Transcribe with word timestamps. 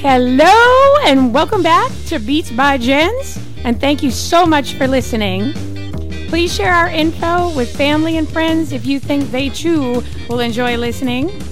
Hello 0.00 0.96
and 1.06 1.34
welcome 1.34 1.60
back 1.60 1.90
to 2.06 2.20
Beetz 2.20 2.54
by 2.54 2.78
Jennz, 2.78 3.42
and 3.64 3.80
thank 3.80 4.00
you 4.00 4.12
so 4.12 4.46
much 4.46 4.74
for 4.74 4.86
listening. 4.86 5.52
Please 6.28 6.54
share 6.54 6.72
our 6.72 6.88
info 6.88 7.52
with 7.56 7.76
family 7.76 8.16
and 8.16 8.28
friends 8.28 8.70
if 8.70 8.86
you 8.86 9.00
think 9.00 9.28
they 9.32 9.48
too 9.48 10.04
will 10.28 10.38
enjoy 10.38 10.76
listening. 10.76 11.42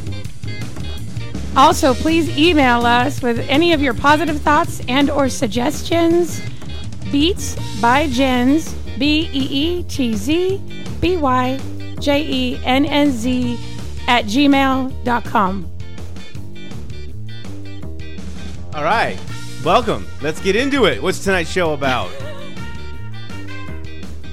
Also, 1.56 1.92
please 1.92 2.38
email 2.38 2.86
us 2.86 3.20
with 3.20 3.40
any 3.48 3.72
of 3.72 3.82
your 3.82 3.94
positive 3.94 4.40
thoughts 4.40 4.80
and 4.86 5.10
or 5.10 5.28
suggestions. 5.28 6.38
Beetz 7.10 7.56
by 7.82 8.06
Jennz, 8.06 8.72
B 8.96 9.28
E 9.32 9.48
E 9.50 9.82
T 9.88 10.14
Z 10.14 10.62
B 11.00 11.16
Y 11.16 11.58
J 11.98 12.22
E 12.22 12.60
N 12.62 12.84
N 12.86 13.10
Z 13.10 13.58
at 14.06 14.26
gmail.com. 14.26 15.75
All 18.76 18.84
right, 18.84 19.18
welcome. 19.64 20.06
Let's 20.20 20.38
get 20.38 20.54
into 20.54 20.84
it. 20.84 21.02
What's 21.02 21.24
tonight's 21.24 21.50
show 21.50 21.72
about? 21.72 22.10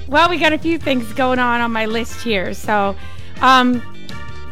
Well, 0.06 0.28
we 0.28 0.36
got 0.36 0.52
a 0.52 0.58
few 0.58 0.76
things 0.76 1.10
going 1.14 1.38
on 1.38 1.62
on 1.62 1.72
my 1.72 1.86
list 1.86 2.22
here. 2.22 2.52
So, 2.52 2.94
um, 3.40 3.82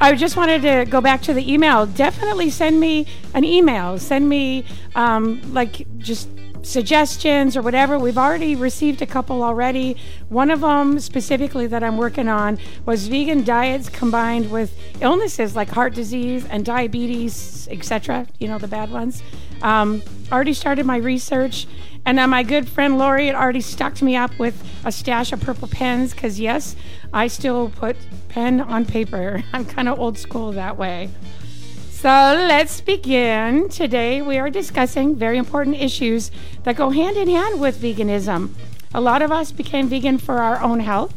I 0.00 0.14
just 0.14 0.34
wanted 0.34 0.62
to 0.62 0.90
go 0.90 1.02
back 1.02 1.20
to 1.24 1.34
the 1.34 1.52
email. 1.52 1.84
Definitely 1.84 2.48
send 2.48 2.80
me 2.80 3.06
an 3.34 3.44
email. 3.44 3.98
Send 3.98 4.30
me, 4.30 4.64
um, 4.94 5.42
like, 5.52 5.86
just 5.98 6.26
suggestions 6.62 7.56
or 7.56 7.62
whatever. 7.62 7.98
We've 7.98 8.18
already 8.18 8.54
received 8.54 9.02
a 9.02 9.06
couple 9.06 9.42
already. 9.42 9.96
One 10.28 10.50
of 10.50 10.60
them 10.60 11.00
specifically 11.00 11.66
that 11.66 11.82
I'm 11.82 11.96
working 11.96 12.28
on 12.28 12.58
was 12.86 13.08
vegan 13.08 13.44
diets 13.44 13.88
combined 13.88 14.50
with 14.50 14.76
illnesses 15.00 15.54
like 15.54 15.68
heart 15.68 15.94
disease 15.94 16.46
and 16.46 16.64
diabetes, 16.64 17.68
etc. 17.70 18.26
You 18.38 18.48
know, 18.48 18.58
the 18.58 18.68
bad 18.68 18.90
ones. 18.90 19.22
Um, 19.62 20.02
already 20.30 20.54
started 20.54 20.86
my 20.86 20.96
research. 20.96 21.66
And 22.04 22.18
my 22.30 22.42
good 22.42 22.68
friend 22.68 22.98
Lori 22.98 23.26
had 23.26 23.36
already 23.36 23.60
stocked 23.60 24.02
me 24.02 24.16
up 24.16 24.36
with 24.38 24.60
a 24.84 24.90
stash 24.90 25.32
of 25.32 25.40
purple 25.40 25.68
pens 25.68 26.12
because, 26.12 26.40
yes, 26.40 26.74
I 27.12 27.28
still 27.28 27.70
put 27.70 27.96
pen 28.28 28.60
on 28.60 28.86
paper. 28.86 29.44
I'm 29.52 29.64
kind 29.64 29.88
of 29.88 30.00
old 30.00 30.18
school 30.18 30.52
that 30.52 30.76
way. 30.76 31.10
So 32.02 32.08
let's 32.08 32.80
begin. 32.80 33.68
Today 33.68 34.22
we 34.22 34.36
are 34.36 34.50
discussing 34.50 35.14
very 35.14 35.38
important 35.38 35.76
issues 35.76 36.32
that 36.64 36.74
go 36.74 36.90
hand 36.90 37.16
in 37.16 37.28
hand 37.28 37.60
with 37.60 37.80
veganism. 37.80 38.54
A 38.92 39.00
lot 39.00 39.22
of 39.22 39.30
us 39.30 39.52
became 39.52 39.86
vegan 39.86 40.18
for 40.18 40.38
our 40.38 40.60
own 40.60 40.80
health, 40.80 41.14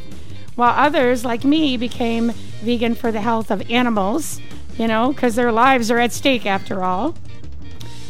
while 0.54 0.76
others, 0.78 1.26
like 1.26 1.44
me, 1.44 1.76
became 1.76 2.34
vegan 2.62 2.94
for 2.94 3.12
the 3.12 3.22
health 3.22 3.50
of 3.50 3.68
animals, 3.72 4.40
you 4.78 4.88
know, 4.88 5.12
because 5.12 5.34
their 5.34 5.52
lives 5.52 5.90
are 5.90 5.98
at 5.98 6.12
stake 6.12 6.46
after 6.46 6.84
all. 6.84 7.16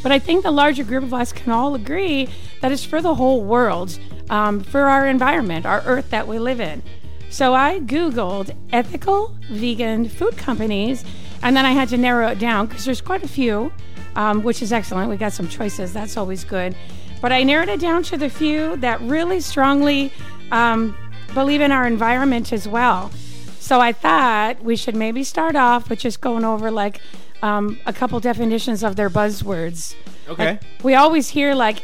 But 0.04 0.12
I 0.12 0.20
think 0.20 0.44
the 0.44 0.52
larger 0.52 0.84
group 0.84 1.06
of 1.06 1.14
us 1.14 1.32
can 1.32 1.54
all 1.54 1.76
agree 1.76 2.28
that 2.60 2.74
it's 2.74 2.84
for 2.84 3.02
the 3.02 3.16
whole 3.16 3.42
world, 3.42 3.98
um, 4.30 4.60
for 4.60 4.82
our 4.82 5.08
environment, 5.08 5.66
our 5.66 5.82
earth 5.86 6.10
that 6.10 6.28
we 6.28 6.40
live 6.40 6.60
in. 6.60 6.84
So 7.30 7.54
I 7.54 7.80
Googled 7.80 8.54
ethical 8.74 9.34
vegan 9.50 10.10
food 10.10 10.38
companies, 10.38 11.06
and 11.42 11.56
then 11.56 11.66
I 11.66 11.72
had 11.72 11.90
to 11.90 11.98
narrow 11.98 12.28
it 12.28 12.40
down 12.40 12.68
because 12.68 12.86
there's 12.86 13.02
quite 13.02 13.24
a 13.24 13.28
few, 13.28 13.72
um, 14.16 14.44
which 14.44 14.62
is 14.62 14.72
excellent. 14.72 15.10
We 15.10 15.18
got 15.18 15.34
some 15.34 15.48
choices, 15.48 15.94
that's 15.94 16.18
always 16.18 16.44
good. 16.44 16.76
But 17.22 17.32
I 17.32 17.44
narrowed 17.44 17.70
it 17.70 17.80
down 17.80 18.04
to 18.04 18.18
the 18.18 18.30
few 18.30 18.76
that 18.78 19.02
really 19.02 19.40
strongly 19.40 20.12
um, 20.52 20.96
believe 21.34 21.62
in 21.62 21.72
our 21.72 21.88
environment 21.88 22.54
as 22.54 22.68
well. 22.68 23.12
So 23.60 23.80
I 23.80 23.94
thought 23.94 24.64
we 24.64 24.76
should 24.76 24.96
maybe 24.96 25.24
start 25.24 25.56
off 25.56 25.90
with 25.90 26.00
just 26.00 26.22
going 26.22 26.46
over 26.46 26.70
like 26.70 27.02
um, 27.42 27.80
a 27.86 27.94
couple 27.94 28.20
definitions 28.20 28.84
of 28.84 28.96
their 28.96 29.10
buzzwords. 29.10 29.96
Okay. 30.28 30.52
Like, 30.52 30.62
we 30.84 30.96
always 30.96 31.30
hear 31.30 31.56
like 31.56 31.84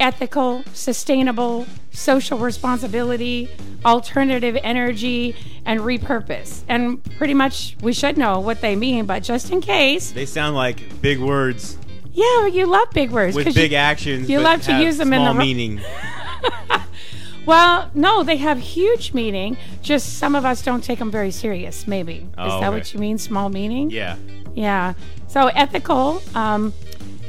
ethical, 0.00 0.64
sustainable, 0.72 1.66
social 1.90 2.38
responsibility, 2.38 3.48
alternative 3.84 4.56
energy, 4.62 5.36
and 5.64 5.80
repurpose. 5.80 6.62
And 6.68 7.02
pretty 7.16 7.34
much 7.34 7.76
we 7.82 7.92
should 7.92 8.16
know 8.16 8.40
what 8.40 8.60
they 8.60 8.76
mean, 8.76 9.06
but 9.06 9.22
just 9.22 9.50
in 9.50 9.60
case. 9.60 10.12
They 10.12 10.26
sound 10.26 10.56
like 10.56 11.00
big 11.00 11.18
words 11.20 11.76
Yeah, 12.12 12.46
you 12.46 12.66
love 12.66 12.88
big 12.92 13.10
words. 13.10 13.34
with 13.36 13.54
big 13.54 13.72
you, 13.72 13.76
actions. 13.76 14.28
you 14.28 14.40
love 14.40 14.62
to 14.62 14.82
use 14.82 14.96
them 14.98 15.12
in 15.12 15.22
the 15.22 15.30
small 15.32 15.34
meaning. 15.34 15.80
Well, 17.44 17.90
no, 17.92 18.22
they 18.22 18.36
have 18.36 18.58
huge 18.60 19.12
meaning. 19.14 19.56
Just 19.82 20.18
some 20.18 20.36
of 20.36 20.44
us 20.44 20.62
don't 20.62 20.82
take 20.84 21.00
them 21.00 21.10
very 21.10 21.32
serious, 21.32 21.88
maybe. 21.88 22.14
Is 22.18 22.28
Oh, 22.38 22.60
that 22.60 22.68
okay. 22.68 22.78
what 22.78 22.94
you 22.94 23.00
mean, 23.00 23.18
small 23.18 23.48
meaning? 23.48 23.90
Yeah. 23.90 24.14
Yeah. 24.54 24.94
So 25.26 25.48
ethical, 25.48 26.22
um, 26.36 26.72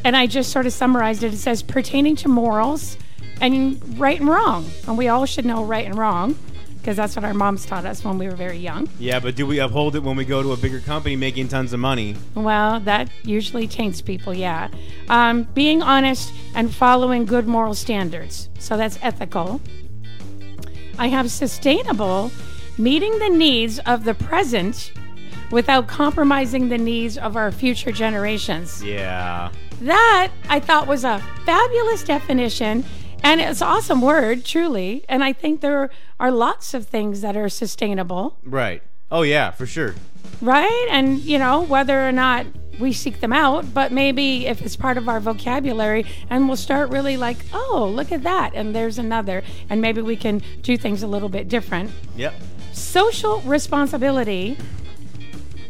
and 0.03 0.15
I 0.15 0.27
just 0.27 0.51
sort 0.51 0.65
of 0.65 0.73
summarized 0.73 1.23
it. 1.23 1.33
It 1.33 1.37
says 1.37 1.63
pertaining 1.63 2.15
to 2.17 2.27
morals 2.27 2.97
and 3.41 3.99
right 3.99 4.19
and 4.19 4.29
wrong. 4.29 4.69
And 4.87 4.97
we 4.97 5.07
all 5.07 5.25
should 5.25 5.45
know 5.45 5.63
right 5.63 5.85
and 5.85 5.97
wrong 5.97 6.37
because 6.83 6.97
that's 6.97 7.15
what 7.15 7.23
our 7.23 7.33
moms 7.33 7.65
taught 7.65 7.85
us 7.85 8.03
when 8.03 8.17
we 8.17 8.27
were 8.27 8.35
very 8.35 8.57
young. 8.57 8.89
Yeah, 8.99 9.21
but 9.21 9.35
do 9.35 9.47
we 9.47 9.59
uphold 9.59 9.95
it 9.95 10.03
when 10.03 10.17
we 10.17 10.25
go 10.25 10.43
to 10.43 10.51
a 10.51 10.57
bigger 10.57 10.81
company 10.81 11.15
making 11.15 11.47
tons 11.47 11.71
of 11.71 11.79
money? 11.79 12.17
Well, 12.35 12.81
that 12.81 13.09
usually 13.23 13.69
taints 13.69 14.01
people, 14.01 14.33
yeah. 14.33 14.67
Um, 15.07 15.43
being 15.53 15.81
honest 15.81 16.33
and 16.55 16.75
following 16.75 17.25
good 17.25 17.47
moral 17.47 17.73
standards. 17.73 18.49
So 18.59 18.75
that's 18.75 18.99
ethical. 19.01 19.61
I 20.99 21.07
have 21.07 21.31
sustainable, 21.31 22.31
meeting 22.77 23.17
the 23.19 23.29
needs 23.29 23.79
of 23.79 24.03
the 24.03 24.13
present 24.13 24.91
without 25.51 25.87
compromising 25.87 26.67
the 26.67 26.77
needs 26.77 27.17
of 27.17 27.37
our 27.37 27.51
future 27.51 27.93
generations. 27.93 28.83
Yeah. 28.83 29.51
That 29.83 30.31
I 30.49 30.59
thought 30.59 30.87
was 30.87 31.03
a 31.03 31.19
fabulous 31.45 32.03
definition 32.03 32.85
and 33.23 33.39
it's 33.39 33.61
an 33.61 33.67
awesome 33.67 34.01
word, 34.01 34.43
truly. 34.43 35.05
And 35.07 35.23
I 35.23 35.31
think 35.33 35.61
there 35.61 35.89
are 36.19 36.31
lots 36.31 36.73
of 36.73 36.87
things 36.87 37.21
that 37.21 37.37
are 37.37 37.49
sustainable, 37.49 38.37
Right. 38.43 38.81
Oh 39.11 39.21
yeah, 39.21 39.51
for 39.51 39.65
sure. 39.65 39.93
right? 40.41 40.87
And, 40.89 41.19
you 41.19 41.37
know, 41.37 41.61
whether 41.61 42.07
or 42.07 42.11
not 42.11 42.47
we 42.79 42.91
seek 42.91 43.19
them 43.19 43.31
out, 43.31 43.71
but 43.73 43.91
maybe 43.91 44.47
if 44.47 44.61
it's 44.61 44.75
part 44.75 44.97
of 44.97 45.07
our 45.07 45.19
vocabulary 45.19 46.05
and 46.29 46.47
we'll 46.47 46.57
start 46.57 46.89
really 46.89 47.15
like, 47.17 47.37
oh, 47.53 47.91
look 47.93 48.11
at 48.11 48.23
that. 48.23 48.51
And 48.55 48.75
there's 48.75 48.97
another. 48.97 49.43
And 49.69 49.79
maybe 49.81 50.01
we 50.01 50.15
can 50.15 50.41
do 50.61 50.75
things 50.77 51.03
a 51.03 51.07
little 51.07 51.29
bit 51.29 51.47
different. 51.47 51.91
Yep. 52.15 52.33
Social 52.71 53.39
responsibility. 53.41 54.57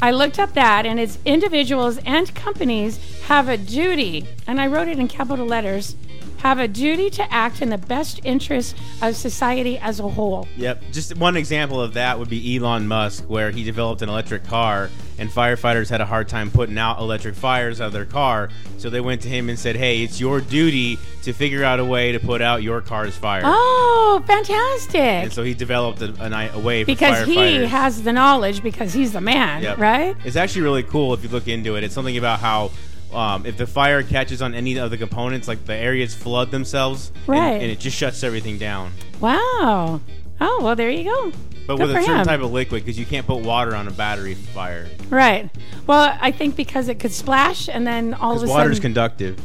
I 0.02 0.12
looked 0.12 0.40
up 0.40 0.54
that, 0.54 0.86
and 0.86 1.00
it's 1.00 1.18
individuals 1.26 1.98
and 2.06 2.34
companies 2.36 3.22
have 3.24 3.48
a 3.48 3.58
duty, 3.58 4.28
and 4.48 4.60
I 4.60 4.68
wrote 4.68 4.88
it 4.88 5.00
in 5.00 5.08
capital 5.08 5.46
letters 5.46 5.96
have 6.44 6.60
a 6.60 6.68
duty 6.68 7.10
to 7.10 7.34
act 7.34 7.62
in 7.62 7.70
the 7.70 7.78
best 7.78 8.20
interest 8.26 8.76
of 9.02 9.16
society 9.16 9.78
as 9.80 10.02
a 10.02 10.08
whole. 10.10 10.46
Yep. 10.58 10.84
Just 10.92 11.16
one 11.18 11.38
example 11.38 11.80
of 11.82 11.94
that 11.94 12.20
would 12.20 12.30
be 12.30 12.58
Elon 12.58 12.86
Musk, 12.86 13.24
where 13.30 13.50
he 13.50 13.64
developed 13.64 14.02
an 14.02 14.10
electric 14.10 14.44
car, 14.44 14.90
and 15.18 15.30
firefighters 15.30 15.90
had 15.90 16.02
a 16.02 16.06
hard 16.06 16.28
time 16.28 16.52
putting 16.52 16.78
out 16.78 17.00
electric 17.00 17.36
fires 17.36 17.80
out 17.80 17.88
of 17.88 17.94
their 17.94 18.04
car. 18.06 18.50
So 18.78 18.90
they 18.90 19.00
went 19.00 19.22
to 19.22 19.30
him 19.30 19.48
and 19.48 19.58
said, 19.58 19.78
"Hey, 19.78 20.04
it's 20.04 20.20
your 20.20 20.42
duty 20.42 21.00
to 21.24 21.32
figure 21.32 21.64
out 21.64 21.80
a 21.80 21.86
way 21.86 22.12
to 22.12 22.20
put 22.20 22.42
out 22.42 22.62
your 22.62 22.82
car's 22.82 23.16
fire." 23.16 23.44
Oh, 23.46 24.22
fantastic. 24.28 25.00
And 25.00 25.32
so 25.32 25.44
he 25.44 25.54
developed 25.54 26.02
a, 26.02 26.14
a, 26.22 26.50
a 26.56 26.60
way 26.60 26.84
for 26.84 26.88
because 26.88 27.26
he 27.26 27.64
has 27.66 28.04
the 28.04 28.12
knowledge 28.12 28.62
because 28.62 28.92
he's 28.94 29.14
the 29.14 29.22
man, 29.22 29.64
Yep. 29.64 29.78
right? 29.78 30.18
It's 30.26 30.36
actually 30.36 30.64
really 30.64 30.84
cool 30.84 31.14
if 31.14 31.24
you 31.24 31.30
look 31.30 31.48
into 31.48 31.78
it. 31.78 31.86
It's 31.86 31.94
something 31.94 32.18
about 32.18 32.40
how 32.40 32.72
um, 33.14 33.46
if 33.46 33.58
the 33.58 33.68
fire 33.68 34.04
catches 34.04 34.42
on 34.42 34.54
any 34.54 34.78
of 34.78 34.90
the 34.92 34.98
components, 34.98 35.48
like 35.48 35.66
the 35.66 35.74
areas 35.76 36.14
flood 36.16 36.52
themselves, 36.52 37.12
Right. 37.28 37.54
and, 37.62 37.64
it 37.72 37.80
just 37.80 37.98
shuts 37.98 38.24
everything 38.24 38.58
down. 38.58 38.92
Wow. 39.20 40.02
Oh, 40.42 40.60
well, 40.64 40.76
there 40.76 40.90
you 40.90 41.06
go. 41.06 41.32
But 41.66 41.78
Good 41.78 41.88
with 41.88 41.96
a 41.96 42.02
certain 42.02 42.20
him. 42.20 42.26
type 42.26 42.42
of 42.42 42.52
liquid, 42.52 42.84
because 42.84 43.00
you 43.00 43.06
can't 43.06 43.26
put 43.26 43.38
water 43.44 43.74
on 43.76 43.88
a 43.88 43.92
battery 43.92 44.34
fire. 44.34 44.88
Right. 45.10 45.50
Well, 45.88 46.18
I 46.20 46.32
think 46.32 46.56
because 46.58 46.90
it 46.90 47.00
could 47.00 47.14
splash 47.14 47.70
and 47.70 47.88
then 47.88 48.14
all 48.14 48.32
of 48.32 48.38
a 48.38 48.42
Because 48.42 48.50
sudden. 48.50 48.64
water's 48.66 48.80
conductive. 48.82 49.40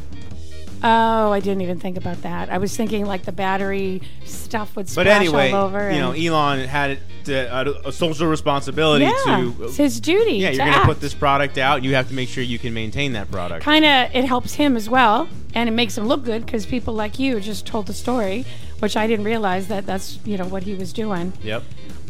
Oh, 0.81 1.31
I 1.31 1.39
didn't 1.41 1.61
even 1.61 1.79
think 1.79 1.97
about 1.97 2.21
that. 2.21 2.49
I 2.49 2.57
was 2.57 2.75
thinking 2.75 3.05
like 3.05 3.23
the 3.23 3.31
battery 3.33 4.01
stuff 4.23 4.75
would 4.75 4.85
But 4.85 4.91
splash 4.91 5.07
anyway, 5.21 5.51
all 5.51 5.65
over. 5.65 5.91
you 5.91 5.99
know, 5.99 6.11
Elon 6.11 6.65
had 6.67 6.99
to, 7.25 7.53
uh, 7.53 7.73
a, 7.85 7.89
a 7.89 7.91
social 7.91 8.27
responsibility 8.27 9.03
yeah, 9.05 9.11
to. 9.25 9.55
it's 9.65 9.75
his 9.75 9.99
duty. 9.99 10.33
yeah, 10.37 10.51
you're 10.51 10.65
going 10.65 10.79
to 10.79 10.85
put 10.85 11.01
this 11.01 11.13
product 11.13 11.57
out. 11.57 11.83
You 11.83 11.95
have 11.95 12.07
to 12.07 12.13
make 12.13 12.29
sure 12.29 12.43
you 12.43 12.57
can 12.59 12.73
maintain 12.73 13.11
that 13.13 13.29
product. 13.29 13.63
Kind 13.65 13.83
of, 13.83 14.15
it 14.15 14.23
helps 14.23 14.53
him 14.53 14.77
as 14.77 14.89
well, 14.89 15.27
and 15.53 15.67
it 15.67 15.73
makes 15.73 15.97
him 15.97 16.07
look 16.07 16.23
good 16.23 16.45
because 16.45 16.65
people 16.65 16.93
like 16.93 17.19
you 17.19 17.39
just 17.41 17.65
told 17.65 17.87
the 17.87 17.93
story, 17.93 18.45
which 18.79 18.95
I 18.95 19.05
didn't 19.05 19.25
realize 19.25 19.67
that 19.67 19.85
that's 19.85 20.19
you 20.23 20.37
know 20.37 20.45
what 20.45 20.63
he 20.63 20.75
was 20.75 20.93
doing. 20.93 21.33
Yep. 21.43 21.63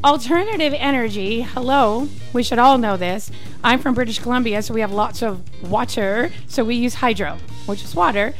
Alternative 0.04 0.74
energy. 0.78 1.42
Hello, 1.42 2.08
we 2.32 2.42
should 2.44 2.60
all 2.60 2.78
know 2.78 2.96
this. 2.96 3.32
I'm 3.64 3.80
from 3.80 3.96
British 3.96 4.20
Columbia, 4.20 4.62
so 4.62 4.74
we 4.74 4.80
have 4.82 4.94
lots 4.94 5.22
of 5.22 5.42
water, 5.70 6.32
so 6.48 6.64
we 6.64 6.76
use 6.76 6.94
hydro, 6.96 7.38
which 7.66 7.84
is 7.84 7.94
water. 7.96 8.34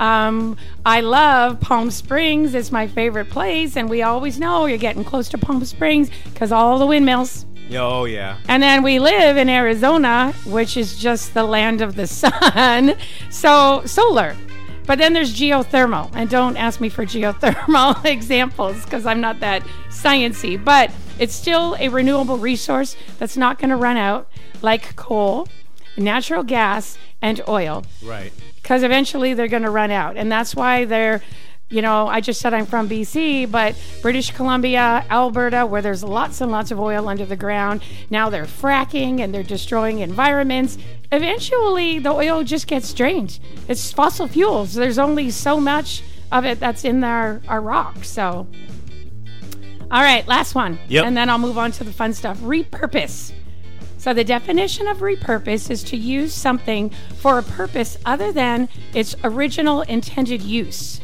Um, 0.00 0.56
I 0.86 1.00
love 1.00 1.60
Palm 1.60 1.90
Springs. 1.90 2.54
It's 2.54 2.70
my 2.70 2.86
favorite 2.86 3.30
place, 3.30 3.76
and 3.76 3.88
we 3.88 4.02
always 4.02 4.38
know 4.38 4.66
you're 4.66 4.78
getting 4.78 5.04
close 5.04 5.28
to 5.30 5.38
Palm 5.38 5.64
Springs 5.64 6.10
because 6.24 6.52
all 6.52 6.78
the 6.78 6.86
windmills. 6.86 7.46
Oh 7.72 8.04
yeah. 8.06 8.38
And 8.48 8.62
then 8.62 8.82
we 8.82 8.98
live 8.98 9.36
in 9.36 9.48
Arizona, 9.48 10.32
which 10.46 10.76
is 10.76 10.98
just 10.98 11.34
the 11.34 11.44
land 11.44 11.80
of 11.80 11.96
the 11.96 12.06
sun. 12.06 12.94
So 13.30 13.82
solar. 13.84 14.36
But 14.86 14.98
then 14.98 15.12
there's 15.12 15.38
geothermal, 15.38 16.10
and 16.14 16.30
don't 16.30 16.56
ask 16.56 16.80
me 16.80 16.88
for 16.88 17.04
geothermal 17.04 18.02
examples 18.06 18.82
because 18.84 19.04
I'm 19.04 19.20
not 19.20 19.40
that 19.40 19.62
sciency. 19.90 20.62
But 20.62 20.90
it's 21.18 21.34
still 21.34 21.76
a 21.78 21.88
renewable 21.90 22.38
resource 22.38 22.96
that's 23.18 23.36
not 23.36 23.58
going 23.58 23.68
to 23.68 23.76
run 23.76 23.98
out, 23.98 24.30
like 24.62 24.96
coal, 24.96 25.46
natural 25.98 26.42
gas, 26.42 26.96
and 27.20 27.42
oil. 27.46 27.84
Right. 28.02 28.32
Because 28.68 28.82
eventually 28.82 29.32
they're 29.32 29.48
going 29.48 29.62
to 29.62 29.70
run 29.70 29.90
out, 29.90 30.18
and 30.18 30.30
that's 30.30 30.54
why 30.54 30.84
they're 30.84 31.22
you 31.70 31.80
know, 31.80 32.06
I 32.06 32.20
just 32.20 32.40
said 32.40 32.52
I'm 32.52 32.66
from 32.66 32.88
BC, 32.88 33.50
but 33.50 33.74
British 34.02 34.30
Columbia, 34.30 35.04
Alberta, 35.10 35.66
where 35.66 35.82
there's 35.82 36.02
lots 36.02 36.40
and 36.42 36.50
lots 36.50 36.70
of 36.70 36.80
oil 36.80 37.08
under 37.08 37.26
the 37.26 37.36
ground, 37.36 37.82
now 38.08 38.30
they're 38.30 38.46
fracking 38.46 39.20
and 39.20 39.34
they're 39.34 39.42
destroying 39.42 39.98
environments. 39.98 40.78
Eventually, 41.12 41.98
the 41.98 42.10
oil 42.10 42.42
just 42.42 42.66
gets 42.66 42.92
drained. 42.94 43.38
It's 43.68 43.92
fossil 43.92 44.28
fuels. 44.28 44.72
There's 44.72 44.98
only 44.98 45.30
so 45.30 45.60
much 45.60 46.02
of 46.32 46.46
it 46.46 46.58
that's 46.58 46.84
in 46.84 47.04
our, 47.04 47.42
our 47.48 47.60
rock. 47.60 48.02
So, 48.04 48.46
all 49.90 50.02
right, 50.02 50.26
last 50.26 50.54
one. 50.54 50.78
Yep. 50.88 51.04
And 51.04 51.16
then 51.16 51.28
I'll 51.28 51.38
move 51.38 51.58
on 51.58 51.70
to 51.72 51.84
the 51.84 51.92
fun 51.92 52.14
stuff. 52.14 52.38
Repurpose. 52.38 53.32
So, 53.98 54.14
the 54.14 54.24
definition 54.24 54.86
of 54.88 54.98
repurpose 54.98 55.70
is 55.70 55.82
to 55.84 55.96
use 55.96 56.32
something 56.32 56.90
for 57.16 57.38
a 57.38 57.42
purpose 57.42 57.98
other 58.06 58.32
than 58.32 58.68
its 58.94 59.14
original 59.22 59.82
intended 59.82 60.40
use. 60.40 61.00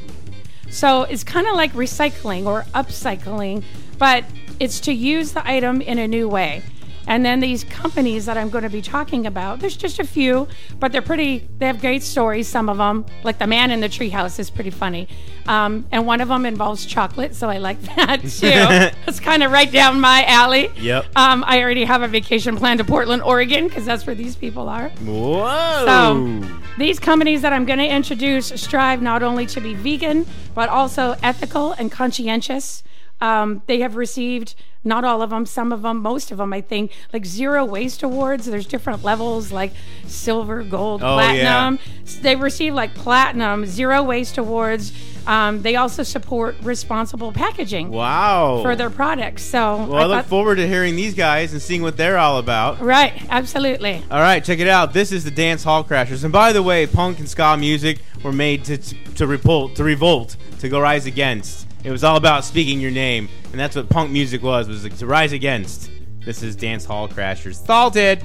So 0.74 1.02
it's 1.04 1.22
kind 1.22 1.46
of 1.46 1.54
like 1.54 1.72
recycling 1.74 2.46
or 2.46 2.62
upcycling, 2.74 3.62
but 3.96 4.24
it's 4.58 4.80
to 4.80 4.92
use 4.92 5.30
the 5.30 5.48
item 5.48 5.80
in 5.80 6.00
a 6.00 6.08
new 6.08 6.28
way. 6.28 6.64
And 7.06 7.24
then 7.24 7.40
these 7.40 7.64
companies 7.64 8.26
that 8.26 8.36
I'm 8.36 8.50
going 8.50 8.64
to 8.64 8.70
be 8.70 8.82
talking 8.82 9.26
about, 9.26 9.60
there's 9.60 9.76
just 9.76 9.98
a 9.98 10.04
few, 10.04 10.48
but 10.78 10.92
they're 10.92 11.02
pretty, 11.02 11.48
they 11.58 11.66
have 11.66 11.80
great 11.80 12.02
stories, 12.02 12.48
some 12.48 12.68
of 12.68 12.78
them. 12.78 13.04
Like 13.22 13.38
the 13.38 13.46
man 13.46 13.70
in 13.70 13.80
the 13.80 13.88
treehouse 13.88 14.38
is 14.38 14.50
pretty 14.50 14.70
funny. 14.70 15.08
Um, 15.46 15.86
and 15.92 16.06
one 16.06 16.20
of 16.20 16.28
them 16.28 16.46
involves 16.46 16.86
chocolate, 16.86 17.34
so 17.34 17.50
I 17.50 17.58
like 17.58 17.80
that 17.96 18.16
too. 18.22 18.96
it's 19.06 19.20
kind 19.20 19.42
of 19.42 19.52
right 19.52 19.70
down 19.70 20.00
my 20.00 20.24
alley. 20.24 20.70
Yep. 20.76 21.04
Um, 21.16 21.44
I 21.46 21.62
already 21.62 21.84
have 21.84 22.02
a 22.02 22.08
vacation 22.08 22.56
plan 22.56 22.78
to 22.78 22.84
Portland, 22.84 23.22
Oregon, 23.22 23.68
because 23.68 23.84
that's 23.84 24.06
where 24.06 24.16
these 24.16 24.36
people 24.36 24.68
are. 24.68 24.88
Whoa. 24.88 25.84
So, 25.84 26.48
these 26.78 26.98
companies 26.98 27.42
that 27.42 27.52
I'm 27.52 27.66
going 27.66 27.78
to 27.78 27.86
introduce 27.86 28.48
strive 28.48 29.00
not 29.02 29.22
only 29.22 29.46
to 29.46 29.60
be 29.60 29.74
vegan, 29.74 30.26
but 30.54 30.68
also 30.68 31.16
ethical 31.22 31.72
and 31.72 31.90
conscientious. 31.92 32.82
Um, 33.24 33.62
they 33.66 33.80
have 33.80 33.96
received 33.96 34.54
not 34.86 35.02
all 35.02 35.22
of 35.22 35.30
them, 35.30 35.46
some 35.46 35.72
of 35.72 35.80
them, 35.80 36.02
most 36.02 36.30
of 36.30 36.36
them, 36.36 36.52
I 36.52 36.60
think, 36.60 36.92
like 37.10 37.24
zero 37.24 37.64
waste 37.64 38.02
awards. 38.02 38.44
There's 38.44 38.66
different 38.66 39.02
levels 39.02 39.50
like 39.50 39.72
silver, 40.06 40.62
gold, 40.62 41.02
Oh, 41.02 41.14
platinum. 41.14 41.78
They 42.20 42.36
receive 42.36 42.74
like 42.74 42.94
platinum, 42.94 43.64
zero 43.64 44.02
waste 44.02 44.36
awards. 44.36 44.92
Um, 45.26 45.62
they 45.62 45.76
also 45.76 46.02
support 46.02 46.54
responsible 46.62 47.32
packaging 47.32 47.90
wow. 47.90 48.60
for 48.62 48.76
their 48.76 48.90
products. 48.90 49.42
So, 49.42 49.86
well, 49.86 49.94
I, 49.94 50.04
look 50.04 50.16
thought- 50.18 50.26
forward 50.26 50.56
to 50.56 50.68
hearing 50.68 50.96
these 50.96 51.14
guys 51.14 51.54
and 51.54 51.62
seeing 51.62 51.80
what 51.80 51.96
they're 51.96 52.18
all 52.18 52.36
about. 52.36 52.78
right, 52.82 53.14
absolutely. 53.30 54.02
All 54.10 54.20
right, 54.20 54.44
check 54.44 54.58
it 54.58 54.68
out. 54.68 54.92
This 54.92 55.12
is 55.12 55.24
the 55.24 55.30
Dance 55.30 55.64
Hall 55.64 55.82
Crashers, 55.82 56.24
and 56.24 56.32
by 56.32 56.52
the 56.52 56.62
way, 56.62 56.86
punk 56.86 57.20
and 57.20 57.28
ska 57.28 57.56
music 57.56 58.00
were 58.22 58.32
made 58.32 58.64
to 58.66 58.76
to, 58.76 58.94
to 59.14 59.26
revolt, 59.26 59.76
to 59.76 59.84
revolt, 59.84 60.36
to 60.58 60.68
go 60.68 60.78
rise 60.78 61.06
against. 61.06 61.63
It 61.84 61.90
was 61.90 62.02
all 62.02 62.16
about 62.16 62.46
speaking 62.46 62.80
your 62.80 62.90
name, 62.90 63.28
and 63.52 63.60
that's 63.60 63.76
what 63.76 63.90
punk 63.90 64.10
music 64.10 64.42
was 64.42 64.66
was 64.68 64.88
to 64.88 65.06
rise 65.06 65.32
against. 65.32 65.90
This 66.24 66.42
is 66.42 66.56
Dance 66.56 66.86
Hall 66.86 67.06
Crashers. 67.06 67.62
Salted. 67.62 68.24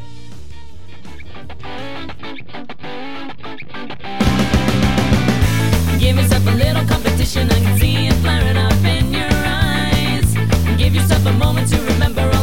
Give 5.99 6.15
yourself 6.15 6.47
a 6.47 6.51
little 6.51 6.85
competition, 6.85 7.51
I 7.51 7.59
can 7.59 7.77
see 7.77 8.07
it 8.07 8.13
flaring 8.13 8.55
up 8.55 8.71
in 8.85 9.11
your 9.11 9.27
eyes. 9.29 10.33
Give 10.77 10.95
yourself 10.95 11.25
a 11.25 11.33
moment 11.33 11.67
to 11.71 11.81
remember 11.81 12.38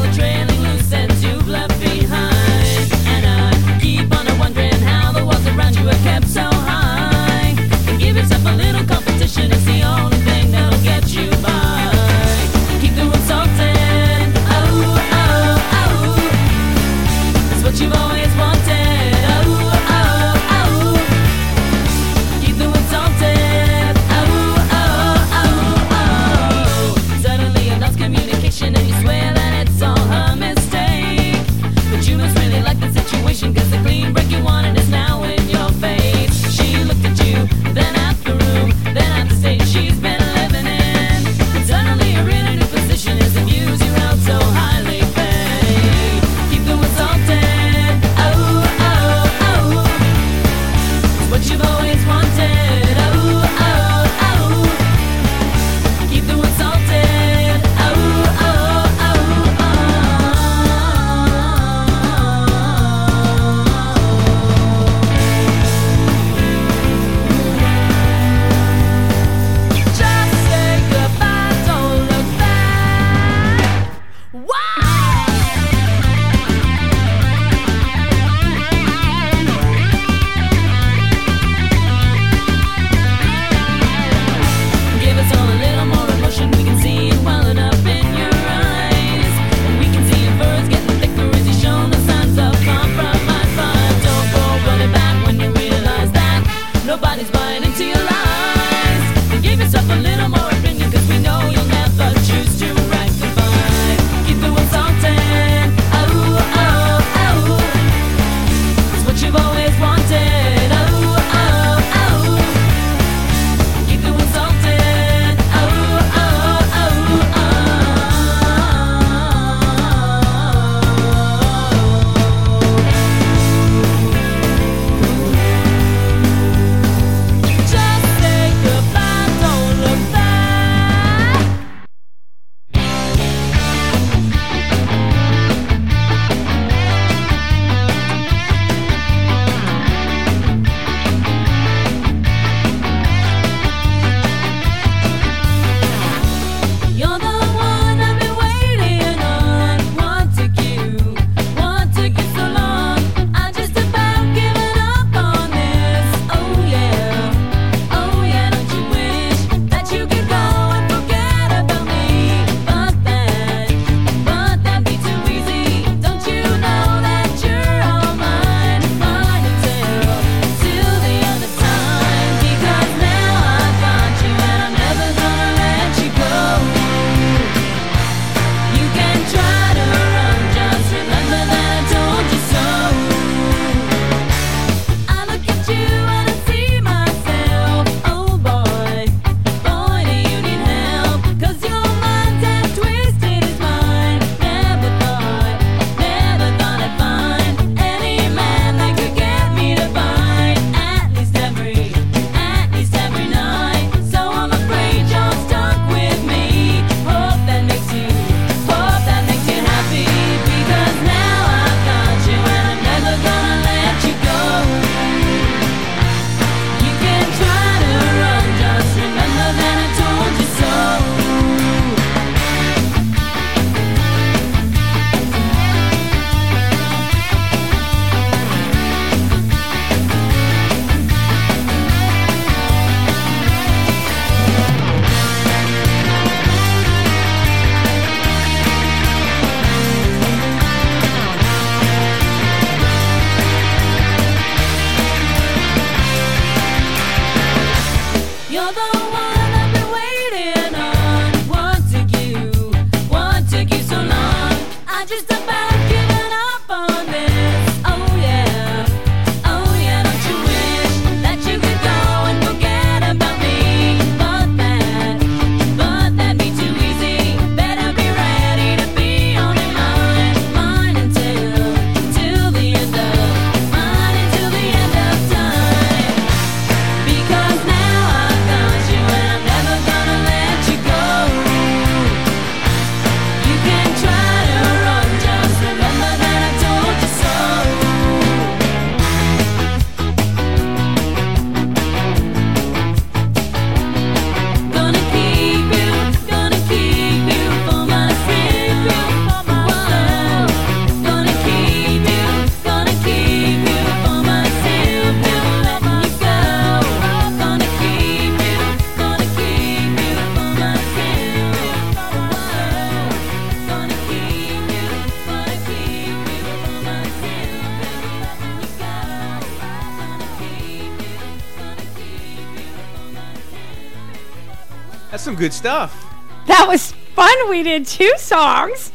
some 325.37 325.43
good 325.43 325.52
stuff. 325.52 326.05
That 326.47 326.66
was 326.69 326.93
fun. 327.14 327.50
We 327.50 327.62
did 327.62 327.87
two 327.87 328.12
songs. 328.16 328.93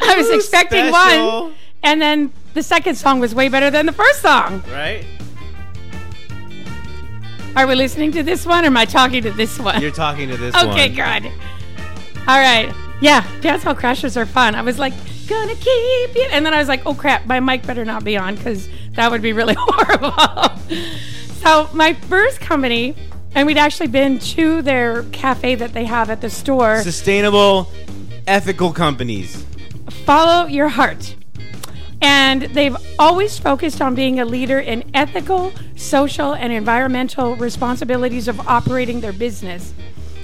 I 0.00 0.16
was 0.16 0.28
Ooh, 0.28 0.34
expecting 0.34 0.88
special. 0.88 1.42
one, 1.42 1.54
and 1.82 2.00
then 2.00 2.32
the 2.54 2.62
second 2.62 2.94
song 2.96 3.20
was 3.20 3.34
way 3.34 3.48
better 3.48 3.70
than 3.70 3.86
the 3.86 3.92
first 3.92 4.22
song. 4.22 4.62
Right? 4.70 5.04
Are 7.56 7.66
we 7.66 7.74
listening 7.74 8.12
to 8.12 8.22
this 8.22 8.46
one, 8.46 8.64
or 8.64 8.68
am 8.68 8.76
I 8.76 8.84
talking 8.84 9.22
to 9.24 9.30
this 9.32 9.58
one? 9.58 9.80
You're 9.82 9.90
talking 9.90 10.28
to 10.28 10.36
this 10.36 10.54
okay, 10.54 10.66
one. 10.66 10.78
Okay, 10.78 10.88
good. 10.88 11.32
All 12.28 12.38
right. 12.38 12.72
Yeah, 13.00 13.26
dance 13.40 13.62
hall 13.62 13.74
crashers 13.74 14.16
are 14.16 14.26
fun. 14.26 14.54
I 14.54 14.62
was 14.62 14.78
like, 14.78 14.92
gonna 15.26 15.54
keep 15.54 16.14
you, 16.14 16.28
and 16.30 16.44
then 16.46 16.54
I 16.54 16.58
was 16.58 16.68
like, 16.68 16.86
oh 16.86 16.94
crap, 16.94 17.26
my 17.26 17.40
mic 17.40 17.66
better 17.66 17.84
not 17.84 18.04
be 18.04 18.16
on 18.16 18.36
because 18.36 18.68
that 18.92 19.10
would 19.10 19.22
be 19.22 19.32
really 19.32 19.54
horrible. 19.58 20.12
so 21.42 21.68
my 21.72 21.94
first 21.94 22.40
company, 22.40 22.94
and 23.34 23.46
we'd 23.46 23.58
actually 23.58 23.86
been 23.88 24.18
to 24.18 24.62
their 24.62 25.04
cafe 25.12 25.54
that 25.56 25.72
they 25.72 25.84
have 25.84 26.10
at 26.10 26.20
the 26.20 26.30
store. 26.30 26.82
Sustainable, 26.82 27.70
ethical 28.26 28.72
companies. 28.72 29.44
follow 30.04 30.46
your 30.46 30.68
heart. 30.68 31.14
And 32.02 32.42
they've 32.42 32.76
always 32.98 33.38
focused 33.38 33.82
on 33.82 33.94
being 33.94 34.20
a 34.20 34.24
leader 34.24 34.58
in 34.58 34.90
ethical, 34.94 35.52
social, 35.76 36.34
and 36.34 36.50
environmental 36.52 37.36
responsibilities 37.36 38.26
of 38.26 38.40
operating 38.48 39.00
their 39.02 39.12
business. 39.12 39.74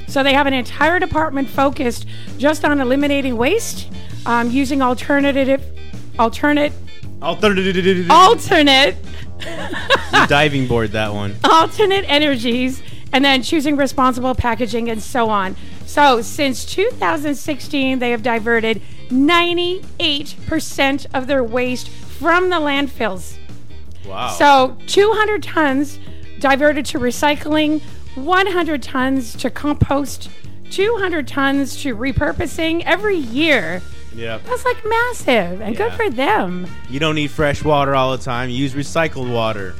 So 0.09 0.23
they 0.23 0.33
have 0.33 0.47
an 0.47 0.55
entire 0.55 0.99
department 0.99 1.49
focused 1.51 2.07
just 2.39 2.65
on 2.65 2.81
eliminating 2.81 3.37
waste, 3.37 3.91
um, 4.25 4.51
using 4.51 4.81
alternative, 4.81 5.63
alternate, 6.19 6.73
Alternative. 7.23 8.11
alternate, 8.11 8.95
diving 10.29 10.67
board 10.67 10.93
that 10.93 11.13
one. 11.13 11.35
alternate 11.45 12.05
energies, 12.09 12.83
and 13.13 13.25
then 13.25 13.43
choosing 13.43 13.77
responsible 13.77 14.35
packaging 14.35 14.91
and 14.91 15.03
so 15.03 15.31
on. 15.31 15.57
So 15.87 16.21
since 16.23 16.65
2016, 16.65 17.99
they 17.99 18.11
have 18.11 18.23
diverted 18.23 18.83
98% 19.09 21.07
of 21.15 21.27
their 21.27 21.43
waste 21.45 21.89
from 21.89 22.51
the 22.51 22.57
landfills. 22.57 23.37
Wow. 24.07 24.29
So 24.29 24.77
200 24.87 25.43
tons 25.43 25.99
diverted 26.39 26.85
to 26.87 26.99
recycling, 26.99 27.81
100 28.15 28.83
tons 28.83 29.35
to 29.37 29.51
compost, 29.51 30.29
200 30.71 31.27
tons 31.29 31.81
to 31.83 31.97
repurposing 31.97 32.83
every 32.85 33.17
year. 33.17 33.83
yeah. 34.15 34.39
That's 34.45 34.65
like 34.65 34.85
massive 34.85 35.61
and 35.61 35.77
good 35.77 35.93
for 35.93 36.11
them. 36.11 36.67
You 36.89 36.99
don't 37.01 37.15
need 37.15 37.31
fresh 37.31 37.63
water 37.65 37.95
all 37.95 38.17
the 38.17 38.23
time. 38.23 38.51
You 38.51 38.57
use 38.57 38.75
recycled 38.75 39.33
water. 39.33 39.75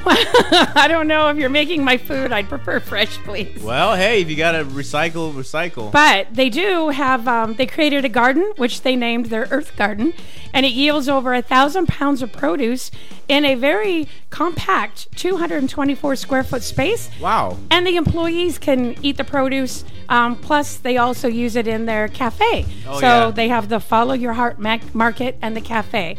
I 0.06 0.86
don't 0.88 1.06
know 1.06 1.28
if 1.28 1.36
you're 1.36 1.48
making 1.50 1.84
my 1.84 1.96
food. 1.96 2.32
I'd 2.32 2.48
prefer 2.48 2.80
fresh, 2.80 3.18
please. 3.18 3.62
Well, 3.62 3.96
hey, 3.96 4.22
if 4.22 4.30
you 4.30 4.36
gotta 4.36 4.64
recycle, 4.64 5.32
recycle. 5.32 5.92
But 5.92 6.34
they 6.34 6.48
do 6.48 6.88
have, 6.90 7.26
um, 7.28 7.54
they 7.54 7.66
created 7.66 8.04
a 8.04 8.08
garden, 8.08 8.52
which 8.56 8.82
they 8.82 8.96
named 8.96 9.26
their 9.26 9.46
Earth 9.50 9.76
Garden, 9.76 10.14
and 10.52 10.64
it 10.64 10.72
yields 10.72 11.08
over 11.08 11.34
a 11.34 11.42
thousand 11.42 11.88
pounds 11.88 12.22
of 12.22 12.32
produce 12.32 12.90
in 13.28 13.44
a 13.44 13.54
very 13.54 14.08
compact 14.30 15.08
224 15.16 16.16
square 16.16 16.44
foot 16.44 16.62
space. 16.62 17.10
wow. 17.20 17.56
And 17.70 17.86
the 17.86 17.96
employees 17.96 18.58
can 18.58 18.96
eat 19.02 19.16
the 19.16 19.24
produce. 19.24 19.84
Um, 20.08 20.36
plus, 20.36 20.76
they 20.76 20.96
also 20.96 21.28
use 21.28 21.54
it 21.56 21.66
in 21.66 21.86
their 21.86 22.08
cafe. 22.08 22.64
Oh, 22.86 23.00
so 23.00 23.06
yeah. 23.06 23.30
they 23.30 23.48
have 23.48 23.68
the 23.68 23.80
Follow 23.80 24.14
Your 24.14 24.32
Heart 24.32 24.58
Mac- 24.58 24.94
Market 24.94 25.36
and 25.42 25.54
the 25.54 25.60
cafe. 25.60 26.16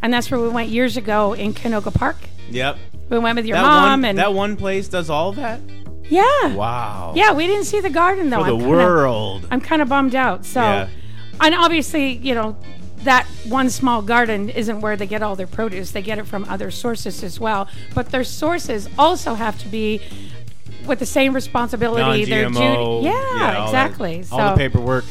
And 0.00 0.12
that's 0.12 0.30
where 0.30 0.40
we 0.40 0.48
went 0.48 0.68
years 0.68 0.96
ago 0.96 1.32
in 1.32 1.54
Canoga 1.54 1.92
Park. 1.92 2.16
Yep. 2.50 2.76
We 3.12 3.18
went 3.18 3.36
with 3.36 3.44
your 3.44 3.58
That 3.58 3.62
mom 3.62 4.00
one, 4.00 4.04
and 4.06 4.18
that 4.18 4.32
one 4.32 4.56
place 4.56 4.88
does 4.88 5.10
all 5.10 5.32
that. 5.32 5.60
yeah, 6.08 6.54
Wow. 6.54 7.12
yeah. 7.14 7.32
We 7.32 7.46
didn't 7.46 7.64
see 7.66 7.80
the 7.80 7.90
garden 7.90 8.30
though. 8.30 8.38
For 8.38 8.44
the 8.44 8.52
I'm 8.54 8.60
kinda- 8.60 8.70
world. 8.70 9.46
I'm 9.50 9.60
kind 9.60 9.82
of 9.82 9.88
bummed 9.90 10.14
out. 10.14 10.46
So, 10.46 10.62
Yeah. 10.62 10.86
and 11.38 11.54
obviously, 11.54 12.12
you 12.16 12.34
know, 12.34 12.56
that 13.04 13.26
one 13.46 13.68
small 13.68 14.00
garden 14.00 14.48
isn't 14.48 14.80
where 14.80 14.96
they 14.96 15.06
get 15.06 15.22
all 15.22 15.36
their 15.36 15.46
produce. 15.46 15.90
They 15.90 16.00
get 16.00 16.18
it 16.18 16.26
from 16.26 16.46
other 16.48 16.70
sources 16.70 17.22
as 17.22 17.38
well. 17.38 17.68
But 17.94 18.10
their 18.12 18.24
sources 18.24 18.88
also 18.98 19.34
have 19.34 19.58
to 19.58 19.68
be 19.68 20.00
with 20.86 20.98
the 20.98 21.04
same 21.06 21.34
responsibility. 21.34 22.24
Their 22.24 22.48
duty. 22.48 22.60
Yeah, 22.60 22.70
all 22.80 23.02
that- 23.02 23.62
exactly. 23.66 24.24
all 24.32 24.38
so, 24.38 24.44
the 24.52 24.56
paperwork. 24.56 25.04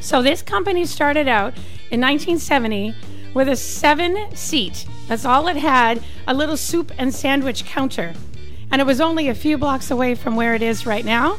so 0.00 0.22
this 0.22 0.42
company 0.42 0.84
started 0.84 1.26
out 1.26 1.54
in 1.90 1.98
1970 1.98 2.94
with 3.36 3.50
a 3.50 3.54
seven 3.54 4.34
seat. 4.34 4.86
That's 5.08 5.26
all 5.26 5.46
it 5.48 5.58
had, 5.58 6.02
a 6.26 6.32
little 6.32 6.56
soup 6.56 6.90
and 6.96 7.14
sandwich 7.14 7.66
counter. 7.66 8.14
And 8.70 8.80
it 8.80 8.86
was 8.86 8.98
only 8.98 9.28
a 9.28 9.34
few 9.34 9.58
blocks 9.58 9.90
away 9.90 10.14
from 10.14 10.36
where 10.36 10.54
it 10.54 10.62
is 10.62 10.86
right 10.86 11.04
now. 11.04 11.36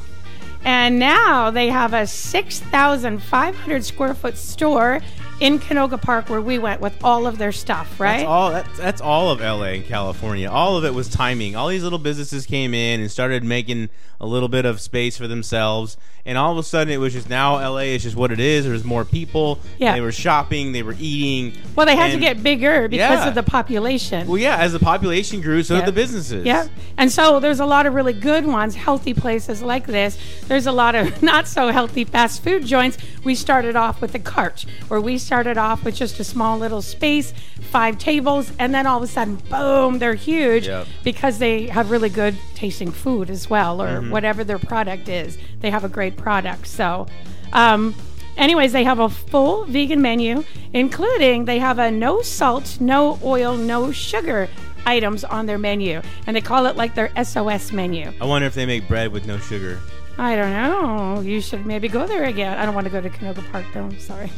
And 0.63 1.00
now 1.00 1.50
they 1.50 1.70
have 1.70 1.96
a 1.96 2.06
6,500 2.06 3.84
square 3.84 4.13
foot 4.13 4.38
store 4.38 5.01
in 5.39 5.60
Canoga 5.60 6.01
Park 6.01 6.29
where 6.29 6.41
we 6.41 6.58
went 6.58 6.82
with 6.82 6.96
all 7.03 7.27
of 7.27 7.38
their 7.38 7.51
stuff, 7.51 8.00
right? 8.00 8.17
That's 8.17 8.27
all. 8.27 8.51
That's, 8.51 8.77
that's 8.77 9.01
all 9.01 9.29
of 9.32 9.39
LA 9.39 9.74
and 9.77 9.86
California. 9.86 10.50
All 10.50 10.77
of 10.77 10.86
it 10.86 10.94
was 10.94 11.10
timing. 11.10 11.56
All 11.56 11.67
these 11.67 11.84
little 11.84 12.00
businesses 12.00 12.46
came 12.46 12.74
in 12.74 13.01
and 13.01 13.12
started 13.12 13.44
making 13.44 13.89
a 14.20 14.25
little 14.25 14.50
bit 14.50 14.65
of 14.65 14.82
space 14.82 15.15
for 15.15 15.27
themselves, 15.27 15.96
and 16.25 16.39
all 16.39 16.51
of 16.51 16.58
a 16.58 16.63
sudden 16.63 16.91
it 16.91 16.98
was 16.98 17.13
just 17.13 17.29
now 17.29 17.53
LA 17.58 17.82
is 17.82 18.01
just 18.01 18.15
what 18.15 18.32
it 18.32 18.39
is. 18.39 18.65
There's 18.65 18.84
more 18.84 19.06
people. 19.06 19.60
Yeah. 19.77 19.94
They 19.94 20.01
were 20.01 20.12
shopping. 20.12 20.72
They 20.72 20.82
were 20.82 20.96
eating. 21.00 21.53
well, 21.75 21.86
they 21.86 21.96
had 21.96 22.13
to 22.13 22.17
get 22.20 22.41
bigger 22.41 22.88
because 22.88 23.20
Yeah. 23.20 23.27
of 23.27 23.36
the 23.36 23.44
population. 23.44 24.27
Well, 24.27 24.39
yeah. 24.39 24.58
As 24.58 24.74
the 24.74 24.79
population 24.79 25.39
grew, 25.41 25.62
so 25.62 25.75
Yeah. 25.75 25.82
did 25.82 25.89
the 25.89 25.91
businesses. 25.96 26.46
Yeah. 26.48 26.67
And 26.98 27.12
so 27.12 27.39
there's 27.39 27.60
a 27.60 27.65
lot 27.67 27.86
of 27.86 27.94
really 27.94 28.12
good 28.13 28.48
ones, 28.48 28.74
healthy 28.74 29.13
places 29.13 29.62
like 29.62 29.86
this. 29.86 30.17
There's 30.48 30.65
a 30.65 30.72
lot 30.72 30.96
of 30.96 31.22
not 31.32 31.48
so 31.48 31.67
healthy 31.67 32.03
fast 32.03 32.44
food 32.44 32.65
joints. 32.65 32.98
We 33.24 33.36
started 33.36 33.75
off 33.75 34.01
with 34.01 34.13
the 34.13 34.20
cart, 34.20 34.65
where 34.88 35.00
we 35.00 35.20
started 35.27 35.57
off 35.57 35.84
with 35.84 35.93
just 35.93 36.19
a 36.22 36.24
small 36.24 36.57
little 36.57 36.81
space, 36.81 37.34
five 37.69 37.98
tables, 37.98 38.51
and 38.60 38.74
then 38.74 38.88
all 38.88 38.98
of 38.98 39.03
a 39.03 39.07
sudden, 39.07 39.36
boom, 39.50 40.00
they're 40.00 40.13
huge 40.15 40.67
Yep. 40.67 40.88
because 41.03 41.38
they 41.38 41.67
have 41.67 41.91
really 41.91 42.07
good 42.10 42.36
tasting 42.55 42.91
food 42.91 43.29
as 43.29 43.50
well, 43.50 43.81
or 43.81 44.01
whatever 44.10 44.46
their 44.46 44.57
product 44.57 45.10
is. 45.10 45.38
They 45.60 45.69
have 45.69 45.84
a 45.84 45.89
great 45.89 46.15
product. 46.15 46.65
So, 46.67 47.07
um, 47.51 47.93
anyways, 48.38 48.72
they 48.72 48.86
have 48.86 49.00
a 49.00 49.10
full 49.10 49.65
vegan 49.65 50.01
menu, 50.01 50.46
including 50.74 51.43
they 51.43 51.60
have 51.60 51.77
a 51.77 51.91
no 51.91 52.22
salt, 52.22 52.77
no 52.79 53.19
oil, 53.22 53.57
no 53.57 53.91
sugar 53.91 54.48
items 54.86 55.25
on 55.25 55.46
their 55.46 55.57
menu, 55.57 56.01
and 56.25 56.38
they 56.38 56.41
call 56.41 56.65
it 56.67 56.77
like 56.77 56.96
their 56.96 57.12
SOS 57.22 57.74
menu. 57.74 58.13
I 58.22 58.25
wonder 58.25 58.48
if 58.48 58.53
they 58.55 58.65
make 58.65 58.88
bread 58.88 59.12
with 59.12 59.27
no 59.27 59.38
sugar. 59.38 59.79
I 60.17 60.36
don't 60.38 60.51
know. 60.51 61.19
You 61.22 61.41
should 61.41 61.65
maybe 61.65 61.88
go 61.89 62.07
there 62.07 62.24
again. 62.24 62.57
I 62.57 62.65
don't 62.65 62.74
want 62.74 62.86
to 62.88 62.91
go 62.91 63.01
to 63.01 63.10
Canoga 63.10 63.43
Park 63.51 63.65
though. 63.74 63.84
I'm 63.84 64.00
sorry. 64.00 64.31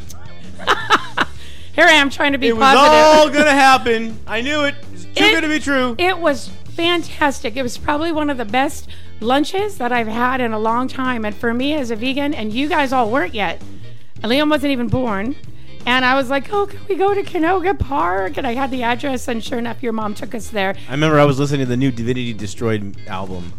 Here 1.74 1.86
I 1.86 1.94
am 1.94 2.10
trying 2.10 2.34
to 2.34 2.38
be 2.38 2.51
positive. 2.51 2.58
It 2.58 2.60
was 2.60 2.75
positive. 2.75 3.20
all 3.20 3.30
gonna 3.30 3.51
happen. 3.60 4.20
I 4.28 4.42
knew 4.42 4.63
it. 4.63 4.75
It's 4.94 5.04
too 5.06 5.24
It- 5.24 5.32
good 5.36 5.42
to 5.42 5.48
be 5.48 5.60
true. 5.60 5.96
It 5.98 6.18
was 6.20 6.50
fantastic. 6.74 7.56
It 7.58 7.63
was 7.63 7.78
probably 7.78 8.12
one 8.12 8.30
of 8.30 8.38
the 8.38 8.46
best 8.46 8.88
lunches 9.22 9.78
that 9.78 9.92
I've 9.92 10.08
had 10.08 10.42
in 10.42 10.51
a 10.54 10.60
long 10.60 10.88
time. 10.88 11.25
And 11.25 11.36
for 11.36 11.54
me 11.54 11.74
as 11.74 11.92
a 11.92 11.96
vegan, 11.96 12.34
and 12.34 12.51
you 12.54 12.68
guys 12.70 12.92
all 12.94 13.10
weren't 13.10 13.34
yet, 13.34 13.62
and 14.22 14.32
Liam 14.32 14.50
wasn't 14.50 14.72
even 14.72 14.88
born. 14.88 15.36
And 15.86 16.04
I 16.04 16.16
was 16.16 16.30
like, 16.30 16.51
oh, 16.51 16.66
can 16.68 16.80
we 16.89 16.96
go 16.96 17.13
to 17.13 17.24
Canoga 17.24 17.78
Park? 17.78 18.36
And 18.38 18.46
I 18.46 18.54
had 18.54 18.70
the 18.70 18.84
address, 18.84 19.28
and 19.30 19.42
sure 19.44 19.58
enough, 19.58 19.82
your 19.82 19.94
mom 19.94 20.13
took 20.13 20.36
us 20.36 20.50
there. 20.50 20.75
I 20.89 20.92
remember 20.92 21.18
I 21.20 21.25
was 21.25 21.39
listening 21.39 21.62
to 21.62 21.66
the 21.66 21.78
new 21.78 21.92
Divinity 21.92 22.34
Destroyed 22.34 22.98
album. 23.08 23.54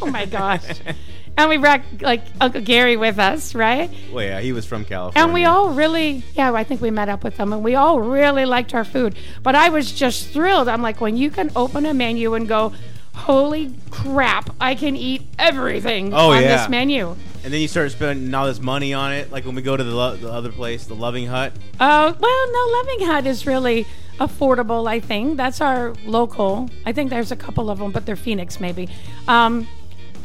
Oh 0.00 0.06
my 0.06 0.24
gosh. 0.24 0.62
and 1.36 1.48
we 1.50 1.56
brought 1.56 1.82
like 2.00 2.22
Uncle 2.40 2.60
Gary 2.62 2.96
with 2.96 3.18
us, 3.18 3.54
right? 3.54 3.90
Well, 4.12 4.24
yeah, 4.24 4.40
he 4.40 4.52
was 4.52 4.64
from 4.66 4.84
California. 4.84 5.24
And 5.24 5.34
we 5.34 5.44
all 5.44 5.70
really, 5.70 6.24
yeah, 6.34 6.52
I 6.52 6.64
think 6.64 6.80
we 6.80 6.90
met 6.90 7.08
up 7.08 7.22
with 7.24 7.36
them 7.36 7.52
and 7.52 7.62
we 7.62 7.74
all 7.74 8.00
really 8.00 8.44
liked 8.44 8.74
our 8.74 8.84
food. 8.84 9.16
But 9.42 9.54
I 9.54 9.68
was 9.68 9.92
just 9.92 10.28
thrilled. 10.30 10.68
I'm 10.68 10.82
like, 10.82 11.00
when 11.00 11.16
you 11.16 11.30
can 11.30 11.50
open 11.56 11.84
a 11.86 11.94
menu 11.94 12.34
and 12.34 12.48
go, 12.48 12.72
holy 13.14 13.74
crap, 13.90 14.50
I 14.60 14.74
can 14.74 14.96
eat 14.96 15.22
everything 15.38 16.12
Oh, 16.12 16.30
on 16.32 16.42
yeah. 16.42 16.56
this 16.58 16.68
menu. 16.68 17.16
And 17.44 17.52
then 17.52 17.60
you 17.60 17.68
start 17.68 17.92
spending 17.92 18.34
all 18.34 18.46
this 18.46 18.60
money 18.60 18.92
on 18.92 19.12
it, 19.12 19.30
like 19.30 19.44
when 19.44 19.54
we 19.54 19.62
go 19.62 19.76
to 19.76 19.84
the, 19.84 19.94
lo- 19.94 20.16
the 20.16 20.30
other 20.32 20.50
place, 20.50 20.86
the 20.86 20.94
Loving 20.96 21.26
Hut. 21.26 21.52
Uh, 21.78 22.12
well, 22.18 22.52
no, 22.52 22.72
Loving 22.78 23.06
Hut 23.06 23.26
is 23.26 23.46
really 23.46 23.86
affordable, 24.18 24.88
I 24.88 24.98
think. 25.00 25.36
That's 25.36 25.60
our 25.60 25.94
local. 26.04 26.68
I 26.84 26.92
think 26.92 27.10
there's 27.10 27.30
a 27.30 27.36
couple 27.36 27.70
of 27.70 27.78
them, 27.78 27.92
but 27.92 28.04
they're 28.04 28.16
Phoenix 28.16 28.58
maybe. 28.60 28.88
Um, 29.28 29.68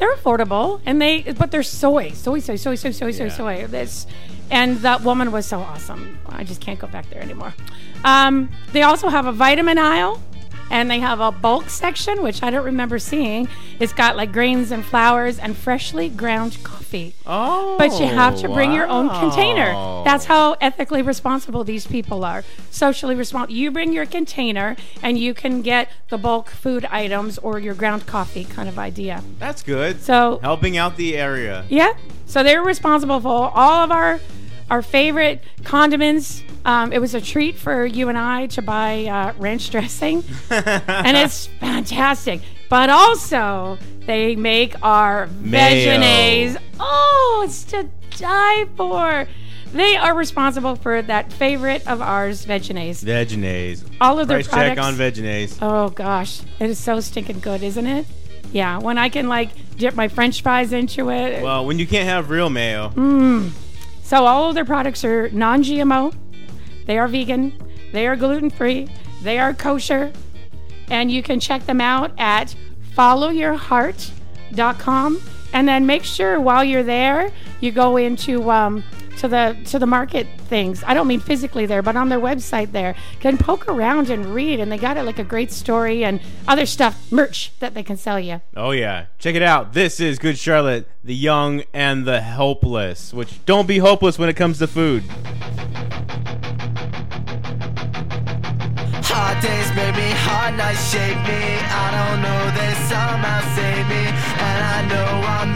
they're 0.01 0.15
affordable, 0.15 0.81
and 0.85 0.99
they 0.99 1.21
but 1.21 1.51
they're 1.51 1.61
soy, 1.63 2.09
soy, 2.11 2.39
soy, 2.39 2.55
soy, 2.55 2.73
soy, 2.75 2.89
soy, 2.91 3.11
soy, 3.11 3.23
Yeah. 3.25 3.29
soy. 3.29 3.67
This, 3.67 4.07
and 4.49 4.77
that 4.79 5.01
woman 5.03 5.31
was 5.31 5.45
so 5.45 5.59
awesome. 5.59 6.17
I 6.27 6.43
just 6.43 6.59
can't 6.59 6.79
go 6.79 6.87
back 6.87 7.07
there 7.11 7.21
anymore. 7.21 7.53
Um, 8.03 8.49
they 8.73 8.81
also 8.81 9.09
have 9.09 9.27
a 9.27 9.31
vitamin 9.31 9.77
aisle, 9.77 10.19
And 10.71 10.89
they 10.89 10.99
have 10.99 11.19
a 11.19 11.31
bulk 11.31 11.69
section, 11.69 12.23
which 12.23 12.41
I 12.41 12.49
don't 12.49 12.63
remember 12.65 12.97
seeing. 12.97 13.47
It's 13.79 13.93
got 13.93 14.15
like 14.15 14.31
grains 14.31 14.71
and 14.71 14.83
flowers 14.85 15.37
and 15.37 15.55
freshly 15.55 16.07
ground 16.09 16.57
coffee. 16.63 17.13
Oh, 17.27 17.75
But 17.77 17.99
you 17.99 18.05
have 18.07 18.37
to 18.39 18.47
bring 18.47 18.71
your 18.71 18.87
own 18.87 19.09
container. 19.09 19.73
Oh, 19.75 20.03
that's 20.05 20.25
how 20.25 20.53
ethically 20.61 21.01
responsible 21.01 21.63
these 21.63 21.85
people 21.85 22.23
are. 22.23 22.43
Socially 22.69 23.15
responsible. 23.15 23.53
You 23.53 23.69
bring 23.71 23.91
your 23.93 24.05
container 24.05 24.75
and 25.03 25.17
you 25.19 25.33
can 25.33 25.61
get 25.61 25.89
the 26.09 26.17
bulk 26.17 26.49
food 26.49 26.85
items 26.85 27.37
or 27.39 27.59
your 27.59 27.73
ground 27.73 28.05
coffee 28.07 28.45
kind 28.45 28.67
of 28.69 28.79
idea. 28.79 29.23
that's 29.39 29.61
good. 29.63 30.01
So 30.01 30.39
helping 30.41 30.77
out 30.77 30.95
the 30.97 31.17
area. 31.17 31.65
yeah. 31.69 31.93
So 32.25 32.43
they're 32.43 32.63
responsible 32.63 33.19
for 33.19 33.51
all 33.53 33.83
of 33.83 33.91
our 33.91 34.21
our 34.71 34.81
favorite 34.81 35.43
condiments. 35.63 36.41
Um, 36.65 36.93
it 36.93 36.99
was 36.99 37.13
a 37.13 37.21
treat 37.21 37.57
for 37.57 37.85
you 37.85 38.09
and 38.09 38.17
I 38.17 38.47
to 38.47 38.61
buy 38.61 39.05
uh, 39.05 39.33
ranch 39.37 39.69
dressing, 39.69 40.23
and 40.49 41.17
it's 41.17 41.47
fantastic. 41.59 42.41
But 42.69 42.89
also, 42.89 43.77
they 44.05 44.35
make 44.35 44.75
our 44.83 45.27
Mayo. 45.41 46.55
Oh, 46.79 47.43
it's 47.45 47.63
to 47.65 47.87
die 48.17 48.65
for. 48.77 49.27
They 49.73 49.95
are 49.95 50.13
responsible 50.13 50.75
for 50.75 51.01
that 51.01 51.31
favorite 51.33 51.87
of 51.87 52.01
ours, 52.01 52.45
veggies. 52.45 53.03
Vegenaise. 53.03 53.85
All 54.01 54.19
of 54.19 54.27
their 54.27 54.37
Price 54.37 54.47
products. 54.47 54.75
check 54.75 54.85
on 54.85 54.95
Vegenaise. 54.95 55.57
Oh 55.61 55.89
gosh, 55.89 56.41
it 56.59 56.69
is 56.69 56.77
so 56.79 56.99
stinking 56.99 57.39
good, 57.39 57.63
isn't 57.63 57.87
it? 57.87 58.05
Yeah, 58.51 58.79
when 58.79 58.97
I 58.97 59.09
can 59.09 59.27
like 59.29 59.49
dip 59.77 59.95
my 59.95 60.07
French 60.09 60.41
fries 60.43 60.73
into 60.73 61.09
it. 61.09 61.41
Well, 61.41 61.65
when 61.65 61.79
you 61.79 61.87
can't 61.87 62.07
have 62.07 62.29
real 62.29 62.49
mayo, 62.49 62.89
Mm. 62.89 63.51
So 64.11 64.25
all 64.25 64.49
of 64.49 64.55
their 64.55 64.65
products 64.65 65.05
are 65.05 65.29
non-GMO. 65.29 66.13
They 66.85 66.97
are 66.97 67.07
vegan. 67.07 67.53
They 67.93 68.07
are 68.07 68.17
gluten-free. 68.17 68.89
They 69.23 69.39
are 69.39 69.53
kosher. 69.53 70.11
And 70.89 71.09
you 71.09 71.23
can 71.23 71.39
check 71.39 71.65
them 71.65 71.79
out 71.79 72.11
at 72.17 72.53
followyourheart.com. 72.97 75.21
And 75.53 75.65
then 75.65 75.85
make 75.85 76.03
sure 76.03 76.41
while 76.41 76.61
you're 76.61 76.83
there, 76.83 77.31
you 77.61 77.71
go 77.71 77.95
into 77.95 78.51
um, 78.51 78.83
to 79.17 79.27
the 79.27 79.57
to 79.65 79.79
the 79.79 79.85
market 79.85 80.27
things. 80.47 80.83
I 80.85 80.93
don't 80.93 81.07
mean 81.07 81.19
physically 81.19 81.65
there, 81.65 81.81
but 81.81 81.95
on 81.95 82.09
their 82.09 82.19
website 82.19 82.71
there. 82.71 82.95
Can 83.19 83.37
poke 83.37 83.67
around 83.67 84.09
and 84.09 84.25
read, 84.27 84.59
and 84.59 84.71
they 84.71 84.77
got 84.77 84.97
it 84.97 85.03
like 85.03 85.19
a 85.19 85.23
great 85.23 85.51
story 85.51 86.03
and 86.03 86.19
other 86.47 86.65
stuff, 86.65 87.11
merch 87.11 87.51
that 87.59 87.73
they 87.73 87.83
can 87.83 87.97
sell 87.97 88.19
you. 88.19 88.41
oh 88.55 88.71
yeah, 88.71 89.05
check 89.19 89.35
it 89.35 89.41
out. 89.41 89.73
This 89.73 89.99
is 89.99 90.19
Good 90.19 90.37
Charlotte, 90.37 90.87
the 91.03 91.15
young 91.15 91.63
and 91.73 92.05
the 92.05 92.21
helpless. 92.21 93.13
Which 93.13 93.43
don't 93.45 93.67
be 93.67 93.77
hopeless 93.79 94.17
when 94.17 94.29
it 94.29 94.35
comes 94.35 94.59
to 94.59 94.67
food. 94.67 95.03
Hard 99.03 99.41
days 99.43 99.69
made 99.75 99.95
me, 99.95 100.09
hard 100.23 100.55
nights 100.57 100.91
shape 100.91 101.17
me. 101.27 101.41
I 101.59 101.87
don't 101.91 102.21
know, 102.23 102.41
they 102.57 102.73
somehow 102.87 103.41
save 103.55 103.85
me. 103.87 104.03
And 104.39 104.57
I 104.63 104.79
know 104.87 105.07
I'm 105.27 105.49
making 105.49 105.50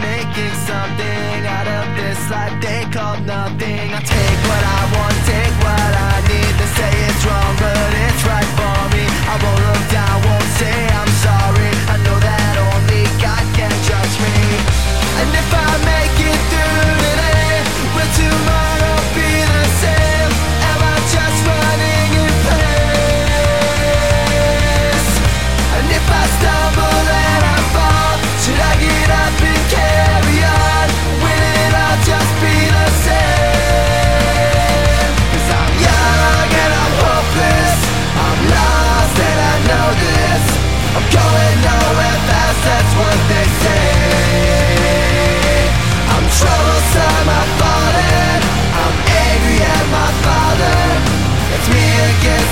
something 0.66 1.46
out 1.46 1.68
of 1.78 1.86
this 1.94 2.18
life 2.28 2.54
they 2.60 2.82
call 2.90 3.16
nothing. 3.22 3.86
I 3.94 4.00
take 4.02 4.40
what 4.50 4.62
I 4.78 4.82
want, 4.94 5.16
take 5.30 5.56
what 5.62 5.92
I 6.10 6.14
need. 6.26 6.52
They 6.58 6.70
say 6.78 6.92
it's 7.06 7.22
wrong, 7.22 7.54
but 7.62 7.90
it's 8.06 8.22
right 8.26 8.50
for 8.58 8.78
me. 8.94 9.04
I 9.06 9.34
won't 9.42 9.60
look 9.62 9.84
down, 9.94 10.16
won't 10.26 10.50
say 10.58 10.76
I'm 11.00 11.12
sorry. 11.26 11.70
I 11.94 11.96
know 12.02 12.18
that 12.18 12.54
only 12.66 13.02
God 13.22 13.44
can 13.54 13.74
judge 13.86 14.14
me. 14.26 14.34
And 15.22 15.30
if 15.38 15.48
I 15.54 15.70
make 15.86 16.18
it 16.30 16.40
through 16.50 16.98
today, 17.06 17.54
will 17.94 18.10
tomorrow 18.18 18.65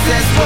against 0.05 0.44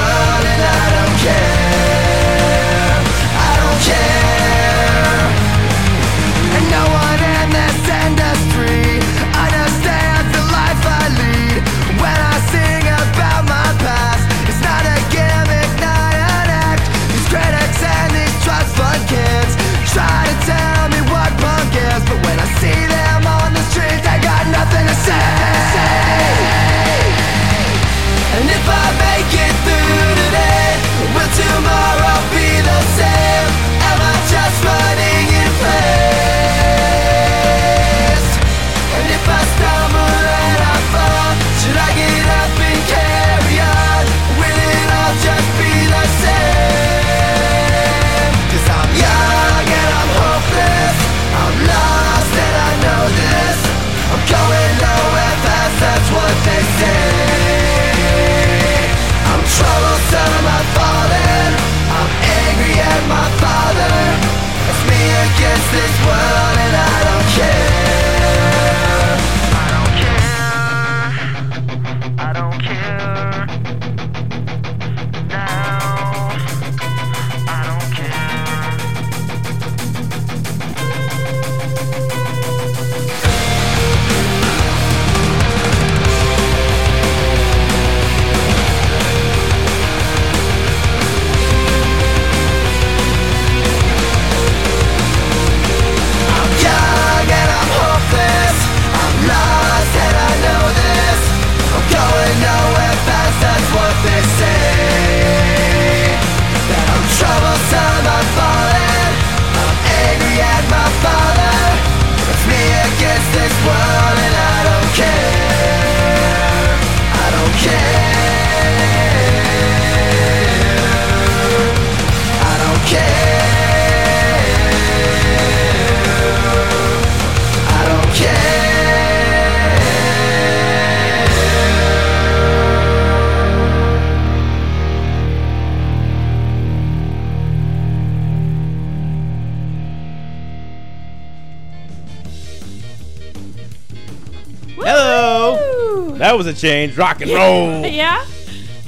was 146.44 146.46
a 146.46 146.54
change. 146.58 146.96
Rock 146.96 147.20
and 147.20 147.30
roll. 147.30 147.84
Yeah, 147.90 148.24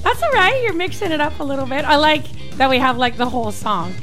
that's 0.02 0.22
all 0.22 0.30
right. 0.32 0.62
You're 0.64 0.72
mixing 0.74 1.12
it 1.12 1.20
up 1.20 1.38
a 1.40 1.44
little 1.44 1.66
bit. 1.66 1.84
I 1.84 1.96
like 1.96 2.24
that 2.56 2.70
we 2.70 2.78
have 2.78 2.96
like 2.96 3.16
the 3.18 3.28
whole 3.28 3.52
song. 3.52 3.94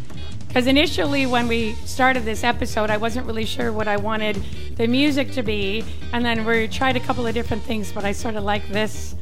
Because 0.47 0.67
initially, 0.67 1.25
when 1.25 1.47
we 1.47 1.73
started 1.85 2.25
this 2.25 2.43
episode, 2.43 2.89
I 2.89 2.97
wasn't 2.97 3.25
really 3.27 3.45
sure 3.45 3.71
what 3.71 3.87
I 3.87 3.97
wanted 3.97 4.35
the 4.77 4.87
music 4.87 5.31
to 5.33 5.43
be, 5.43 5.83
and 6.13 6.23
then 6.25 6.43
we 6.45 6.67
tried 6.67 6.95
a 6.95 6.99
couple 6.99 7.25
of 7.27 7.33
different 7.35 7.61
things, 7.63 7.91
but 7.91 8.03
I 8.03 8.11
sort 8.13 8.35
of 8.35 8.43
like 8.43 8.67
this. 8.69 9.15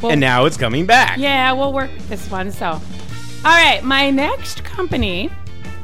Well, 0.00 0.10
And 0.12 0.20
now 0.20 0.44
it's 0.46 0.56
coming 0.56 0.84
back. 0.86 1.18
yeah, 1.18 1.52
we'll 1.52 1.72
work 1.72 1.92
with 1.92 2.08
this 2.08 2.28
one. 2.30 2.50
So, 2.50 2.66
all 2.66 2.80
right, 3.44 3.80
my 3.84 4.10
next 4.10 4.64
company, 4.64 5.30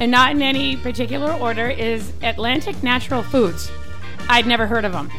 and 0.00 0.10
not 0.10 0.32
in 0.32 0.42
any 0.42 0.76
particular 0.76 1.32
order, 1.32 1.68
is 1.68 2.12
Atlantic 2.22 2.82
Natural 2.82 3.22
Foods. 3.22 3.70
I'd 4.28 4.46
never 4.48 4.66
heard 4.66 4.84
of 4.84 4.92
them, 4.92 5.10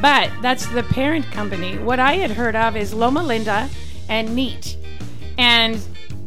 but 0.00 0.30
that's 0.42 0.66
the 0.68 0.82
parent 0.82 1.24
company. 1.30 1.78
What 1.78 1.98
I 2.00 2.14
had 2.14 2.30
heard 2.30 2.56
of 2.56 2.76
is 2.76 2.92
Loma 2.94 3.22
Linda 3.22 3.68
and 4.08 4.34
Neat, 4.34 4.76
and 5.38 5.78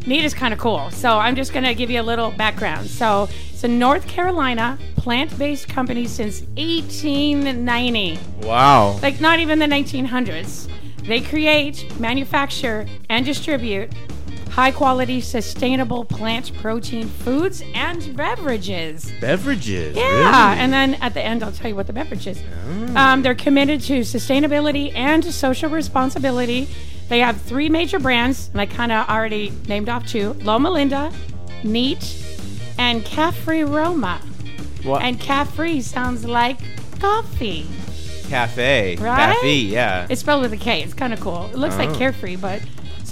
Neat 0.05 0.25
is 0.25 0.33
kind 0.33 0.53
of 0.53 0.59
cool. 0.59 0.89
So 0.91 1.17
I'm 1.17 1.35
just 1.35 1.53
going 1.53 1.63
to 1.65 1.73
give 1.73 1.89
you 1.89 2.01
a 2.01 2.03
little 2.03 2.31
background. 2.31 2.87
So 2.87 3.29
it's 3.51 3.63
a 3.63 3.67
North 3.67 4.07
Carolina 4.07 4.77
plant-based 4.97 5.67
company 5.69 6.05
since 6.07 6.41
1890 6.57 8.19
Wow. 8.41 8.99
like 9.01 9.19
not 9.21 9.39
even 9.39 9.59
the 9.59 9.65
1900s. 9.65 10.69
They 11.05 11.19
create, 11.21 11.99
manufacture, 11.99 12.85
and 13.09 13.25
distribute 13.25 13.91
high 14.53 14.71
quality, 14.71 15.19
sustainable 15.19 16.05
plant 16.05 16.53
protein 16.61 17.07
foods 17.07 17.63
and 17.73 18.15
beverages. 18.15 19.11
Beverages. 19.19 19.95
Yeah, 19.97 20.49
really? 20.49 20.59
and 20.59 20.71
then 20.71 20.93
at 20.95 21.15
the 21.15 21.21
end, 21.23 21.41
I'll 21.43 21.51
tell 21.51 21.69
you 21.69 21.75
what 21.75 21.87
the 21.87 21.93
beverage 21.93 22.27
is. 22.27 22.39
Um, 22.95 23.23
they're 23.23 23.33
committed 23.33 23.81
to 23.81 24.01
sustainability 24.01 24.93
and 24.95 25.25
social 25.25 25.69
responsibility. 25.71 26.67
They 27.09 27.19
have 27.19 27.41
three 27.41 27.67
major 27.67 27.97
brands, 27.99 28.49
and 28.51 28.61
I 28.61 28.65
kind 28.67 28.91
of 28.91 29.09
already 29.09 29.51
named 29.67 29.89
off 29.89 30.05
two 30.07 30.33
Loma 30.43 30.69
Linda, 30.69 31.11
Neat, 31.63 32.23
and 32.77 33.03
Kaffree 33.03 33.63
Roma. 33.63 34.21
What? 34.83 35.01
And 35.01 35.19
Caffrey 35.19 35.81
sounds 35.81 36.25
like 36.25 36.59
coffee. 36.99 37.65
cafe. 38.29 38.95
Right? 38.97 39.33
Cafe, 39.35 39.55
yeah. 39.55 40.07
It's 40.09 40.21
spelled 40.21 40.41
with 40.43 40.53
a 40.53 40.57
K. 40.57 40.83
It's 40.83 40.93
kind 40.93 41.11
of 41.13 41.19
cool. 41.19 41.45
It 41.51 41.57
looks 41.57 41.75
Oh. 41.75 41.79
like 41.85 41.93
carefree, 41.95 42.35
but 42.37 42.61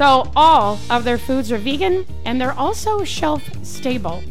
so 0.01 0.31
all 0.35 0.79
of 0.89 1.03
their 1.03 1.19
foods 1.19 1.51
are 1.51 1.59
vegan 1.59 2.07
and 2.25 2.41
they're 2.41 2.53
also 2.53 3.03
shelf 3.03 3.43
stable, 3.63 4.23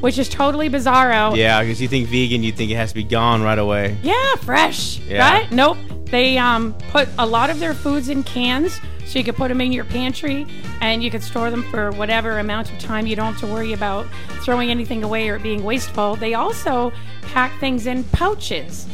which 0.00 0.16
is 0.16 0.30
totally 0.30 0.70
bizarro. 0.70 1.36
yeah, 1.36 1.60
because 1.60 1.78
you 1.82 1.88
think 1.88 2.08
vegan, 2.08 2.42
you 2.42 2.50
think 2.50 2.70
it 2.70 2.76
has 2.76 2.88
to 2.88 2.94
be 2.94 3.04
gone 3.04 3.42
right 3.42 3.58
away. 3.58 3.98
Yeah, 4.02 4.34
fresh. 4.36 5.00
Yeah. 5.00 5.18
Right? 5.18 5.52
Nope. 5.52 5.76
They 6.06 6.38
um, 6.38 6.72
put 6.88 7.06
a 7.18 7.26
lot 7.26 7.50
of 7.50 7.58
their 7.60 7.74
foods 7.74 8.08
in 8.08 8.22
cans, 8.22 8.80
so 9.04 9.18
you 9.18 9.26
could 9.26 9.36
put 9.36 9.48
them 9.48 9.60
in 9.60 9.72
your 9.72 9.84
pantry 9.84 10.46
and 10.80 11.04
you 11.04 11.10
could 11.10 11.22
store 11.22 11.50
them 11.50 11.64
for 11.64 11.90
whatever 11.90 12.38
amount 12.38 12.72
of 12.72 12.78
time. 12.78 13.06
You 13.06 13.14
don't 13.14 13.34
have 13.34 13.40
to 13.46 13.52
worry 13.52 13.74
about 13.74 14.06
throwing 14.42 14.70
anything 14.70 15.04
away 15.04 15.28
or 15.28 15.38
being 15.38 15.64
wasteful. 15.64 16.16
They 16.16 16.32
also 16.32 16.94
pack 17.20 17.60
things 17.60 17.86
in 17.86 18.04
pouches. 18.04 18.86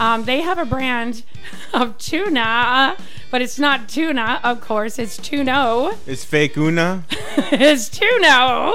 Um, 0.00 0.24
they 0.24 0.40
have 0.42 0.58
a 0.58 0.64
brand 0.64 1.22
of 1.74 1.98
tuna, 1.98 2.96
but 3.30 3.42
it's 3.42 3.58
not 3.58 3.88
tuna, 3.88 4.40
of 4.44 4.60
course. 4.60 4.98
It's 4.98 5.16
tuno. 5.16 5.92
It's 6.06 6.24
fake 6.24 6.56
una. 6.56 7.04
it's 7.10 7.88
tuno. 7.88 8.74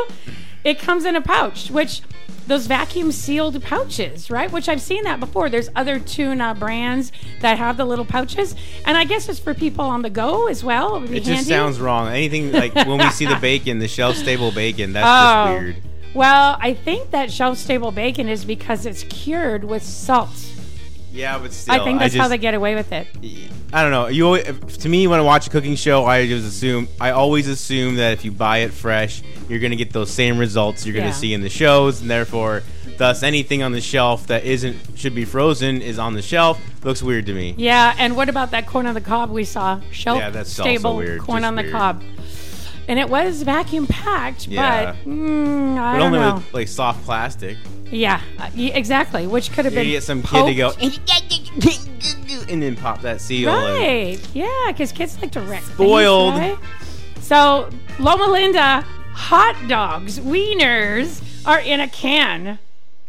It 0.64 0.80
comes 0.80 1.06
in 1.06 1.16
a 1.16 1.22
pouch, 1.22 1.70
which 1.72 2.02
those 2.46 2.68
vacuum 2.68 3.12
sealed 3.14 3.62
pouches, 3.64 4.30
right? 4.30 4.52
Which 4.52 4.68
I've 4.68 4.82
seen 4.82 5.04
that 5.06 5.20
before. 5.22 5.50
There's 5.50 5.70
other 5.78 5.98
tuna 5.98 6.56
brands 6.56 7.12
that 7.40 7.58
have 7.58 7.78
the 7.78 7.86
little 7.86 8.04
pouches, 8.06 8.54
and 8.86 8.98
I 8.98 9.06
guess 9.06 9.30
it's 9.30 9.40
for 9.40 9.54
people 9.54 9.86
on 9.86 10.02
the 10.02 10.10
go 10.10 10.48
as 10.48 10.62
well. 10.64 10.98
It, 11.04 11.12
It 11.12 11.14
just 11.24 11.28
handy. 11.30 11.44
sounds 11.50 11.80
wrong. 11.80 12.10
Anything 12.10 12.52
like 12.52 12.76
when 12.76 12.98
we 12.98 13.10
see 13.12 13.26
the 13.26 13.36
bacon, 13.42 13.80
the 13.80 13.88
shelf 13.88 14.18
stable 14.18 14.52
bacon, 14.52 14.92
that's 14.94 15.06
Oh. 15.08 15.54
just 15.54 15.64
weird. 15.64 15.76
Well, 16.14 16.58
I 16.60 16.74
think 16.74 17.12
that 17.12 17.32
shelf 17.32 17.58
stable 17.58 17.92
bacon 17.92 18.28
is 18.30 18.44
because 18.46 18.86
it's 18.86 19.04
cured 19.04 19.64
with 19.64 19.84
salt. 19.84 20.30
Yeah, 21.14 21.38
but 21.38 21.54
still, 21.54 21.76
I 21.76 21.84
think 21.84 22.00
that's 22.00 22.14
how 22.16 22.22
just- 22.22 22.30
they 22.32 22.38
get 22.40 22.56
away 22.56 22.74
with 22.76 22.92
it. 22.92 23.08
I 23.72 23.82
don't 23.84 23.92
know. 23.92 24.08
You 24.08 24.26
always, 24.26 24.78
to 24.78 24.90
me, 24.90 25.08
when 25.08 25.20
I 25.20 25.24
watch 25.24 25.48
a 25.48 25.50
cooking 25.50 25.76
show, 25.76 26.06
I 26.06 26.28
just 26.28 26.46
assume 26.48 26.88
I 27.00 27.12
always 27.12 27.48
assume 27.48 27.96
that 27.96 28.14
if 28.14 28.26
you 28.26 28.32
buy 28.32 28.60
it 28.60 28.72
fresh, 28.72 29.22
you're 29.48 29.60
gonna 29.60 29.76
get 29.76 29.94
those 29.94 30.10
same 30.12 30.38
results 30.38 30.86
you're 30.86 30.94
gonna 30.96 31.08
Yeah. 31.08 31.12
see 31.14 31.34
in 31.34 31.42
the 31.42 31.50
shows, 31.50 32.02
and 32.02 32.10
therefore, 32.10 32.64
thus 32.98 33.24
anything 33.24 33.62
on 33.64 33.72
the 33.72 33.82
shelf 33.82 34.28
that 34.28 34.44
isn't 34.44 34.76
should 34.96 35.16
be 35.16 35.26
frozen 35.26 35.82
is 35.82 35.98
on 36.00 36.14
the 36.14 36.22
shelf. 36.22 36.60
Looks 36.84 37.02
weird 37.02 37.26
to 37.28 37.34
me. 37.34 37.54
Yeah, 37.58 37.94
and 37.98 38.16
what 38.16 38.28
about 38.30 38.52
that 38.52 38.66
corn 38.68 38.86
on 38.88 38.94
the 38.94 39.02
cob 39.02 39.30
we 39.32 39.44
saw? 39.44 39.80
Shelf 39.92 40.20
Yeah, 40.20 40.30
that's 40.32 40.52
stable 40.52 40.98
weird, 40.98 41.22
corn 41.22 41.40
just 41.42 41.48
on 41.48 41.56
the 41.56 41.64
cob. 41.72 42.02
And 42.88 43.00
it 43.00 43.10
was 43.10 43.44
vacuum 43.44 43.88
packed, 43.88 44.48
Yeah. 44.48 44.92
but 45.04 45.10
mm, 45.10 45.78
I 45.78 45.94
But 45.94 45.98
don't 46.00 46.08
only 46.08 46.20
know. 46.20 46.36
with 46.36 46.54
like 46.54 46.68
soft 46.68 47.04
plastic. 47.06 47.58
yeah, 47.92 48.20
uh, 48.40 48.50
yeah, 48.56 48.74
exactly. 48.76 49.26
Which 49.28 49.52
could 49.54 49.66
have 49.66 49.74
You 49.74 49.80
been 49.82 49.90
get 49.92 50.04
some 50.04 50.22
kid 50.24 50.46
to 50.48 50.54
go 50.56 50.72
poked. 50.72 52.50
and 52.50 52.62
then 52.62 52.76
pop 52.76 53.02
that 53.02 53.22
seal. 53.22 53.50
and- 53.50 53.78
Right. 53.78 54.20
Yeah, 54.34 54.48
because 54.68 54.92
kids 54.92 55.18
like 55.22 55.32
to 55.32 55.42
wreck 55.42 55.62
things, 55.62 55.76
Spoiled. 55.76 56.36
right? 56.36 56.58
So 57.22 57.70
Loma 58.00 58.26
Linda 58.26 58.86
hot 59.14 59.56
dogs, 59.70 60.20
wieners 60.20 61.22
are 61.46 61.60
in 61.60 61.80
a 61.80 61.88
can. 61.88 62.60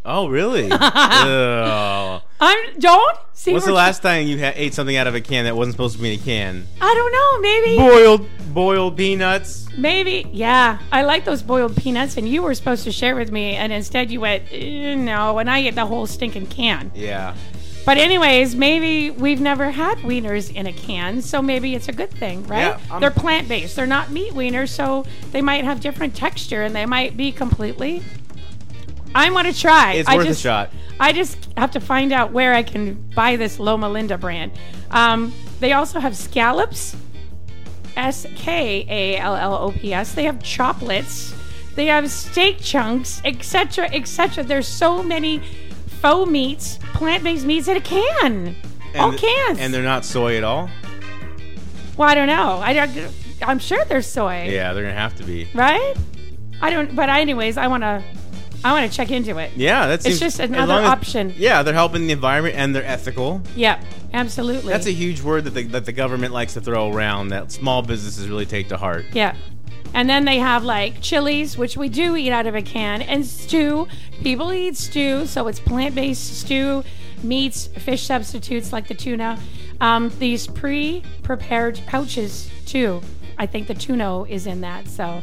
Oh, 0.05 0.29
really? 0.29 0.69
Ugh. 0.71 2.23
I'm 2.40 2.79
don't 2.79 3.17
see. 3.33 3.53
What's 3.53 3.64
the 3.64 3.73
last 3.73 4.03
time 4.03 4.27
you 4.27 4.38
ha- 4.38 4.53
ate 4.55 4.75
something 4.75 4.97
out 4.97 5.07
of 5.07 5.14
a 5.14 5.21
can 5.21 5.45
that 5.45 5.57
wasn't 5.57 5.75
supposed 5.75 5.97
to 5.97 6.03
be 6.03 6.14
in 6.14 6.21
a 6.21 6.23
can? 6.23 6.67
I 6.81 6.95
don't 6.95 7.12
know. 7.12 7.40
Maybe. 7.40 7.77
Boiled, 7.79 8.29
boiled 8.55 8.97
peanuts. 8.97 9.67
Maybe, 9.79 10.27
yeah. 10.33 10.79
I 10.93 11.03
like 11.03 11.25
those 11.25 11.43
boiled 11.43 11.77
peanuts, 11.77 12.17
and 12.17 12.29
you 12.29 12.43
were 12.43 12.55
supposed 12.55 12.85
to 12.85 12.93
share 12.93 13.17
with 13.17 13.33
me, 13.33 13.55
and 13.57 13.73
instead 13.73 14.11
you 14.11 14.21
went, 14.21 14.45
"Eh, 14.53 14.95
no, 14.95 15.38
and 15.38 15.49
I 15.51 15.59
ate 15.61 15.75
the 15.75 15.87
whole 15.87 16.07
stinking 16.07 16.47
can. 16.47 16.93
Yeah. 16.95 17.35
But, 17.87 17.99
anyways, 17.99 18.55
maybe 18.57 19.11
we've 19.11 19.43
never 19.43 19.71
had 19.71 19.99
wieners 19.99 20.51
in 20.55 20.67
a 20.67 20.73
can, 20.73 21.21
so 21.21 21.43
maybe 21.43 21.75
it's 21.75 21.88
a 21.88 21.93
good 21.93 22.11
thing, 22.11 22.47
right? 22.47 22.61
Yeah, 22.61 22.79
I'm- 22.90 23.01
They're 23.01 23.11
plant 23.11 23.47
based, 23.47 23.77
they're 23.77 23.85
not 23.87 24.11
meat 24.11 24.33
wieners, 24.33 24.71
so 24.71 25.05
they 25.33 25.43
might 25.43 25.64
have 25.64 25.81
different 25.81 26.14
texture 26.14 26.62
and 26.62 26.75
they 26.75 26.87
might 26.87 27.14
be 27.17 27.31
completely. 27.31 28.03
I 29.14 29.31
want 29.31 29.46
to 29.46 29.59
try. 29.59 29.94
It's 29.94 30.09
I 30.09 30.16
worth 30.16 30.27
just, 30.27 30.40
a 30.40 30.42
shot. 30.42 30.70
I 30.98 31.12
just 31.12 31.48
have 31.57 31.70
to 31.72 31.81
find 31.81 32.12
out 32.12 32.33
where 32.33 32.55
I 32.55 32.62
can 32.62 32.94
buy 33.14 33.37
this 33.37 33.59
Loma 33.59 33.88
Linda 33.88 34.18
brand. 34.18 34.53
Um, 34.90 35.33
they 35.61 35.72
also 35.72 36.00
have 36.00 36.16
scallops, 36.16 36.96
S 37.96 38.27
K 38.35 38.85
A 38.88 39.18
L 39.18 39.35
L 39.37 39.55
O 39.55 39.72
P 39.72 39.92
S. 39.94 40.12
They 40.12 40.24
have 40.24 40.42
chocolate. 40.42 41.07
They 41.74 41.87
have 41.87 42.11
steak 42.11 42.59
chunks, 42.61 43.20
etc., 43.24 43.87
etc. 43.92 44.44
There's 44.44 44.68
so 44.68 45.03
many 45.03 45.40
faux 46.00 46.31
meats, 46.31 46.79
plant-based 46.94 47.44
meats 47.44 47.66
in 47.68 47.77
a 47.77 47.81
can. 47.81 48.55
All 48.96 49.11
And- 49.11 49.18
cans. 49.18 49.59
And 49.59 49.74
they're 49.74 49.83
not 49.83 50.05
soy 50.05 50.37
at 50.37 50.44
all? 50.44 50.70
well, 51.96 52.09
I 52.09 52.14
don't 52.14 52.29
know. 52.29 52.61
I 52.62 52.72
don't. 52.72 53.12
I'm 53.42 53.59
sure 53.59 53.85
there's 53.87 54.07
soy. 54.07 54.48
Yeah, 54.48 54.72
they're 54.72 54.85
going 54.85 54.94
to 54.94 55.00
have 55.00 55.16
to 55.16 55.24
be. 55.24 55.48
Right? 55.55 55.94
I 56.62 56.70
don't. 56.70 56.94
But 56.94 57.09
anyways, 57.09 57.57
I 57.57 57.66
want 57.66 57.83
to. 57.83 58.03
I 58.64 58.72
want 58.72 58.90
to 58.90 58.96
check 58.96 59.11
into 59.11 59.37
it. 59.37 59.53
Yeah, 59.57 59.87
that's 59.87 60.07
It's 60.07 60.18
just 60.18 60.40
another 60.40 60.72
option. 60.72 61.35
Yeah, 61.37 61.62
they're 61.62 61.74
helping 61.74 62.07
the 62.07 62.14
environment 62.14 62.57
and 62.57 62.74
they're 62.74 62.85
ethical. 62.85 63.42
Yep. 63.57 63.85
Absolutely. 64.14 64.72
That's 64.72 64.87
a 64.87 64.92
huge 64.92 65.20
word 65.20 65.44
that 65.44 65.50
the, 65.50 65.64
that 65.64 65.85
the 65.85 65.92
government 65.92 66.33
likes 66.33 66.55
to 66.55 66.62
throw 66.62 66.90
around 66.90 67.29
that 67.29 67.53
small 67.53 67.83
businesses 67.83 68.27
really 68.27 68.46
take 68.46 68.70
to 68.70 68.79
heart. 68.79 69.05
Yeah. 69.12 69.37
And 69.92 70.09
then 70.09 70.24
they 70.24 70.38
have 70.38 70.64
like 70.64 71.03
chilies, 71.03 71.59
which 71.59 71.77
we 71.77 71.90
do 71.90 72.16
eat 72.16 72.33
out 72.33 72.46
of 72.46 72.55
a 72.55 72.62
can, 72.62 73.03
and 73.03 73.27
stew. 73.27 73.87
People 74.22 74.50
eat 74.50 74.77
stew, 74.77 75.27
so 75.27 75.46
it's 75.46 75.61
plant 75.61 75.94
based 75.94 76.40
stew, 76.40 76.85
meats, 77.22 77.66
fish 77.66 78.05
substitutes 78.05 78.72
like 78.72 78.88
the 78.88 78.94
tuna. 78.94 79.38
Um, 79.83 80.11
these 80.18 80.46
pre 80.46 81.05
prepared 81.22 81.81
pouches, 81.87 82.50
too. 82.64 83.03
I 83.37 83.44
think 83.44 83.66
the 83.66 83.74
tuna 83.74 84.22
is 84.22 84.46
in 84.46 84.62
that. 84.62 84.88
So. 84.88 85.20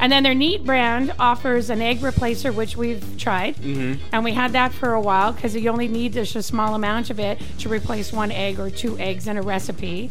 And 0.00 0.12
then 0.12 0.22
their 0.22 0.34
Neat 0.34 0.64
brand 0.64 1.12
offers 1.18 1.70
an 1.70 1.82
egg 1.82 1.98
replacer, 1.98 2.54
which 2.54 2.76
we've 2.76 3.04
tried. 3.18 3.56
Mm-hmm. 3.56 4.02
And 4.12 4.24
we 4.24 4.32
had 4.32 4.52
that 4.52 4.72
for 4.72 4.92
a 4.92 5.00
while 5.00 5.32
because 5.32 5.56
you 5.56 5.68
only 5.70 5.88
need 5.88 6.12
just 6.12 6.36
a 6.36 6.42
small 6.42 6.74
amount 6.74 7.10
of 7.10 7.18
it 7.18 7.40
to 7.58 7.68
replace 7.68 8.12
one 8.12 8.30
egg 8.30 8.60
or 8.60 8.70
two 8.70 8.98
eggs 8.98 9.26
in 9.26 9.36
a 9.36 9.42
recipe. 9.42 10.10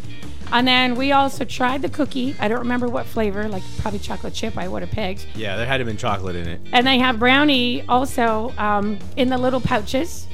And 0.51 0.67
then 0.67 0.95
we 0.95 1.11
also 1.11 1.43
tried 1.43 1.81
the 1.81 1.89
cookie. 1.89 2.35
I 2.39 2.47
don't 2.47 2.59
remember 2.59 2.87
what 2.87 3.05
flavor, 3.05 3.47
like 3.49 3.63
probably 3.79 3.99
chocolate 3.99 4.33
chip, 4.33 4.57
I 4.57 4.67
would 4.67 4.81
have 4.81 4.91
picked. 4.91 5.27
Yeah, 5.35 5.57
there 5.57 5.65
had 5.65 5.77
to 5.77 5.81
have 5.81 5.87
been 5.87 5.97
chocolate 5.97 6.35
in 6.35 6.47
it. 6.47 6.61
And 6.71 6.87
they 6.87 6.99
have 6.99 7.19
brownie 7.19 7.83
also 7.87 8.53
um, 8.57 8.97
in 9.17 9.29
the 9.29 9.37
little 9.37 9.59
pouches. 9.59 10.27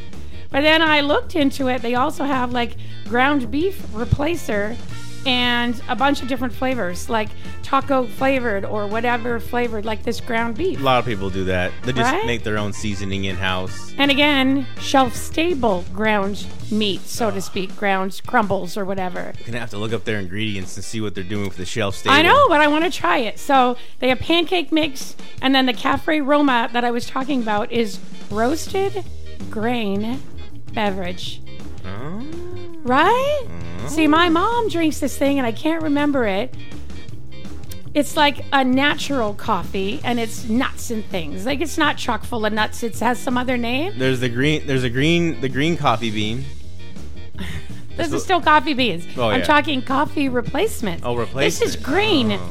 But 0.51 0.61
then 0.61 0.83
I 0.83 1.01
looked 1.01 1.35
into 1.35 1.67
it. 1.67 1.81
They 1.81 1.95
also 1.95 2.25
have 2.25 2.51
like 2.51 2.77
ground 3.09 3.49
beef 3.49 3.81
replacer 3.87 4.77
and 5.25 5.81
a 5.87 5.95
bunch 5.95 6.21
of 6.21 6.27
different 6.27 6.53
flavors, 6.53 7.09
like 7.09 7.29
taco 7.61 8.05
flavored 8.05 8.65
or 8.65 8.87
whatever 8.87 9.39
flavored, 9.39 9.85
like 9.85 10.03
this 10.03 10.19
ground 10.19 10.55
beef. 10.57 10.79
A 10.79 10.83
lot 10.83 10.99
of 10.99 11.05
people 11.05 11.29
do 11.29 11.45
that. 11.45 11.71
They 11.83 11.93
just 11.93 12.11
Right? 12.11 12.25
make 12.25 12.43
their 12.43 12.57
own 12.57 12.73
seasoning 12.73 13.25
in 13.25 13.35
house. 13.35 13.93
And 13.97 14.11
again, 14.11 14.67
shelf 14.79 15.15
stable 15.15 15.85
ground 15.93 16.45
meat, 16.71 17.01
so 17.01 17.31
to 17.31 17.41
speak, 17.41 17.75
ground 17.77 18.21
crumbles 18.27 18.77
or 18.77 18.85
whatever. 18.85 19.33
You're 19.37 19.45
Gonna 19.47 19.59
have 19.59 19.69
to 19.71 19.77
look 19.77 19.93
up 19.93 20.03
their 20.03 20.19
ingredients 20.19 20.75
and 20.75 20.83
see 20.83 20.99
what 21.01 21.15
they're 21.15 21.23
doing 21.23 21.49
for 21.49 21.57
the 21.57 21.65
shelf 21.65 21.95
stable. 21.95 22.15
I 22.15 22.21
know, 22.21 22.47
but 22.49 22.61
I 22.61 22.67
want 22.67 22.83
to 22.83 22.91
try 22.91 23.17
it. 23.19 23.39
So 23.39 23.77
they 23.99 24.09
have 24.09 24.19
pancake 24.19 24.71
mix, 24.71 25.15
and 25.41 25.53
then 25.55 25.65
the 25.65 25.73
Cafe 25.73 26.19
Roma 26.21 26.69
that 26.73 26.83
I 26.83 26.91
was 26.91 27.05
talking 27.05 27.41
about 27.41 27.71
is 27.71 27.99
roasted 28.29 29.03
grain 29.49 30.19
beverage. 30.73 31.41
Oh. 31.85 32.25
Right? 32.83 33.47
Oh. 33.81 33.87
See, 33.87 34.07
my 34.07 34.29
mom 34.29 34.69
drinks 34.69 34.99
this 34.99 35.17
thing, 35.17 35.37
and 35.37 35.45
I 35.47 35.51
can't 35.51 35.81
remember 35.83 36.25
it. 36.25 36.53
It's 37.93 38.17
like 38.17 38.43
a 38.51 38.63
natural 38.63 39.35
coffee, 39.35 40.01
and 40.03 40.19
it's 40.19 40.45
nuts 40.49 40.89
and 40.89 41.05
things. 41.05 41.45
Like 41.45 41.61
it's 41.61 41.77
not 41.77 41.97
chock 41.97 42.23
full 42.23 42.45
of 42.45 42.51
nuts. 42.53 42.81
It 42.81 42.97
has 42.99 43.19
some 43.19 43.37
other 43.37 43.55
name. 43.57 43.93
There's 43.97 44.19
the 44.19 44.29
green. 44.29 44.65
There's 44.65 44.83
a 44.83 44.89
green. 44.89 45.39
The 45.41 45.49
green 45.49 45.77
coffee 45.77 46.09
bean. 46.09 46.43
This 47.95 48.09
the- 48.09 48.15
is 48.15 48.23
still 48.23 48.41
coffee 48.41 48.73
beans. 48.73 49.05
Oh, 49.15 49.29
I'm 49.29 49.41
yeah. 49.41 49.45
talking 49.45 49.81
coffee 49.83 50.27
replacement. 50.27 51.03
Oh, 51.05 51.15
replacement. 51.15 51.45
This 51.45 51.61
is 51.61 51.75
green, 51.75 52.31
Oh. 52.31 52.49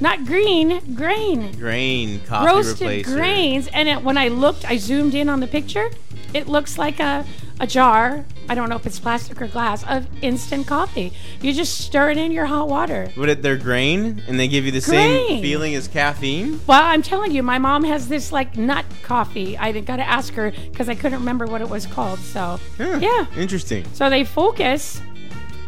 not 0.00 0.24
green. 0.24 0.80
Grain. 0.96 1.52
Grain 1.52 2.20
coffee 2.26 2.46
roasted 2.46 2.88
replacer. 2.88 3.14
grains 3.14 3.68
and 3.72 3.88
it, 3.88 4.02
when 4.02 4.18
i 4.18 4.26
looked 4.26 4.68
i 4.68 4.76
zoomed 4.76 5.14
in 5.14 5.28
on 5.28 5.38
the 5.38 5.46
picture 5.46 5.88
it 6.34 6.48
looks 6.48 6.78
like 6.78 6.98
a, 6.98 7.24
a 7.62 7.66
jar 7.66 8.24
i 8.48 8.54
don't 8.56 8.68
know 8.68 8.74
if 8.76 8.84
it's 8.86 8.98
plastic 8.98 9.40
or 9.40 9.46
glass 9.46 9.84
of 9.88 10.04
instant 10.20 10.66
coffee 10.66 11.12
you 11.40 11.52
just 11.54 11.78
stir 11.78 12.10
it 12.10 12.18
in 12.18 12.32
your 12.32 12.44
hot 12.44 12.68
water 12.68 13.08
But 13.16 13.28
it, 13.28 13.40
they're 13.42 13.56
grain, 13.56 14.20
and 14.26 14.38
they 14.38 14.48
give 14.48 14.64
you 14.66 14.72
the 14.72 14.80
Grain. 14.80 15.28
same 15.28 15.40
feeling 15.42 15.74
as 15.76 15.86
caffeine. 15.86 16.60
well 16.66 16.82
i'm 16.82 17.02
telling 17.02 17.30
you 17.30 17.42
my 17.42 17.58
mom 17.58 17.84
has 17.84 18.08
this 18.08 18.32
like 18.32 18.56
nut 18.56 18.84
coffee 19.04 19.56
i 19.58 19.70
got 19.80 19.96
to 19.96 20.02
ask 20.06 20.34
her 20.34 20.50
because 20.50 20.88
i 20.88 20.94
couldn't 20.96 21.20
remember 21.20 21.46
what 21.46 21.60
it 21.60 21.68
was 21.68 21.86
called 21.86 22.18
so 22.18 22.58
Huh, 22.78 22.98
yeah 23.00 23.26
Interesting. 23.36 23.84
So 23.94 24.10
they 24.10 24.24
focus, 24.24 25.00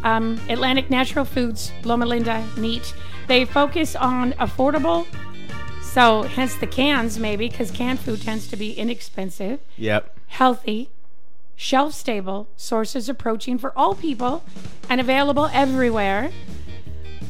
um, 0.03 0.39
Atlantic 0.49 0.89
Natural 0.89 1.23
Foods, 1.25 1.71
Loma 1.83 2.05
Linda, 2.05 2.45
neat. 2.57 2.93
They 3.27 3.45
focus 3.45 3.95
on 3.95 4.33
affordable, 4.33 5.07
so 5.81 6.23
hence 6.23 6.55
the 6.55 6.67
cans 6.67 7.17
maybe, 7.17 7.47
because 7.49 7.71
canned 7.71 7.99
food 8.01 8.21
tends 8.21 8.47
to 8.49 8.55
be 8.57 8.73
inexpensive, 8.73 9.59
Yep. 9.77 10.15
healthy, 10.27 10.89
shelf 11.55 11.93
stable 11.93 12.47
sources 12.55 13.09
of 13.09 13.17
protein 13.17 13.57
for 13.57 13.77
all 13.77 13.95
people, 13.95 14.43
and 14.89 15.01
available 15.01 15.49
everywhere. 15.53 16.31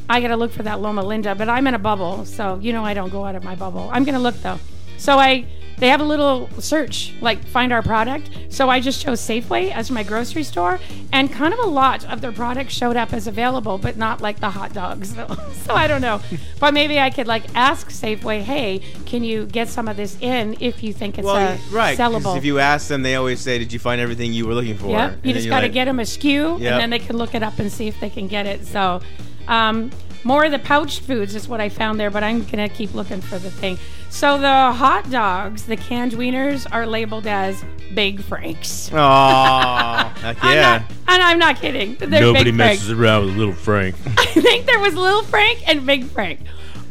I 0.08 0.20
gotta 0.20 0.36
look 0.36 0.52
for 0.52 0.62
that 0.62 0.80
Loma 0.80 1.02
Linda, 1.02 1.34
but 1.34 1.48
I'm 1.48 1.66
in 1.66 1.74
a 1.74 1.78
bubble, 1.78 2.24
so 2.24 2.58
you 2.60 2.72
know 2.72 2.84
I 2.84 2.94
don't 2.94 3.10
go 3.10 3.24
out 3.24 3.34
of 3.34 3.42
my 3.44 3.54
bubble. 3.54 3.88
I'm 3.92 4.04
gonna 4.04 4.20
look 4.20 4.36
though. 4.36 4.58
So 4.98 5.18
I 5.18 5.46
they 5.78 5.88
have 5.88 6.00
a 6.00 6.04
little 6.04 6.48
search, 6.58 7.12
like 7.20 7.44
find 7.46 7.72
our 7.72 7.82
product. 7.82 8.30
So 8.48 8.70
I 8.70 8.80
just 8.80 9.02
chose 9.02 9.20
Safeway 9.20 9.72
as 9.72 9.90
my 9.90 10.02
grocery 10.02 10.42
store, 10.42 10.80
and 11.12 11.30
kind 11.30 11.52
of 11.52 11.60
a 11.60 11.66
lot 11.66 12.04
of 12.06 12.20
their 12.20 12.32
products 12.32 12.72
showed 12.72 12.96
up 12.96 13.12
as 13.12 13.26
available, 13.26 13.76
but 13.76 13.96
not 13.96 14.20
like 14.20 14.40
the 14.40 14.50
hot 14.50 14.72
dogs. 14.72 15.14
So, 15.14 15.26
so 15.64 15.74
I 15.74 15.86
don't 15.86 16.00
know. 16.00 16.20
but 16.60 16.72
maybe 16.72 16.98
I 16.98 17.10
could 17.10 17.26
like 17.26 17.44
ask 17.54 17.88
Safeway, 17.90 18.40
hey, 18.40 18.80
can 19.04 19.22
you 19.22 19.46
get 19.46 19.68
some 19.68 19.88
of 19.88 19.96
this 19.96 20.16
in 20.20 20.56
if 20.60 20.82
you 20.82 20.92
think 20.92 21.18
it's 21.18 21.26
Well, 21.26 21.36
uh, 21.36 21.58
right. 21.70 21.98
sellable? 21.98 22.36
If 22.36 22.44
you 22.44 22.58
ask 22.58 22.88
them, 22.88 23.02
they 23.02 23.14
always 23.16 23.40
say, 23.40 23.58
"Did 23.58 23.72
you 23.72 23.78
find 23.78 24.00
everything 24.00 24.32
you 24.32 24.46
were 24.46 24.54
looking 24.54 24.78
for?" 24.78 24.88
Yep. 24.90 25.12
And 25.12 25.26
You 25.26 25.34
just 25.34 25.48
got 25.48 25.60
to 25.60 25.66
like, 25.66 25.72
get 25.72 25.84
them 25.84 26.00
a 26.00 26.04
SKU, 26.04 26.58
Yep. 26.60 26.72
and 26.72 26.80
then 26.80 26.90
they 26.90 26.98
can 26.98 27.16
look 27.16 27.34
it 27.34 27.42
up 27.42 27.58
and 27.58 27.70
see 27.70 27.86
if 27.86 27.98
they 28.00 28.10
can 28.10 28.28
get 28.28 28.46
it. 28.46 28.66
So, 28.66 29.00
um, 29.48 29.90
more 30.26 30.44
of 30.44 30.50
the 30.50 30.58
pouched 30.58 31.02
foods 31.02 31.36
is 31.36 31.46
what 31.46 31.60
I 31.60 31.68
found 31.68 32.00
there, 32.00 32.10
but 32.10 32.24
I'm 32.24 32.42
gonna 32.44 32.68
keep 32.68 32.92
looking 32.94 33.20
for 33.20 33.38
the 33.38 33.50
thing. 33.50 33.78
So 34.10 34.38
the 34.38 34.72
hot 34.72 35.08
dogs, 35.08 35.66
the 35.66 35.76
canned 35.76 36.12
wieners, 36.12 36.66
are 36.72 36.84
labeled 36.84 37.28
as 37.28 37.64
Big 37.94 38.20
Franks. 38.22 38.90
Aw, 38.92 40.14
heck 40.20 40.36
I'm 40.42 40.56
yeah. 40.56 40.78
not, 40.78 40.90
and 41.14 41.22
I'm 41.22 41.38
not 41.38 41.56
kidding. 41.56 41.94
They're 41.94 42.32
Big 42.32 42.56
Franks. 42.56 42.90
around 42.90 43.26
with 43.26 43.36
little 43.36 43.54
Frank. 43.54 43.94
I 44.18 44.26
think 44.26 44.66
there 44.66 44.80
was 44.80 44.94
Little 44.94 45.22
Frank 45.22 45.66
and 45.68 45.86
Big 45.86 46.04
Frank. 46.06 46.40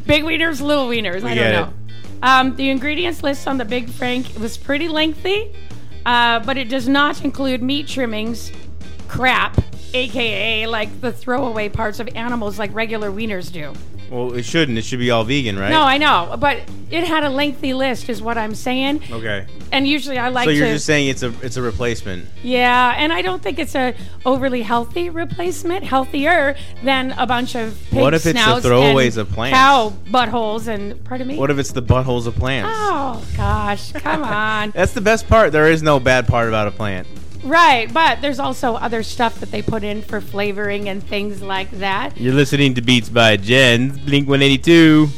Big 0.06 0.24
wieners, 0.24 0.62
little 0.62 0.88
wieners. 0.88 1.22
I 1.22 1.34
don't 1.34 1.52
know. 1.52 1.72
Um, 2.22 2.56
the 2.56 2.70
ingredients 2.70 3.22
list 3.22 3.46
on 3.46 3.58
the 3.58 3.66
Big 3.66 3.90
Frank 3.90 4.32
was 4.40 4.56
pretty 4.56 4.88
lengthy, 4.88 5.54
uh, 6.06 6.40
but 6.40 6.56
it 6.56 6.70
does 6.70 6.88
not 6.88 7.22
include 7.22 7.62
meat 7.62 7.86
trimmings, 7.86 8.50
crap, 9.08 9.60
aka 9.96 10.66
like 10.66 11.00
the 11.00 11.12
throwaway 11.12 11.68
parts 11.68 12.00
of 12.00 12.08
animals 12.14 12.58
like 12.58 12.72
regular 12.74 13.10
wieners 13.10 13.50
do. 13.52 13.72
well, 14.10 14.32
it 14.34 14.44
shouldn't. 14.44 14.78
It 14.78 14.84
should 14.84 15.00
be 15.00 15.10
all 15.10 15.24
vegan, 15.24 15.58
right? 15.58 15.70
No, 15.70 15.82
I 15.82 15.98
know, 15.98 16.36
but 16.38 16.60
it 16.90 17.02
had 17.04 17.24
a 17.24 17.28
lengthy 17.28 17.74
list, 17.74 18.08
is 18.08 18.22
what 18.22 18.38
I'm 18.38 18.54
saying. 18.54 19.02
Okay. 19.10 19.46
And 19.72 19.86
usually 19.88 20.16
I 20.16 20.28
like 20.28 20.44
So 20.44 20.50
you're 20.50 20.66
to. 20.68 20.72
just 20.74 20.86
saying 20.86 21.08
it's 21.08 21.24
a 21.24 21.32
it's 21.42 21.56
a 21.56 21.62
replacement. 21.62 22.28
Yeah, 22.44 22.94
and 22.96 23.12
I 23.12 23.20
don't 23.22 23.42
think 23.42 23.58
it's 23.58 23.74
a 23.74 23.94
overly 24.24 24.62
healthy 24.62 25.10
replacement, 25.10 25.82
healthier 25.82 26.54
than 26.84 27.12
a 27.18 27.26
bunch 27.26 27.56
of 27.56 27.76
pig 27.90 28.00
What 28.00 28.14
if 28.14 28.24
it's 28.26 28.38
the 28.44 28.68
throwaways 28.68 29.16
of 29.16 29.28
plants? 29.30 29.56
cow 29.56 29.92
buttholes 30.06 30.68
and 30.68 31.02
pardon 31.04 31.26
me. 31.26 31.36
What 31.36 31.50
if 31.50 31.58
it's 31.58 31.72
the 31.72 31.82
buttholes 31.82 32.26
of 32.28 32.36
plants? 32.36 32.70
oh 32.72 33.24
gosh, 33.36 33.90
come 33.92 34.22
on. 34.46 34.70
That's 34.70 34.92
the 34.92 35.00
best 35.00 35.26
part. 35.26 35.50
There 35.50 35.68
is 35.68 35.82
no 35.82 35.98
bad 35.98 36.28
part 36.28 36.46
about 36.48 36.68
a 36.68 36.70
plant. 36.70 37.08
Right, 37.46 37.92
but 37.92 38.20
there's 38.20 38.40
also 38.40 38.74
other 38.74 39.04
stuff 39.04 39.38
that 39.38 39.52
they 39.52 39.62
put 39.62 39.84
in 39.84 40.02
for 40.02 40.20
flavoring 40.20 40.88
and 40.88 41.00
things 41.00 41.40
like 41.40 41.70
that. 41.78 42.16
You're 42.16 42.34
listening 42.34 42.74
to 42.74 42.82
Beetz 42.82 43.12
by 43.12 43.36
Jenn, 43.36 43.90
Blink 44.04 44.28
182. 44.28 45.08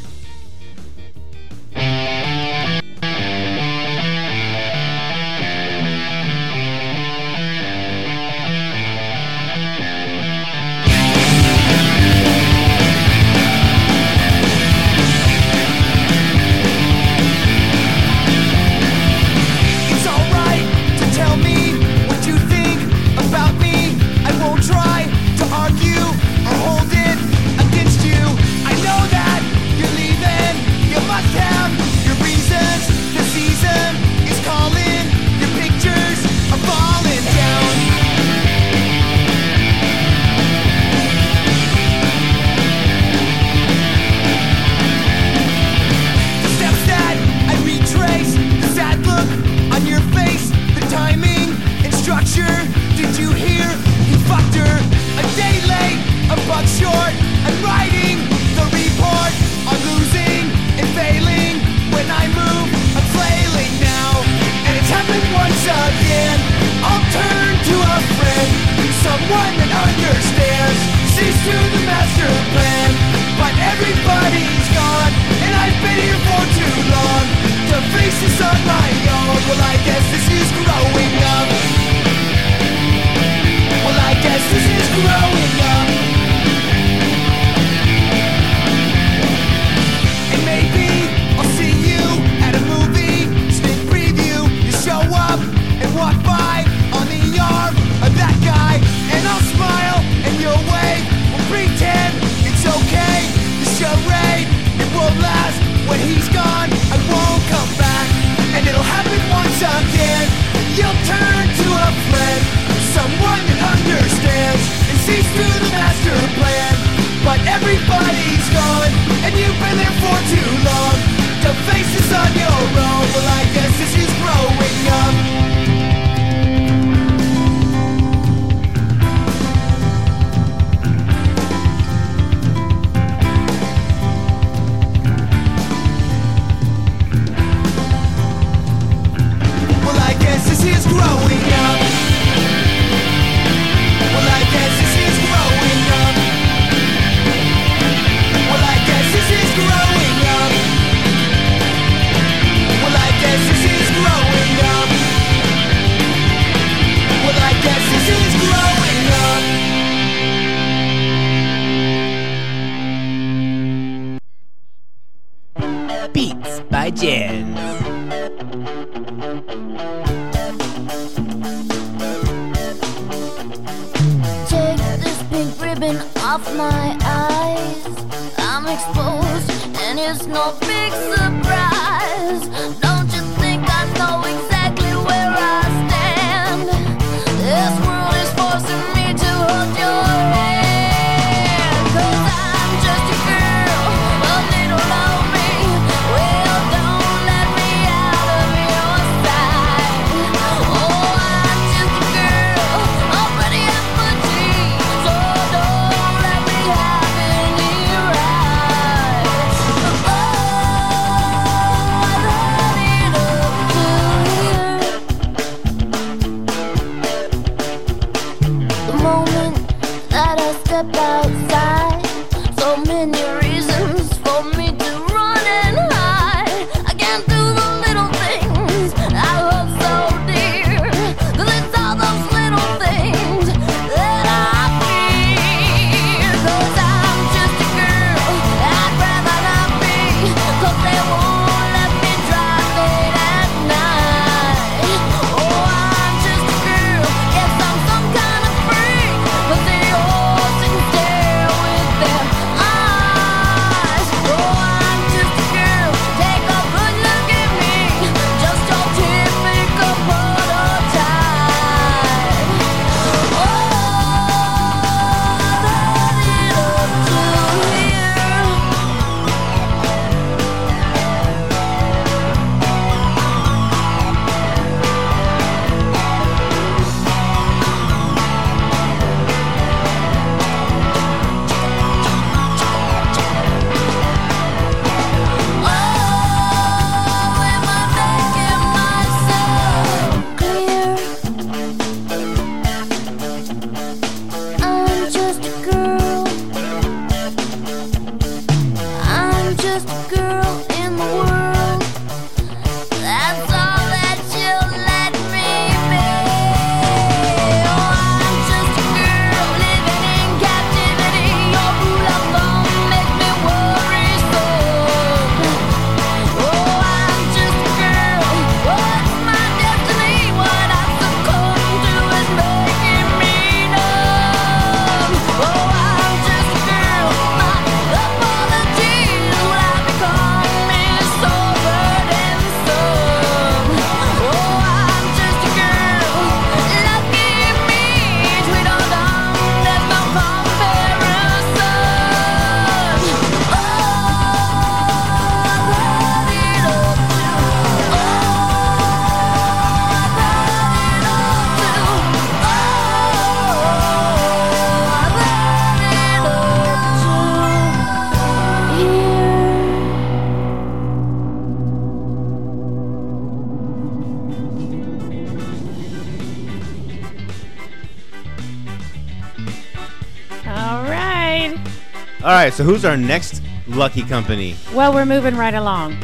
All 372.21 372.25
right, 372.31 372.53
so 372.53 372.63
who's 372.65 372.83
our 372.83 372.97
next 372.97 373.41
lucky 373.67 374.01
company? 374.03 374.55
Well, 374.73 374.93
we're 374.93 375.05
moving 375.05 375.35
right 375.37 375.53
along. 375.53 375.97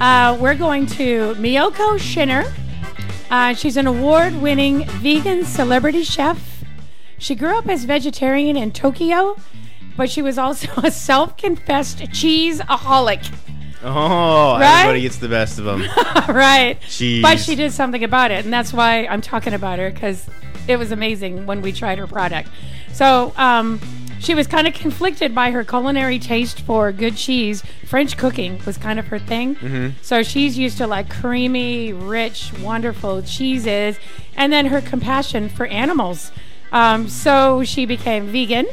Uh, 0.00 0.36
we're 0.40 0.56
going 0.56 0.86
to 0.86 1.34
Miyoko 1.34 1.96
Schinner. 1.98 2.50
Uh, 3.30 3.54
she's 3.54 3.76
an 3.76 3.86
award 3.86 4.34
winning 4.42 4.84
vegan 4.86 5.44
celebrity 5.44 6.02
chef. 6.02 6.64
She 7.18 7.36
grew 7.36 7.56
up 7.56 7.68
as 7.68 7.84
vegetarian 7.84 8.56
in 8.56 8.72
Tokyo, 8.72 9.36
but 9.96 10.10
she 10.10 10.22
was 10.22 10.38
also 10.38 10.68
a 10.82 10.90
self 10.90 11.36
confessed 11.36 11.98
cheeseaholic. 11.98 13.32
Oh, 13.84 14.58
Right? 14.58 14.80
everybody 14.80 15.02
gets 15.02 15.18
the 15.18 15.28
best 15.28 15.58
of 15.60 15.64
them. 15.66 15.82
right. 16.34 16.78
Cheese. 16.88 17.22
But 17.22 17.38
she 17.38 17.54
did 17.54 17.72
something 17.72 18.02
about 18.02 18.32
it, 18.32 18.44
and 18.44 18.52
that's 18.52 18.72
why 18.72 19.06
I'm 19.06 19.20
talking 19.20 19.54
about 19.54 19.78
her 19.78 19.90
because 19.90 20.28
it 20.66 20.78
was 20.78 20.90
amazing 20.90 21.46
when 21.46 21.62
we 21.62 21.70
tried 21.72 21.98
her 21.98 22.06
product. 22.08 22.48
So 22.92 23.32
um, 23.36 23.80
she 24.20 24.34
was 24.34 24.46
kind 24.46 24.68
of 24.68 24.74
conflicted 24.74 25.34
by 25.34 25.50
her 25.50 25.64
culinary 25.64 26.18
taste 26.18 26.60
for 26.60 26.92
good 26.92 27.16
cheese. 27.16 27.62
French 27.86 28.16
cooking 28.16 28.60
was 28.64 28.76
kind 28.78 28.98
of 28.98 29.08
her 29.08 29.18
thing. 29.18 29.56
So 30.02 30.22
she's 30.22 30.56
used 30.56 30.78
to 30.78 30.86
like 30.86 31.10
creamy, 31.10 31.92
rich, 31.92 32.52
wonderful 32.60 33.22
cheeses, 33.22 33.98
and 34.36 34.52
then 34.52 34.66
her 34.66 34.80
compassion 34.80 35.48
for 35.48 35.66
animals. 35.66 36.30
Um, 36.70 37.08
so 37.08 37.64
she 37.64 37.86
became 37.86 38.26
vegan 38.26 38.66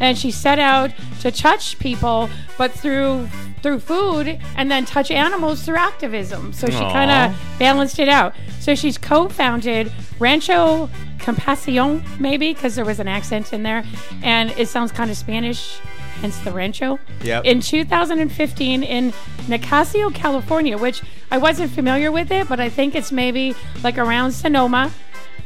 and 0.00 0.16
she 0.16 0.30
set 0.30 0.58
out 0.58 0.90
to 1.20 1.30
touch 1.30 1.78
people, 1.78 2.30
but 2.56 2.72
through 2.72 3.28
through 3.62 3.80
food, 3.80 4.38
and 4.56 4.70
then 4.70 4.84
touch 4.84 5.10
animals 5.10 5.62
through 5.62 5.76
activism. 5.76 6.52
So 6.52 6.68
she 6.68 6.78
kind 6.78 7.10
of 7.10 7.58
balanced 7.58 7.98
it 7.98 8.08
out. 8.08 8.34
So 8.60 8.76
she's 8.76 8.96
co-founded 8.96 9.92
Rancho 10.20 10.88
Compasión, 11.18 12.02
maybe 12.20 12.52
because 12.52 12.74
there 12.74 12.84
was 12.84 13.00
an 13.00 13.08
accent 13.08 13.52
in 13.52 13.62
there, 13.62 13.84
and 14.22 14.50
it 14.52 14.68
sounds 14.68 14.92
kind 14.92 15.10
of 15.10 15.16
Spanish, 15.16 15.78
hence 16.20 16.38
the 16.38 16.52
Rancho. 16.52 16.98
Yep. 17.22 17.44
In 17.44 17.60
2015 17.60 18.82
in 18.82 19.12
Nicasio, 19.48 20.10
California, 20.14 20.78
which 20.78 21.02
I 21.30 21.38
wasn't 21.38 21.70
familiar 21.72 22.10
with 22.12 22.30
it, 22.30 22.48
but 22.48 22.60
I 22.60 22.68
think 22.68 22.94
it's 22.94 23.12
maybe 23.12 23.54
like 23.82 23.98
around 23.98 24.32
Sonoma. 24.32 24.90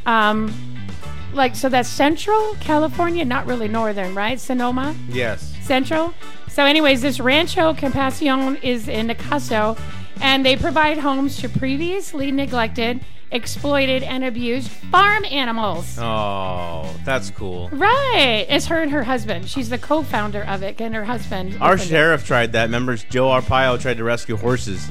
Um, 0.07 0.53
like 1.33 1.55
so 1.55 1.69
that's 1.69 1.89
central 1.89 2.57
California, 2.61 3.25
not 3.25 3.47
really 3.47 3.69
northern, 3.69 4.15
right? 4.15 4.41
Sonoma, 4.41 4.95
Yes. 5.09 5.55
central. 5.63 6.13
So, 6.49 6.65
anyways, 6.65 7.03
this 7.03 7.21
Rancho 7.21 7.73
Compasión 7.75 8.61
is 8.65 8.89
in 8.89 9.07
Nicasio, 9.07 9.79
and 10.21 10.45
they 10.45 10.57
provide 10.57 10.99
homes 10.99 11.37
to 11.41 11.49
previously 11.49 12.33
neglected, 12.33 13.01
exploited, 13.33 14.03
and 14.03 14.25
abused 14.25 14.69
farm 14.71 15.25
animals. 15.27 15.97
Oh, 15.99 16.93
that's 17.05 17.31
cool. 17.31 17.69
Right. 17.73 18.45
It's 18.49 18.67
her 18.67 18.83
and 18.83 18.91
her 18.91 19.05
husband. 19.05 19.49
She's 19.49 19.69
the 19.69 19.79
co-founder 19.79 20.43
of 20.45 20.63
it, 20.63 20.81
and 20.81 20.95
her 20.95 21.05
husband. 21.05 21.57
Our 21.61 21.73
opened 21.75 21.83
it. 21.83 21.89
sheriff 21.89 22.27
tried 22.27 22.53
that. 22.53 22.71
Members 22.71 23.05
Joe 23.05 23.29
Arpaio 23.29 23.81
tried 23.81 23.99
to 23.99 24.05
rescue 24.05 24.37
horses, 24.37 24.89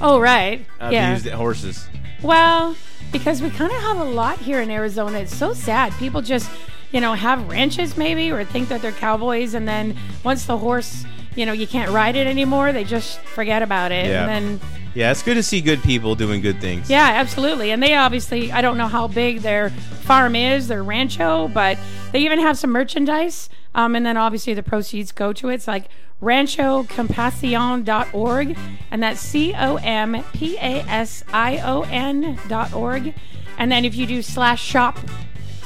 Oh, 0.00 0.18
right. 0.20 0.64
yeah. 0.80 1.10
abused 1.12 1.28
horses. 1.34 1.88
Well, 2.22 2.76
because 3.12 3.42
we 3.42 3.50
kind 3.50 3.72
of 3.72 3.80
have 3.82 3.98
a 3.98 4.04
lot 4.04 4.38
here 4.38 4.60
in 4.60 4.70
Arizona. 4.70 5.18
It's 5.20 5.34
so 5.36 5.52
sad. 5.52 5.92
People 5.94 6.22
just, 6.22 6.50
you 6.92 7.00
know, 7.00 7.14
have 7.14 7.48
ranches 7.48 7.96
maybe 7.96 8.30
or 8.30 8.44
think 8.44 8.68
that 8.68 8.82
they're 8.82 8.92
cowboys, 8.92 9.54
and 9.54 9.66
then 9.68 9.96
once 10.24 10.46
the 10.46 10.56
horse, 10.58 11.04
you 11.34 11.44
know, 11.46 11.52
you 11.52 11.66
can't 11.66 11.90
ride 11.90 12.16
it 12.16 12.26
anymore, 12.26 12.72
they 12.72 12.84
just 12.84 13.20
forget 13.20 13.62
about 13.62 13.92
it. 13.92 14.06
Yeah. 14.06 14.26
And 14.26 14.58
then, 14.60 14.60
Yeah, 14.94 15.12
it's 15.12 15.22
good 15.22 15.34
to 15.34 15.42
see 15.42 15.60
good 15.60 15.82
people 15.82 16.14
doing 16.14 16.40
good 16.40 16.60
things. 16.60 16.90
yeah, 16.90 17.10
absolutely. 17.14 17.70
And 17.70 17.82
they 17.82 17.94
obviously, 17.94 18.50
I 18.50 18.60
don't 18.60 18.76
know 18.76 18.88
how 18.88 19.06
big 19.06 19.40
their 19.40 19.70
farm 19.70 20.34
is, 20.34 20.68
their 20.68 20.82
rancho, 20.82 21.48
but 21.48 21.78
they 22.12 22.20
even 22.20 22.38
have 22.40 22.58
some 22.58 22.70
merchandise. 22.70 23.48
Um, 23.74 23.94
and 23.94 24.04
then 24.04 24.16
obviously 24.16 24.52
the 24.54 24.62
proceeds 24.64 25.12
go 25.12 25.32
to 25.34 25.48
it. 25.48 25.54
It's 25.54 25.68
like 25.68 25.86
ranchocompasion.org, 26.20 28.56
and 28.90 29.02
that's 29.02 29.20
C 29.20 29.54
O 29.54 29.76
M 29.76 30.24
P 30.32 30.56
A 30.56 30.80
S 30.88 31.22
I 31.32 31.58
O 31.58 31.82
N 31.82 32.38
dot 32.48 32.72
org. 32.72 33.14
And 33.58 33.70
then 33.70 33.84
if 33.84 33.94
you 33.94 34.06
do 34.06 34.22
slash 34.22 34.62
shop, 34.62 34.98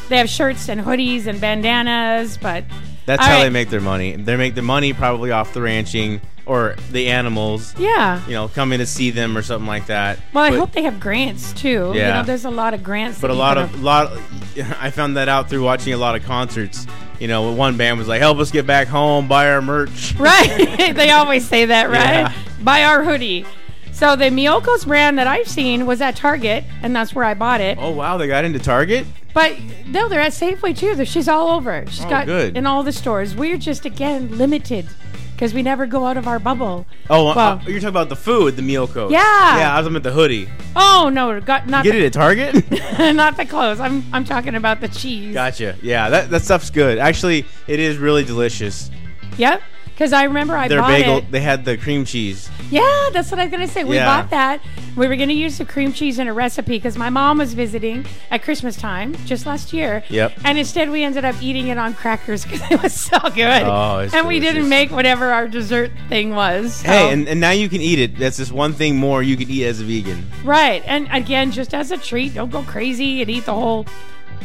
they 0.09 0.19
have 0.19 0.29
shirts 0.29 0.69
and 0.69 0.83
hoodies 0.83 1.27
and 1.27 1.41
bandanas. 1.41 2.37
But 2.37 2.65
That's 3.07 3.21
All 3.23 3.29
how 3.29 3.35
right. 3.37 3.45
they 3.45 3.51
make 3.51 3.69
their 3.71 3.81
money. 3.81 4.17
They 4.17 4.37
make 4.37 4.55
their 4.55 4.65
money 4.65 4.93
probably 4.93 5.31
off 5.31 5.53
the 5.53 5.61
ranching 5.63 6.21
or 6.47 6.75
the 6.91 7.09
animals. 7.09 7.75
yeah. 7.79 8.21
You 8.27 8.33
know, 8.35 8.49
coming 8.49 8.79
to 8.79 8.87
see 8.87 9.11
them 9.11 9.37
or 9.37 9.43
something 9.43 9.67
like 9.67 9.87
that. 9.87 10.19
Well, 10.33 10.45
I 10.45 10.51
But- 10.51 10.59
hope 10.59 10.73
they 10.73 10.83
have 10.83 11.01
grants 11.01 11.53
too. 11.55 11.93
You 11.95 12.01
Yeah. 12.01 12.15
know, 12.15 12.23
there's 12.23 12.45
a 12.45 12.51
lot 12.51 12.75
of 12.75 12.83
grants. 12.83 13.19
But 13.21 13.31
a 13.31 13.35
lot 13.35 13.57
of 13.59 13.83
lot, 13.83 14.13
I 14.81 14.91
found 14.91 15.17
that 15.17 15.29
out 15.29 15.49
through 15.49 15.63
watching 15.63 15.93
a 15.93 15.97
lot 15.99 16.15
of 16.17 16.25
concerts. 16.25 16.87
You 17.19 17.29
know, 17.29 17.53
one 17.53 17.77
band 17.77 17.99
was 17.99 18.09
like, 18.09 18.21
"Help 18.21 18.39
us 18.39 18.51
get 18.51 18.67
back 18.67 18.89
home, 18.89 19.29
buy 19.29 19.49
our 19.51 19.63
merch." 19.63 20.15
Right. 20.19 20.93
they 20.97 21.11
always 21.11 21.47
say 21.47 21.65
that, 21.67 21.89
right? 21.89 22.21
Yeah. 22.23 22.33
Buy 22.63 22.85
our 22.85 23.05
hoodie. 23.05 23.47
So 23.93 24.17
the 24.17 24.25
Miyoko's 24.25 24.85
brand 24.85 25.19
that 25.19 25.27
I've 25.29 25.47
seen 25.49 25.87
was 25.87 26.01
at 26.01 26.17
Target, 26.17 26.65
and 26.83 26.95
that's 26.97 27.15
where 27.15 27.25
I 27.25 27.35
bought 27.35 27.61
it. 27.61 27.79
Oh 27.81 27.91
wow, 27.91 28.17
they 28.19 28.27
got 28.27 28.45
into 28.45 28.59
Target. 28.59 29.07
But 29.35 29.57
no, 29.87 30.09
they're 30.09 30.21
at 30.21 30.33
Safeway 30.33 30.77
too. 30.77 31.05
She's 31.05 31.29
all 31.29 31.49
over. 31.51 31.85
She's 31.89 32.05
Oh, 32.05 32.09
got 32.09 32.27
good. 32.27 32.57
in 32.57 32.67
all 32.67 32.83
the 32.83 32.93
stores. 32.93 33.35
We're 33.35 33.59
just 33.59 33.85
again 33.85 34.39
limited 34.39 34.87
because 35.33 35.53
we 35.53 35.63
never 35.63 35.87
go 35.87 36.07
out 36.07 36.17
of 36.17 36.29
our 36.29 36.39
bubble. 36.39 36.87
Oh, 37.11 37.27
uh, 37.29 37.35
Well- 37.35 37.61
you're 37.67 37.75
talking 37.81 37.89
about 37.89 38.09
the 38.09 38.17
food, 38.17 38.55
the 38.55 38.63
meal 38.63 38.87
coat. 38.87 39.11
Yeah. 39.11 39.19
Yeah, 39.59 39.75
I 39.75 39.79
was 39.79 39.85
talking 39.87 39.97
about 39.97 40.03
the 40.09 40.13
hoodie. 40.15 40.49
Oh 40.77 41.11
no, 41.13 41.41
got 41.41 41.69
not 41.69 41.83
Get 41.85 41.93
the, 41.93 41.99
it 42.05 42.07
at 42.07 42.13
Target? 42.13 42.71
not 43.17 43.37
the 43.37 43.45
clothes. 43.45 43.81
I'm 43.81 44.05
I'm 44.13 44.25
talking 44.25 44.55
about 44.55 44.81
the 44.81 44.89
cheese. 44.89 45.35
gotcha. 45.35 45.77
Yeah, 45.83 46.09
that 46.11 46.31
that 46.31 46.43
stuff's 46.43 46.71
good. 46.71 46.99
Actually, 46.99 47.45
it 47.67 47.81
is 47.81 47.99
really 47.99 48.25
delicious. 48.25 48.91
Yep. 49.37 49.61
Because 49.95 50.13
I 50.13 50.25
remember 50.25 50.57
I 50.57 50.67
Their 50.67 50.81
bought 50.81 50.89
bagel, 50.91 51.19
it. 51.19 51.31
they 51.31 51.41
had 51.41 51.65
the 51.65 51.77
cream 51.77 52.05
cheese. 52.05 52.51
Yeah, 52.69 52.81
that's 53.13 53.31
what 53.31 53.39
I 53.39 53.45
was 53.45 53.53
gonna 53.53 53.69
say. 53.69 53.85
We 53.85 53.95
Yeah. 53.95 54.07
bought 54.07 54.31
that. 54.31 54.61
We 54.97 55.07
were 55.07 55.15
gonna 55.15 55.35
use 55.35 55.59
the 55.59 55.65
cream 55.65 55.93
cheese 55.93 56.19
in 56.19 56.27
a 56.27 56.33
recipe 56.35 56.73
because 56.73 56.97
my 56.99 57.11
mom 57.11 57.39
was 57.39 57.55
visiting 57.55 58.05
at 58.31 58.43
Christmas 58.43 58.77
time 58.77 59.15
just 59.25 59.47
last 59.47 59.73
year. 59.73 60.03
Yep. 60.09 60.33
And 60.45 60.59
instead, 60.59 60.91
we 60.91 61.05
ended 61.05 61.25
up 61.25 61.37
eating 61.41 61.69
it 61.69 61.79
on 61.79 61.95
crackers 61.95 62.45
because 62.51 62.63
it 62.73 62.83
was 62.83 62.93
so 62.93 63.19
good. 63.35 63.63
Oh, 63.65 63.99
it's 64.01 64.15
and 64.15 64.27
we 64.27 64.41
didn't 64.41 64.69
make 64.69 64.91
whatever 64.91 65.27
our 65.33 65.47
dessert 65.47 65.93
thing 66.09 66.35
was. 66.35 66.75
so- 66.77 66.89
Hey, 66.89 67.13
and, 67.13 67.29
and 67.29 67.39
now 67.41 67.51
you 67.53 67.69
can 67.69 67.81
eat 67.81 68.01
it. 68.01 68.19
That's 68.19 68.39
just 68.39 68.51
one 68.51 68.73
thing 68.73 68.97
more 68.97 69.23
you 69.23 69.37
can 69.37 69.49
eat 69.49 69.65
as 69.65 69.81
a 69.81 69.85
vegan. 69.85 70.27
right. 70.43 70.83
And 70.87 71.07
again, 71.13 71.53
just 71.53 71.73
as 71.73 71.93
a 71.93 71.97
treat, 71.99 72.35
don't 72.35 72.51
go 72.51 72.63
crazy 72.63 73.21
and 73.23 73.31
eat 73.31 73.45
the 73.47 73.55
whole 73.55 73.87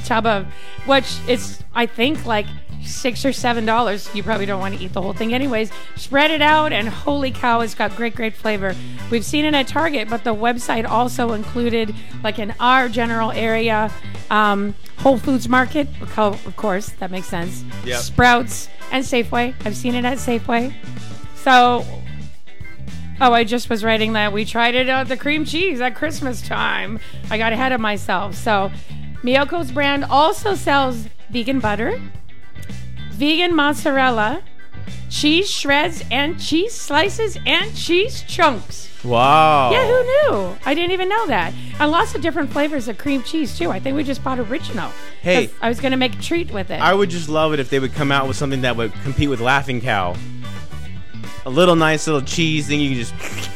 tub 0.06 0.26
of 0.28 0.46
which 0.86 1.18
it's 1.28 1.64
I 1.76 1.86
think 1.88 2.26
like 2.26 2.46
six 2.84 3.26
or 3.26 3.34
seven 3.34 3.66
dollars. 3.66 4.10
You 4.14 4.24
probably 4.24 4.46
don't 4.46 4.60
want 4.60 4.78
to 4.78 4.84
eat 4.84 4.94
the 4.94 5.02
whole 5.02 5.14
thing 5.14 5.34
anyways. 5.34 5.72
Spread 5.96 6.32
it 6.32 6.42
out 6.42 6.72
and 6.74 6.88
holy 6.90 7.32
cow, 7.32 7.62
it's 7.62 7.76
got 7.76 7.96
great, 7.96 8.16
great 8.16 8.36
flavor. 8.36 8.76
We've 9.12 9.26
seen 9.26 9.46
it 9.46 9.54
at 9.54 9.68
Target, 9.68 10.10
but 10.10 10.24
the 10.24 10.36
website 10.36 10.88
also 10.88 11.34
included 11.34 11.96
like 12.24 12.40
in 12.40 12.54
our 12.60 12.90
general 12.90 13.32
area, 13.32 13.92
um, 14.30 14.76
Whole 14.98 15.18
Foods 15.18 15.48
Market, 15.50 15.88
of 16.02 16.56
course, 16.56 16.90
that 17.00 17.12
makes 17.12 17.28
sense. 17.28 17.64
Yep. 17.86 18.00
Sprouts 18.00 18.70
and 18.92 19.04
Safeway. 19.04 19.54
I've 19.66 19.76
seen 19.76 19.96
it 19.96 20.06
at 20.06 20.18
Safeway. 20.18 20.74
So 21.36 21.86
Oh, 23.22 23.34
I 23.34 23.44
just 23.44 23.70
was 23.70 23.84
writing 23.84 24.14
that 24.14 24.32
we 24.32 24.46
tried 24.46 24.76
it 24.76 24.88
at 24.88 25.10
the 25.10 25.18
cream 25.18 25.44
cheese 25.44 25.82
at 25.82 25.94
Christmas 25.94 26.42
time. 26.42 27.02
I 27.30 27.38
got 27.38 27.52
ahead 27.52 27.74
of 27.74 27.82
myself. 27.82 28.34
So, 28.34 28.72
Miyoko's 29.24 29.74
brand 29.74 30.06
also 30.06 30.56
sells 30.56 31.06
vegan 31.30 31.60
butter, 31.60 32.02
vegan 33.20 33.54
mozzarella, 33.54 34.42
cheese 35.10 35.52
shreds, 35.52 36.06
and 36.10 36.40
cheese 36.40 36.74
slices 36.74 37.38
and 37.46 37.76
cheese 37.76 38.24
chunks. 38.24 38.88
Wow. 39.04 39.72
Yeah, 39.72 39.86
who 39.86 40.04
knew? 40.04 40.58
I 40.66 40.74
didn't 40.74 40.92
even 40.92 41.10
know 41.10 41.28
that. 41.28 41.54
And 41.80 41.92
lots 41.92 42.16
of 42.16 42.22
different 42.22 42.50
flavors 42.50 42.88
of 42.88 42.98
cream 42.98 43.22
cheese 43.24 43.58
too. 43.58 43.72
I 43.72 43.80
think 43.80 43.98
we 43.98 44.06
just 44.06 44.24
bought 44.24 44.40
original. 44.40 44.90
Hey. 45.22 45.50
I 45.62 45.68
was 45.68 45.82
gonna 45.82 45.98
make 45.98 46.16
a 46.16 46.22
treat 46.22 46.52
with 46.54 46.72
it. 46.72 46.80
I 46.80 46.94
would 46.94 47.10
just 47.10 47.28
love 47.28 47.54
it 47.54 47.60
if 47.60 47.70
they 47.70 47.80
would 47.80 47.94
come 47.94 48.10
out 48.10 48.26
with 48.26 48.38
something 48.38 48.62
that 48.62 48.78
would 48.78 48.94
compete 49.04 49.30
with 49.30 49.42
Laughing 49.42 49.82
Cow. 49.82 50.16
A 51.46 51.50
little 51.50 51.76
nice 51.76 52.08
little 52.08 52.22
cheese 52.22 52.68
thing 52.68 52.80
you 52.80 52.90
can 52.90 53.00
just. 53.00 53.50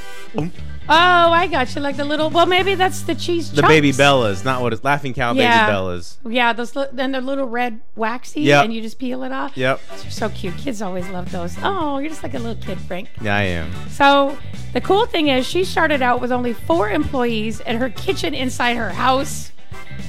Oh, 0.89 1.31
I 1.31 1.47
got 1.47 1.73
you. 1.75 1.81
Like 1.81 1.97
the 1.97 2.05
little. 2.05 2.29
Well, 2.29 2.45
maybe 2.45 2.75
that's 2.75 3.01
the 3.03 3.15
cheese. 3.15 3.51
The 3.51 3.61
baby. 3.63 3.91
Bellas, 3.91 4.43
not 4.43 4.61
what 4.61 4.73
it's 4.73 4.84
Laughing 4.84 5.13
Cow 5.13 5.34
Yeah. 5.34 5.65
baby 5.67 5.75
Bellas. 5.77 6.17
Yeah, 6.29 6.53
those 6.53 6.75
li- 6.75 6.88
then 6.91 7.11
they're 7.11 7.21
little 7.21 7.47
red 7.47 7.81
waxy, 7.95 8.41
Yep. 8.41 8.65
and 8.65 8.73
you 8.73 8.81
just 8.81 8.97
peel 8.99 9.23
it 9.23 9.31
off. 9.31 9.55
Yep. 9.57 9.79
Those 9.91 10.05
are 10.05 10.11
so 10.11 10.29
cute. 10.29 10.57
Kids 10.57 10.81
always 10.81 11.07
love 11.09 11.31
those. 11.31 11.55
Oh, 11.63 11.99
you're 11.99 12.09
just 12.09 12.23
like 12.23 12.34
a 12.34 12.39
little 12.39 12.61
kid, 12.63 12.79
Frank. 12.81 13.09
Yeah, 13.21 13.36
I 13.36 13.43
am. 13.43 13.71
So 13.89 14.38
the 14.73 14.81
cool 14.81 15.05
thing 15.05 15.27
is, 15.27 15.45
she 15.45 15.63
started 15.63 16.01
out 16.01 16.21
with 16.21 16.31
only 16.31 16.53
four 16.53 16.89
employees 16.89 17.61
at 17.61 17.75
her 17.75 17.89
kitchen 17.89 18.34
inside 18.34 18.75
her 18.77 18.89
house, 18.89 19.51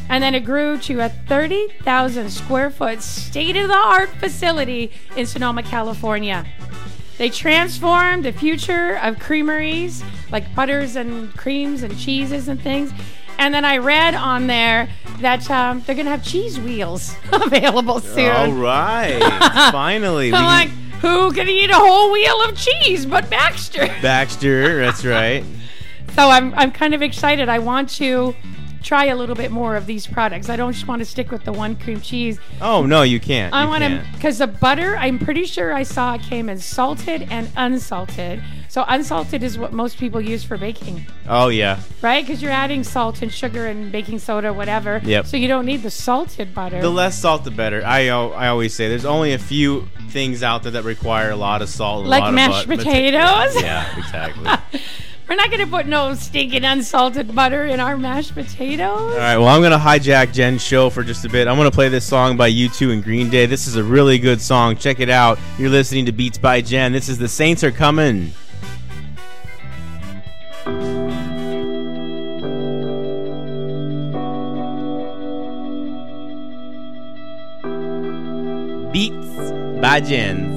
and 0.08 0.22
then 0.22 0.34
it 0.34 0.40
grew 0.40 0.78
to 0.78 1.00
a 1.00 1.08
30,000 1.08 2.30
square 2.30 2.70
foot 2.70 3.02
state 3.02 3.56
of 3.56 3.68
the 3.68 3.74
art 3.76 4.10
facility 4.18 4.90
in 5.16 5.26
Sonoma, 5.26 5.62
California. 5.62 6.46
They 7.18 7.30
transform 7.30 8.22
the 8.22 8.32
future 8.32 8.96
of 8.96 9.18
creameries, 9.18 10.02
like 10.32 10.52
butters 10.54 10.96
and 10.96 11.32
creams 11.36 11.82
and 11.82 11.96
cheeses 11.98 12.48
and 12.48 12.60
things. 12.60 12.92
And 13.38 13.52
then 13.54 13.64
I 13.64 13.78
read 13.78 14.14
on 14.14 14.46
there 14.46 14.88
that 15.20 15.48
um, 15.50 15.82
they're 15.86 15.94
going 15.94 16.06
to 16.06 16.10
have 16.12 16.24
cheese 16.24 16.58
wheels 16.58 17.14
available 17.32 18.00
soon. 18.00 18.30
All 18.30 18.52
right. 18.52 19.18
Finally. 19.72 20.32
I'm 20.32 20.34
can- 20.34 20.44
like, 20.44 20.68
who 21.00 21.32
can 21.32 21.48
eat 21.48 21.70
a 21.70 21.74
whole 21.74 22.10
wheel 22.12 22.40
of 22.42 22.56
cheese 22.56 23.04
but 23.06 23.28
Baxter? 23.30 23.86
Baxter, 24.02 24.78
that's 24.80 25.04
right. 25.04 25.44
So 26.14 26.30
I'm, 26.30 26.54
I'm 26.54 26.70
kind 26.70 26.94
of 26.94 27.02
excited. 27.02 27.48
I 27.48 27.58
want 27.58 27.88
to 27.96 28.36
try 28.84 29.06
a 29.06 29.16
little 29.16 29.34
bit 29.34 29.50
more 29.50 29.74
of 29.74 29.86
these 29.86 30.06
products. 30.06 30.48
I 30.48 30.56
don't 30.56 30.72
just 30.72 30.86
want 30.86 31.00
to 31.00 31.06
stick 31.06 31.30
with 31.32 31.42
the 31.44 31.52
one 31.52 31.74
cream 31.74 32.00
cheese. 32.00 32.38
Oh, 32.60 32.84
no, 32.86 33.02
you 33.02 33.18
can't. 33.18 33.52
I 33.52 33.66
want 33.66 33.82
to, 33.82 34.04
because 34.12 34.38
the 34.38 34.46
butter, 34.46 34.96
I'm 34.96 35.18
pretty 35.18 35.46
sure 35.46 35.72
I 35.72 35.82
saw 35.82 36.14
it 36.14 36.22
came 36.22 36.48
in 36.48 36.58
salted 36.58 37.22
and 37.30 37.50
unsalted. 37.56 38.42
So 38.68 38.84
unsalted 38.88 39.42
is 39.44 39.56
what 39.56 39.72
most 39.72 39.98
people 39.98 40.20
use 40.20 40.42
for 40.42 40.58
baking, 40.58 41.06
Oh, 41.28 41.48
yeah. 41.48 41.78
right? 42.02 42.26
Because 42.26 42.42
you're 42.42 42.50
adding 42.52 42.82
salt 42.84 43.22
and 43.22 43.32
sugar 43.32 43.66
and 43.66 43.90
baking 43.92 44.18
soda, 44.18 44.52
whatever. 44.52 45.00
Yep. 45.04 45.26
So 45.26 45.36
you 45.36 45.46
don't 45.48 45.64
need 45.64 45.82
the 45.82 45.90
salted 45.92 46.52
butter. 46.54 46.80
The 46.80 46.90
less 46.90 47.16
salt, 47.18 47.44
the 47.44 47.52
better. 47.52 47.84
I 47.86 48.08
uh, 48.08 48.28
I 48.30 48.48
always 48.48 48.74
say 48.74 48.88
there's 48.88 49.04
only 49.04 49.32
a 49.32 49.38
few 49.38 49.88
things 50.10 50.42
out 50.42 50.64
there 50.64 50.72
that 50.72 50.82
require 50.82 51.30
a 51.30 51.36
lot 51.36 51.62
of 51.62 51.68
salt. 51.68 52.00
And 52.00 52.10
Like 52.10 52.22
a 52.22 52.26
lot 52.26 52.34
mashed 52.34 52.66
potatoes? 52.68 53.62
Yeah, 53.62 53.96
exactly. 53.98 54.80
We're 55.28 55.36
not 55.36 55.50
gonna 55.50 55.66
put 55.66 55.86
no 55.86 56.14
stinking 56.14 56.64
unsalted 56.64 57.34
butter 57.34 57.64
in 57.64 57.80
our 57.80 57.96
mashed 57.96 58.34
potatoes. 58.34 59.12
All 59.12 59.16
right, 59.16 59.38
well, 59.38 59.48
I'm 59.48 59.62
going 59.62 59.72
to 59.72 59.78
hijack 59.78 60.32
Jen's 60.32 60.62
show 60.62 60.90
for 60.90 61.02
just 61.02 61.24
a 61.24 61.28
bit. 61.28 61.48
I'm 61.48 61.56
going 61.56 61.70
to 61.70 61.74
play 61.74 61.88
this 61.88 62.04
song 62.04 62.36
by 62.36 62.50
U2 62.50 62.92
and 62.92 63.02
Green 63.02 63.30
Day. 63.30 63.46
This 63.46 63.66
is 63.66 63.76
a 63.76 63.82
really 63.82 64.18
good 64.18 64.40
song. 64.40 64.76
Check 64.76 65.00
it 65.00 65.08
out. 65.08 65.38
You're 65.58 65.70
listening 65.70 66.06
to 66.06 66.12
Beetz 66.12 66.40
by 66.40 66.60
Jenn. 66.60 66.92
This 66.92 67.08
is 67.08 67.18
The 67.18 67.28
Saints 67.28 67.64
Are 67.64 67.70
Coming. 67.70 68.32
Beetz 78.92 79.80
by 79.80 80.00
Jennz. 80.00 80.53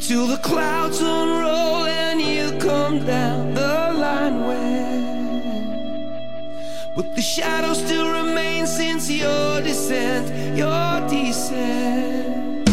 Until 0.00 0.28
the 0.28 0.36
clouds 0.36 1.00
unroll 1.00 1.84
and 1.84 2.20
you 2.20 2.56
come 2.60 3.04
down 3.04 3.52
the 3.52 3.92
line 3.96 4.46
where. 4.46 6.12
But 6.94 7.16
the 7.16 7.20
shadow 7.20 7.74
still 7.74 8.08
remains 8.08 8.70
since 8.76 9.10
your 9.10 9.60
descent, 9.60 10.56
your 10.56 11.00
descent. 11.08 12.68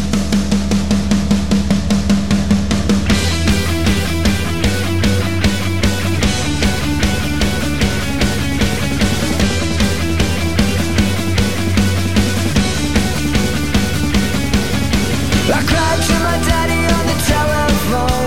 I 15.52 15.62
cried 15.66 16.00
to 16.06 16.14
my 16.20 16.38
daddy 16.48 16.75
on 17.96 18.25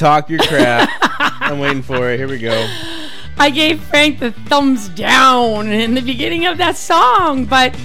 talk 0.00 0.30
your 0.30 0.40
crap. 0.40 0.88
I'm 1.40 1.58
waiting 1.58 1.82
for 1.82 2.10
it. 2.10 2.18
Here 2.18 2.28
we 2.28 2.38
go. 2.38 2.66
I 3.38 3.50
gave 3.50 3.82
Frank 3.84 4.18
the 4.18 4.32
thumbs 4.32 4.88
down 4.88 5.68
in 5.68 5.94
the 5.94 6.00
beginning 6.00 6.46
of 6.46 6.58
that 6.58 6.76
song, 6.76 7.44
but 7.44 7.78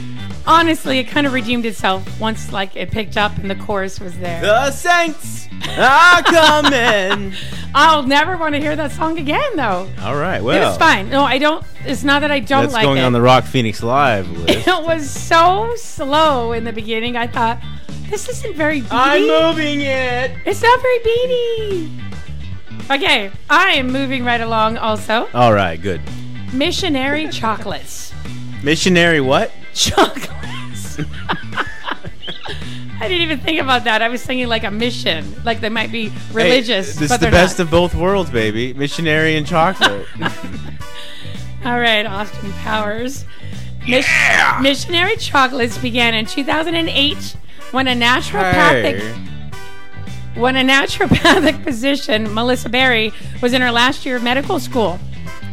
honestly, 0.48 1.00
it 1.00 1.06
kind 1.06 1.28
of 1.28 1.34
redeemed 1.34 1.66
itself 1.66 2.20
once 2.20 2.52
like 2.52 2.76
it 2.76 2.90
picked 2.92 3.18
up 3.18 3.38
and 3.38 3.50
the 3.52 3.56
chorus 3.56 4.00
was 4.00 4.18
there. 4.20 4.42
The 4.42 4.72
Saints 4.72 5.48
are 5.78 6.24
coming. 6.24 7.34
I'll 7.76 8.04
never 8.04 8.38
want 8.38 8.56
to 8.56 8.62
hear 8.62 8.76
that 8.78 8.92
song 8.94 9.20
again, 9.20 9.56
though. 9.58 9.90
All 10.02 10.16
right, 10.16 10.38
it 10.38 10.44
well. 10.44 10.70
was 10.70 10.78
fine. 10.78 11.10
No, 11.10 11.24
I 11.24 11.38
don't. 11.38 11.66
It's 11.86 12.04
not 12.04 12.22
that 12.22 12.32
I 12.32 12.40
don't 12.40 12.64
That's 12.64 12.74
like 12.74 12.84
going 12.86 13.00
it. 13.00 13.04
on 13.04 13.12
the 13.14 13.22
Rock 13.22 13.44
Phoenix 13.44 13.84
Live 13.84 14.30
list. 14.40 14.68
it 14.68 14.84
was 14.86 15.10
so 15.10 15.74
slow 15.76 16.54
in 16.54 16.64
the 16.64 16.74
beginning. 16.74 17.18
I 17.18 17.28
thought 17.28 17.62
this 18.10 18.30
isn't 18.30 18.56
very 18.56 18.82
beaty. 18.82 18.92
I'm 18.92 19.28
moving 19.28 19.82
it. 19.82 20.32
It's 20.46 20.62
not 20.62 20.82
very 20.82 21.00
beaty. 21.00 22.05
Okay, 22.92 23.32
I 23.50 23.72
am 23.74 23.88
moving 23.92 24.24
right 24.24 24.42
along. 24.42 24.78
Also, 24.78 25.28
All 25.34 25.54
right, 25.54 25.82
good. 25.82 26.02
missionary 26.54 27.28
chocolates. 27.30 28.14
Missionary 28.64 29.22
what? 29.22 29.52
Chocolates. 29.74 31.00
I 32.98 33.08
didn't 33.10 33.22
even 33.24 33.40
think 33.40 33.60
about 33.60 33.84
that. 33.84 34.02
I 34.02 34.08
was 34.10 34.24
thinking 34.24 34.48
like 34.48 34.64
a 34.64 34.72
mission, 34.72 35.36
like 35.44 35.62
they 35.62 35.70
might 35.70 35.92
be 35.92 36.12
religious, 36.32 36.94
Hey, 36.94 37.00
this 37.02 37.12
is 37.12 37.20
the 37.20 37.30
best 37.32 37.58
not. 37.60 37.66
of 37.66 37.72
both 37.72 37.94
worlds, 37.96 38.30
baby. 38.30 38.74
Missionary 38.74 39.36
and 39.36 39.46
chocolate. 39.46 40.08
All 41.66 41.80
right, 41.80 42.06
Austin 42.06 42.52
Powers. 42.54 43.26
Mis- 43.88 44.08
missionary 44.62 45.16
chocolates 45.18 45.78
began 45.78 46.14
in 46.14 46.26
2008 46.26 47.36
when 47.72 47.88
a 47.88 47.92
naturopathic 47.94 49.00
Hey. 49.00 49.16
When 50.36 50.56
a 50.58 50.62
naturopathic 50.62 51.64
physician, 51.64 52.34
Melissa 52.34 52.70
Berry, 52.70 53.14
was 53.42 53.54
in 53.54 53.62
her 53.62 53.72
last 53.72 54.06
year 54.06 54.18
of 54.18 54.24
medical 54.24 54.60
school. 54.60 55.00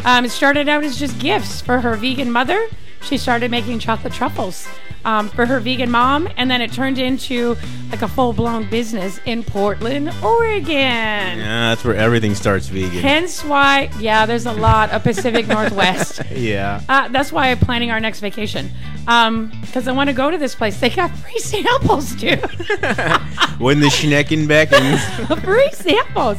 Um, 0.05 0.24
it 0.24 0.30
started 0.30 0.68
out 0.68 0.85
as 0.85 0.99
just 0.99 1.18
gifts 1.18 1.61
for 1.61 1.80
her 1.80 1.97
vegan 1.97 2.30
mother. 2.30 2.66
She 3.03 3.16
started 3.16 3.51
making 3.51 3.78
chocolate 3.78 4.12
truffles. 4.12 4.66
Um, 5.05 5.28
for 5.28 5.46
her 5.46 5.61
vegan 5.61 5.90
mom, 5.90 6.28
and 6.36 6.50
then 6.50 6.61
it 6.61 6.72
turned 6.72 6.98
into 6.98 7.57
like 7.90 8.03
a 8.03 8.09
full 8.09 8.32
blown 8.32 8.68
business 8.68 9.20
in 9.26 9.42
Portland, 9.42 10.11
Oregon. 10.22 10.68
Yeah, 10.68 11.70
that's 11.70 11.84
where 11.84 11.96
everything 11.96 12.34
starts 12.34 12.68
vegan. 12.68 13.00
Hence 13.00 13.44
why, 13.44 13.90
yeah, 13.98 14.26
there's 14.26 14.46
a 14.46 14.53
lot 14.53 14.90
of 14.90 15.03
Pacific 15.03 15.46
Northwest. 15.46 16.22
yeah. 16.30 16.80
Uh, 16.88 17.09
that's 17.09 17.32
why 17.32 17.50
I'm 17.50 17.59
planning 17.59 17.90
our 17.90 18.00
next 18.00 18.20
vacation. 18.20 18.70
Because 19.05 19.88
I 19.88 19.92
want 19.92 20.09
to 20.09 20.14
go 20.14 20.30
to 20.30 20.38
this 20.38 20.55
place. 20.55 20.78
They 20.78 20.90
got 20.90 21.11
free 21.16 21.38
samples, 21.38 22.14
dude. 22.14 22.40
when 23.59 23.80
the 23.80 23.88
Schneckenbeckens. 23.88 25.42
free 25.44 25.70
samples. 25.72 26.38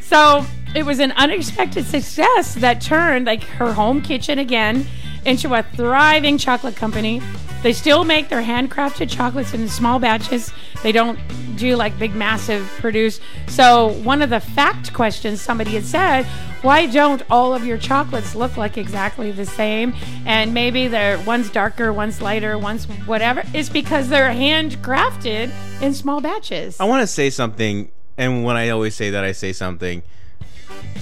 So 0.00 0.46
it 0.74 0.84
was 0.84 1.00
an 1.00 1.12
unexpected 1.12 1.86
success 1.86 2.54
that 2.56 2.80
turned 2.80 3.26
like 3.26 3.42
her 3.42 3.72
home 3.72 4.00
kitchen 4.00 4.38
again 4.38 4.86
into 5.24 5.54
a 5.54 5.62
thriving 5.62 6.38
chocolate 6.38 6.76
company. 6.76 7.20
They 7.64 7.72
still 7.72 8.04
make 8.04 8.28
their 8.28 8.42
handcrafted 8.42 9.08
chocolates 9.08 9.54
in 9.54 9.68
small 9.68 9.98
batches. 9.98 10.52
They 10.82 10.92
don't 10.92 11.18
do 11.56 11.76
like 11.76 11.98
big, 11.98 12.14
massive 12.14 12.70
produce. 12.78 13.20
So 13.48 13.88
one 14.02 14.20
of 14.20 14.28
the 14.28 14.40
fact 14.40 14.92
questions 14.92 15.40
somebody 15.40 15.70
had 15.70 15.86
said, 15.86 16.26
why 16.60 16.84
don't 16.84 17.22
all 17.30 17.54
of 17.54 17.64
your 17.64 17.78
chocolates 17.78 18.34
look 18.34 18.58
like 18.58 18.76
exactly 18.76 19.32
the 19.32 19.46
same? 19.46 19.94
And 20.26 20.52
maybe 20.52 20.88
they're 20.88 21.18
one's 21.20 21.48
darker, 21.48 21.90
one's 21.90 22.20
lighter, 22.20 22.58
one's 22.58 22.84
whatever. 23.06 23.42
It's 23.54 23.70
because 23.70 24.10
they're 24.10 24.28
handcrafted 24.28 25.50
in 25.80 25.94
small 25.94 26.20
batches. 26.20 26.78
I 26.78 26.84
want 26.84 27.00
to 27.00 27.06
say 27.06 27.30
something, 27.30 27.90
and 28.18 28.44
when 28.44 28.56
I 28.56 28.68
always 28.68 28.94
say 28.94 29.08
that, 29.08 29.24
I 29.24 29.32
say 29.32 29.54
something. 29.54 30.02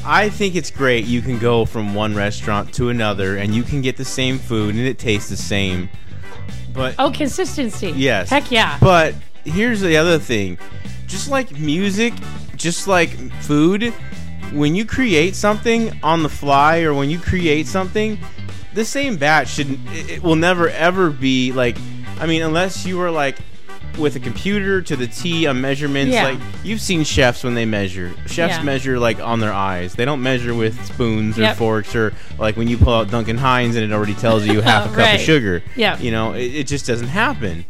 I 0.04 0.28
think 0.28 0.54
it's 0.54 0.70
great 0.70 1.06
you 1.06 1.22
can 1.22 1.40
go 1.40 1.64
from 1.64 1.92
one 1.92 2.14
restaurant 2.14 2.72
to 2.74 2.88
another 2.88 3.36
and 3.36 3.52
you 3.52 3.64
can 3.64 3.82
get 3.82 3.96
the 3.96 4.04
same 4.04 4.38
food 4.38 4.76
and 4.76 4.84
it 4.84 4.98
tastes 4.98 5.28
the 5.28 5.36
same. 5.36 5.88
But 6.74 6.94
Oh, 6.98 7.10
consistency. 7.10 7.92
yes. 7.96 8.30
Heck 8.30 8.50
yeah. 8.50 8.78
But 8.80 9.14
here's 9.44 9.80
the 9.80 9.96
other 9.96 10.18
thing. 10.18 10.58
Just 11.06 11.28
like 11.30 11.50
music, 11.58 12.14
just 12.56 12.88
like 12.88 13.10
food, 13.42 13.92
when 14.52 14.74
you 14.74 14.84
create 14.84 15.34
something 15.34 15.98
on 16.02 16.22
the 16.22 16.28
fly 16.28 16.80
or 16.80 16.94
when 16.94 17.10
you 17.10 17.18
create 17.18 17.66
something, 17.66 18.18
the 18.74 18.84
same 18.84 19.16
batch 19.16 19.48
should 19.48 19.70
it 19.92 20.10
it 20.10 20.22
will 20.22 20.36
never 20.36 20.68
ever 20.70 21.10
be 21.10 21.52
like 21.52 21.76
I 22.18 22.26
mean 22.26 22.40
unless 22.42 22.86
you 22.86 22.96
were 22.96 23.10
like 23.10 23.36
with 23.98 24.16
a 24.16 24.20
computer 24.20 24.80
to 24.82 24.96
the 24.96 25.06
T 25.06 25.46
on 25.46 25.60
measurements 25.60 26.12
Yeah. 26.14 26.24
like 26.24 26.38
you've 26.64 26.80
seen 26.80 27.04
chefs 27.04 27.44
when 27.44 27.54
they 27.54 27.64
measure. 27.64 28.10
Chefs 28.26 28.56
Yeah. 28.56 28.62
measure 28.62 28.98
like 28.98 29.20
on 29.20 29.40
their 29.40 29.52
eyes. 29.52 29.94
They 29.94 30.04
don't 30.04 30.22
measure 30.22 30.54
with 30.54 30.82
spoons 30.86 31.38
or 31.38 31.42
Yep. 31.42 31.56
forks 31.56 31.94
or 31.94 32.12
like 32.38 32.56
when 32.56 32.68
you 32.68 32.78
pull 32.78 32.94
out 32.94 33.10
Duncan 33.10 33.36
Hines 33.38 33.76
and 33.76 33.84
it 33.84 33.94
already 33.94 34.14
tells 34.14 34.46
you 34.46 34.60
half 34.62 34.86
a 34.86 34.88
cup 34.88 34.98
Right. 34.98 35.14
of 35.14 35.20
sugar. 35.20 35.62
Yeah. 35.76 35.98
You 35.98 36.10
know, 36.10 36.32
it, 36.32 36.54
it 36.54 36.66
just 36.66 36.86
doesn't 36.86 37.08
happen. 37.08 37.64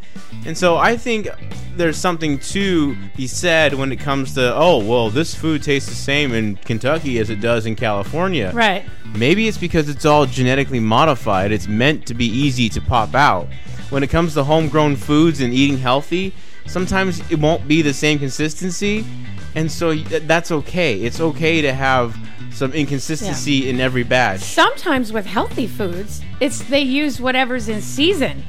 And 0.46 0.56
so 0.56 0.76
I 0.76 0.96
think 0.96 1.28
there's 1.76 1.96
something 1.96 2.38
to 2.38 2.96
be 3.16 3.26
said 3.26 3.74
when 3.74 3.92
it 3.92 3.96
comes 4.00 4.34
to, 4.34 4.54
oh, 4.54 4.78
well, 4.78 5.08
this 5.10 5.34
food 5.34 5.62
tastes 5.62 5.88
the 5.88 5.94
same 5.94 6.32
in 6.34 6.56
Kentucky 6.56 7.18
as 7.18 7.30
it 7.30 7.40
does 7.40 7.64
in 7.66 7.76
California. 7.76 8.50
Right. 8.52 8.84
Maybe 9.14 9.46
it's 9.48 9.58
because 9.58 9.88
it's 9.88 10.04
all 10.04 10.26
genetically 10.26 10.80
modified. 10.80 11.52
It's 11.52 11.68
meant 11.68 12.06
to 12.06 12.14
be 12.14 12.26
easy 12.26 12.68
to 12.70 12.80
pop 12.80 13.14
out. 13.14 13.48
When 13.92 14.02
it 14.02 14.08
comes 14.08 14.32
to 14.34 14.44
homegrown 14.44 14.96
foods 14.96 15.42
and 15.42 15.52
eating 15.52 15.76
healthy, 15.76 16.32
sometimes 16.66 17.20
it 17.30 17.38
won't 17.38 17.68
be 17.68 17.82
the 17.82 17.92
same 17.92 18.18
consistency. 18.18 19.04
And 19.54 19.70
so 19.70 19.94
that's 19.94 20.50
okay. 20.50 20.98
It's 21.02 21.20
okay 21.20 21.60
to 21.60 21.74
have 21.74 22.16
some 22.52 22.72
inconsistency 22.72 23.68
in 23.68 23.80
every 23.80 24.02
batch. 24.02 24.40
Sometimes 24.40 25.12
with 25.12 25.26
healthy 25.26 25.66
foods, 25.66 26.22
it's 26.40 26.60
they 26.70 26.80
use 26.80 27.20
whatever's 27.20 27.68
in 27.68 27.82
season. 27.82 28.42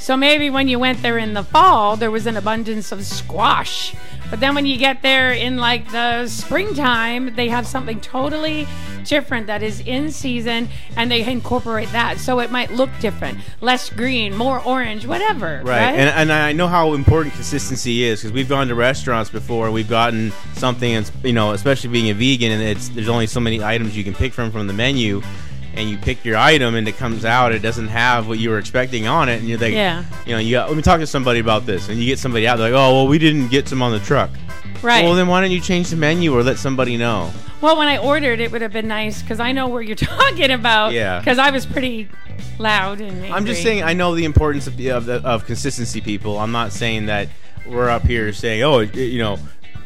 So 0.00 0.16
maybe 0.16 0.50
when 0.50 0.66
you 0.66 0.80
went 0.80 1.00
there 1.00 1.18
in 1.18 1.32
the 1.32 1.44
fall, 1.44 1.96
there 1.96 2.10
was 2.10 2.26
an 2.26 2.36
abundance 2.36 2.90
of 2.90 3.04
squash. 3.04 3.94
But 4.30 4.40
then 4.40 4.56
when 4.56 4.66
you 4.66 4.78
get 4.78 5.02
there 5.02 5.30
in 5.30 5.58
like 5.58 5.92
the 5.92 6.26
springtime, 6.26 7.36
they 7.36 7.48
have 7.50 7.68
something 7.68 8.00
totally 8.00 8.66
different 9.04 9.46
that 9.48 9.62
is 9.62 9.80
in 9.80 10.10
season 10.10 10.68
and 10.96 11.10
they 11.10 11.24
incorporate 11.24 11.90
that. 11.92 12.18
So 12.18 12.40
it 12.40 12.50
might 12.50 12.70
look 12.72 12.90
different. 13.00 13.38
Less 13.60 13.90
green, 13.90 14.36
more 14.36 14.60
orange, 14.64 15.06
whatever. 15.06 15.62
Right. 15.64 15.78
Right. 15.78 15.94
And, 15.98 16.10
and 16.10 16.32
I 16.32 16.52
know 16.52 16.66
how 16.68 16.94
important 16.94 17.34
consistency 17.34 18.02
is 18.04 18.20
because 18.20 18.32
we've 18.32 18.48
gone 18.48 18.68
to 18.68 18.74
restaurants 18.74 19.30
before 19.30 19.70
we've 19.70 19.88
gotten 19.88 20.32
something, 20.54 20.92
and 20.94 21.10
you 21.22 21.32
know, 21.32 21.52
especially 21.52 21.90
being 21.90 22.10
a 22.10 22.14
vegan, 22.14 22.52
and 22.52 22.62
it's 22.62 22.88
there's 22.90 23.08
only 23.08 23.26
so 23.26 23.40
many 23.40 23.62
items 23.62 23.96
you 23.96 24.04
can 24.04 24.14
pick 24.14 24.32
from 24.32 24.50
from 24.50 24.66
the 24.66 24.72
menu, 24.72 25.22
and 25.74 25.88
you 25.88 25.96
pick 25.96 26.24
your 26.24 26.36
item 26.36 26.74
and 26.74 26.88
it 26.88 26.96
comes 26.96 27.24
out, 27.24 27.52
it 27.52 27.60
doesn't 27.60 27.88
have 27.88 28.26
what 28.26 28.38
you 28.38 28.50
were 28.50 28.58
expecting 28.58 29.06
on 29.06 29.28
it, 29.28 29.38
and 29.38 29.48
you're 29.48 29.58
like, 29.58 29.72
Yeah. 29.72 30.04
you 30.26 30.32
know, 30.32 30.38
you 30.38 30.56
got, 30.56 30.68
let 30.68 30.76
me 30.76 30.82
talk 30.82 30.98
to 31.00 31.06
somebody 31.06 31.38
about 31.38 31.66
this, 31.66 31.88
and 31.88 31.98
you 32.00 32.06
get 32.06 32.18
somebody 32.18 32.48
out, 32.48 32.56
they're 32.56 32.72
like, 32.72 32.78
oh, 32.78 32.92
well, 32.94 33.06
we 33.06 33.18
didn't 33.18 33.48
get 33.48 33.68
some 33.68 33.80
on 33.82 33.92
the 33.92 34.00
truck. 34.00 34.30
Right. 34.82 35.04
Well, 35.04 35.14
then 35.14 35.26
why 35.26 35.40
don't 35.40 35.50
you 35.50 35.60
change 35.60 35.90
the 35.90 35.96
menu 35.96 36.34
or 36.34 36.42
let 36.42 36.58
somebody 36.58 36.96
know? 36.96 37.30
Well, 37.60 37.76
when 37.76 37.88
I 37.88 37.98
ordered, 37.98 38.40
it 38.40 38.52
would 38.52 38.62
have 38.62 38.72
been 38.72 38.88
nice 38.88 39.22
because 39.22 39.40
I 39.40 39.52
know 39.52 39.68
where 39.68 39.82
you're 39.82 39.96
talking 39.96 40.50
about. 40.50 40.92
Yeah. 40.92 41.18
Because 41.18 41.38
I 41.38 41.50
was 41.50 41.66
pretty 41.66 42.08
loud 42.58 43.00
and. 43.00 43.26
I'm 43.26 43.46
just 43.46 43.62
saying 43.62 43.82
I 43.82 43.92
know 43.92 44.14
the 44.14 44.24
importance 44.24 44.66
of 44.66 44.76
the, 44.76 44.90
of, 44.90 45.06
the, 45.06 45.16
of 45.26 45.46
consistency, 45.46 46.00
people. 46.00 46.38
I'm 46.38 46.52
not 46.52 46.72
saying 46.72 47.06
that 47.06 47.28
we're 47.66 47.88
up 47.88 48.02
here 48.02 48.32
saying, 48.32 48.62
oh, 48.62 48.80
you 48.80 49.18
know, 49.18 49.38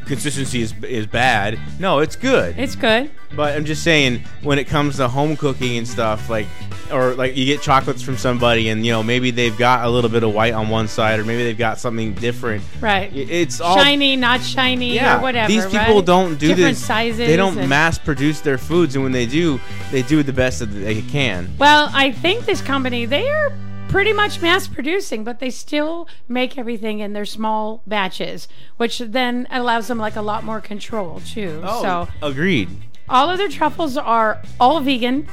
consistency 0.06 0.62
is 0.62 0.74
is 0.82 1.06
bad. 1.06 1.58
No, 1.78 1.98
it's 2.00 2.16
good. 2.16 2.58
It's 2.58 2.74
good. 2.74 3.10
But 3.34 3.56
I'm 3.56 3.64
just 3.64 3.82
saying 3.82 4.22
when 4.42 4.58
it 4.58 4.66
comes 4.66 4.96
to 4.96 5.08
home 5.08 5.36
cooking 5.36 5.78
and 5.78 5.88
stuff, 5.88 6.28
like 6.28 6.46
or 6.92 7.14
like 7.14 7.36
you 7.36 7.46
get 7.46 7.62
chocolates 7.62 8.02
from 8.02 8.16
somebody 8.16 8.68
and 8.68 8.84
you 8.84 8.92
know 8.92 9.02
maybe 9.02 9.30
they've 9.30 9.56
got 9.56 9.86
a 9.86 9.88
little 9.88 10.10
bit 10.10 10.22
of 10.22 10.34
white 10.34 10.52
on 10.52 10.68
one 10.68 10.88
side 10.88 11.18
or 11.18 11.24
maybe 11.24 11.42
they've 11.44 11.58
got 11.58 11.78
something 11.78 12.14
different. 12.14 12.62
Right. 12.80 13.10
It's 13.14 13.60
all 13.60 13.76
shiny, 13.76 14.16
not 14.16 14.42
shiny, 14.42 14.94
yeah, 14.94 15.18
or 15.18 15.22
whatever. 15.22 15.48
These 15.48 15.66
people 15.66 15.96
right? 15.96 16.06
don't 16.06 16.38
do 16.38 16.48
different 16.48 16.76
this. 16.76 16.84
sizes. 16.84 17.18
They 17.18 17.36
don't 17.36 17.68
mass 17.68 17.98
produce 17.98 18.40
their 18.40 18.58
foods, 18.58 18.94
and 18.94 19.02
when 19.02 19.12
they 19.12 19.26
do, 19.26 19.60
they 19.90 20.02
do 20.02 20.22
the 20.22 20.32
best 20.32 20.58
that 20.58 20.66
they 20.66 21.02
can. 21.02 21.54
Well, 21.58 21.90
I 21.92 22.12
think 22.12 22.44
this 22.44 22.60
company 22.60 23.06
they 23.06 23.28
are 23.28 23.52
pretty 23.92 24.12
much 24.14 24.40
mass 24.40 24.66
producing, 24.66 25.22
but 25.22 25.38
they 25.38 25.50
still 25.50 26.08
make 26.26 26.56
everything 26.56 27.00
in 27.00 27.12
their 27.12 27.26
small 27.26 27.82
batches, 27.86 28.48
which 28.78 28.98
then 28.98 29.46
allows 29.50 29.86
them 29.86 29.98
like 29.98 30.16
a 30.16 30.22
lot 30.22 30.42
more 30.42 30.60
control 30.60 31.20
too. 31.20 31.60
Oh. 31.62 31.82
So 31.82 32.08
agreed. 32.26 32.70
all 33.08 33.28
of 33.28 33.36
their 33.38 33.48
truffles 33.48 33.96
are 33.98 34.40
all 34.58 34.80
vegan, 34.80 35.28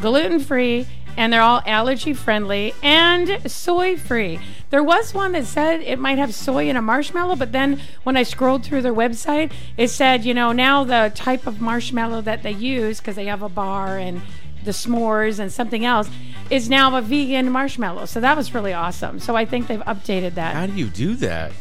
gluten 0.00 0.40
free, 0.40 0.86
and 1.18 1.32
they're 1.32 1.42
all 1.42 1.62
allergy 1.66 2.14
friendly 2.14 2.72
and 2.82 3.50
soy 3.50 3.96
free. 3.96 4.40
There 4.70 4.84
was 4.84 5.12
one 5.12 5.32
that 5.32 5.46
said 5.46 5.80
it 5.80 5.98
might 5.98 6.18
have 6.18 6.34
soy 6.34 6.68
in 6.68 6.76
a 6.76 6.82
marshmallow, 6.82 7.36
but 7.36 7.52
then 7.52 7.80
when 8.04 8.16
I 8.16 8.22
scrolled 8.22 8.64
through 8.64 8.82
their 8.82 8.94
website, 8.94 9.52
it 9.76 9.88
said, 9.88 10.24
you 10.24 10.32
know, 10.32 10.52
now 10.52 10.84
the 10.84 11.10
type 11.14 11.46
of 11.46 11.60
marshmallow 11.60 12.20
that 12.22 12.42
they 12.42 12.52
use, 12.52 12.98
because 12.98 13.16
they 13.16 13.26
have 13.26 13.42
a 13.42 13.48
bar 13.48 13.98
and 13.98 14.22
the 14.64 14.70
s'mores 14.72 15.38
and 15.38 15.52
something 15.52 15.84
else, 15.84 16.08
is 16.50 16.68
now 16.68 16.96
a 16.96 17.02
vegan 17.02 17.50
marshmallow. 17.50 18.06
So 18.06 18.20
that 18.20 18.36
was 18.36 18.54
really 18.54 18.72
awesome. 18.72 19.18
So 19.20 19.36
I 19.36 19.44
think 19.44 19.66
they've 19.66 19.80
updated 19.80 20.34
that. 20.34 20.54
How 20.54 20.66
do 20.66 20.72
you 20.74 20.86
do 20.88 21.14
that? 21.16 21.52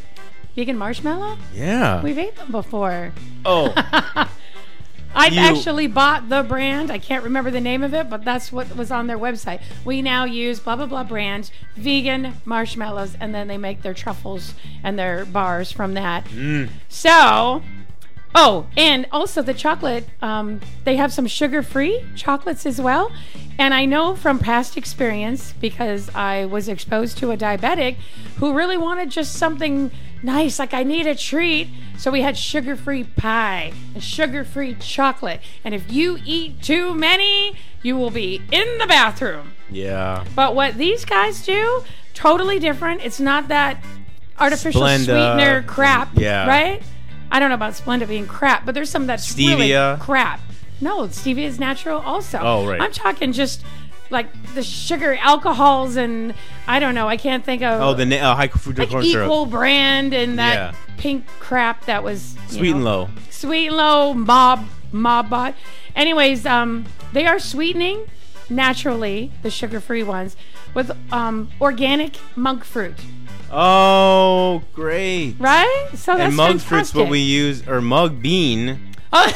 vegan 0.55 0.77
marshmallow? 0.77 1.37
Yeah. 1.53 2.01
We've 2.01 2.17
ate 2.17 2.35
them 2.35 2.51
before. 2.51 3.13
oh, 3.45 3.71
I've 5.15 5.33
You- 5.33 5.39
actually 5.39 5.87
bought 5.87 6.29
the 6.29 6.43
brand. 6.43 6.91
I 6.91 6.97
can't 6.99 7.23
remember 7.23 7.49
the 7.51 7.61
name 7.61 7.83
of 7.83 7.93
it, 7.93 8.09
but 8.09 8.23
that's 8.25 8.51
what 8.51 8.75
was 8.75 8.91
on 8.91 9.07
their 9.07 9.17
website. 9.17 9.61
We 9.85 10.01
now 10.01 10.25
use 10.25 10.59
blah 10.59 10.75
blah 10.75 10.85
blah 10.85 11.03
brand 11.03 11.49
vegan 11.75 12.33
marshmallows, 12.45 13.15
and 13.19 13.33
then 13.33 13.47
they 13.47 13.57
make 13.57 13.81
their 13.83 13.93
truffles 13.93 14.53
and 14.83 14.97
their 14.97 15.25
bars 15.25 15.71
from 15.71 15.93
that. 15.95 16.25
Mm. 16.25 16.69
So, 16.89 17.61
oh, 18.37 18.67
and 18.77 19.07
also 19.11 19.41
the 19.41 19.53
chocolate. 19.53 20.07
Um, 20.21 20.61
they 20.83 20.95
have 20.95 21.11
some 21.11 21.27
sugar-free 21.27 22.05
chocolates 22.15 22.65
as 22.65 22.79
well. 22.79 23.11
And 23.59 23.73
I 23.73 23.85
know 23.85 24.15
from 24.15 24.37
past 24.37 24.77
experience 24.77 25.53
because 25.53 26.13
I 26.13 26.45
was 26.45 26.69
exposed 26.69 27.17
to 27.19 27.31
a 27.31 27.37
diabetic 27.37 27.95
who 28.37 28.53
really 28.53 28.77
wanted 28.77 29.09
just 29.09 29.33
something 29.33 29.89
nice, 30.21 30.59
like 30.59 30.73
I 30.73 30.83
need 30.83 31.07
a 31.07 31.15
treat. 31.15 31.67
So 31.97 32.11
we 32.11 32.21
had 32.21 32.37
sugar 32.37 32.75
free 32.75 33.03
pie 33.03 33.73
and 33.95 34.03
sugar 34.03 34.43
free 34.43 34.75
chocolate. 34.75 35.41
And 35.63 35.73
if 35.73 35.91
you 35.91 36.19
eat 36.23 36.61
too 36.61 36.93
many, 36.93 37.55
you 37.81 37.97
will 37.97 38.11
be 38.11 38.41
in 38.51 38.77
the 38.77 38.85
bathroom. 38.85 39.53
yeah. 39.71 40.23
But 40.35 40.53
what 40.53 40.75
these 40.75 41.03
guys 41.05 41.43
do, 41.43 41.83
totally 42.13 42.59
different. 42.59 43.01
It's 43.03 43.19
not 43.19 43.47
that 43.47 43.83
artificial 44.39 44.83
Splenda, 44.83 45.05
sweetener 45.05 45.63
crap, 45.63 46.09
yeah. 46.15 46.47
right? 46.47 46.83
I 47.31 47.39
don't 47.39 47.49
know 47.49 47.55
about 47.55 47.73
Splenda 47.73 48.07
being 48.07 48.25
crap, 48.27 48.65
but 48.65 48.73
there's 48.75 48.89
some 48.89 49.05
that's 49.07 49.35
really 49.37 49.69
Stevia. 49.69 49.99
crap. 49.99 50.39
No, 50.79 51.01
stevia 51.07 51.39
is 51.45 51.59
natural 51.59 51.99
also. 52.01 52.37
Oh, 52.39 52.67
right. 52.67 52.79
I'm 52.79 52.91
talking 52.91 53.31
just 53.33 53.63
like 54.11 54.27
the 54.53 54.61
sugar 54.63 55.15
alcohols 55.19 55.95
and 55.95 56.33
I 56.67 56.79
don't 56.79 56.93
know. 56.95 57.07
I 57.09 57.17
can't 57.17 57.43
think 57.43 57.63
of 57.63 57.81
Oh, 57.81 57.93
the 57.95 58.05
na- 58.05 58.17
uh, 58.31 58.35
high 58.35 58.47
fructose 58.47 58.77
like 58.77 58.89
corn 58.89 59.03
equal 59.03 59.45
syrup. 59.45 59.49
brand 59.49 60.13
and 60.13 60.37
that 60.39 60.53
Yeah. 60.55 60.71
pink 60.97 61.25
crap 61.39 61.85
that 61.85 62.03
was 62.03 62.35
you 62.51 62.57
Sweet 62.59 62.71
and 62.71 62.83
know, 62.83 62.85
low. 62.85 63.09
sweet 63.31 63.67
and 63.67 63.77
low 63.77 64.13
mob 64.13 64.65
mob 64.91 65.29
bot. 65.31 65.55
Anyways, 65.95 66.45
um, 66.45 66.85
they 67.11 67.25
are 67.25 67.39
sweetening 67.39 68.05
naturally 68.49 69.31
the 69.41 69.49
sugar-free 69.49 70.03
ones, 70.03 70.37
with 70.73 70.91
um, 71.11 71.49
organic 71.59 72.17
monk 72.35 72.63
fruit. 72.63 72.95
Oh, 73.51 74.61
great. 74.73 75.35
Right? 75.39 75.87
So 75.95 76.15
that's 76.15 76.27
and 76.27 76.35
mug 76.35 76.59
fruit's 76.59 76.93
what 76.93 77.09
we 77.09 77.19
use, 77.19 77.67
or 77.67 77.81
mug 77.81 78.21
bean. 78.21 78.79
Oh, 79.13 79.31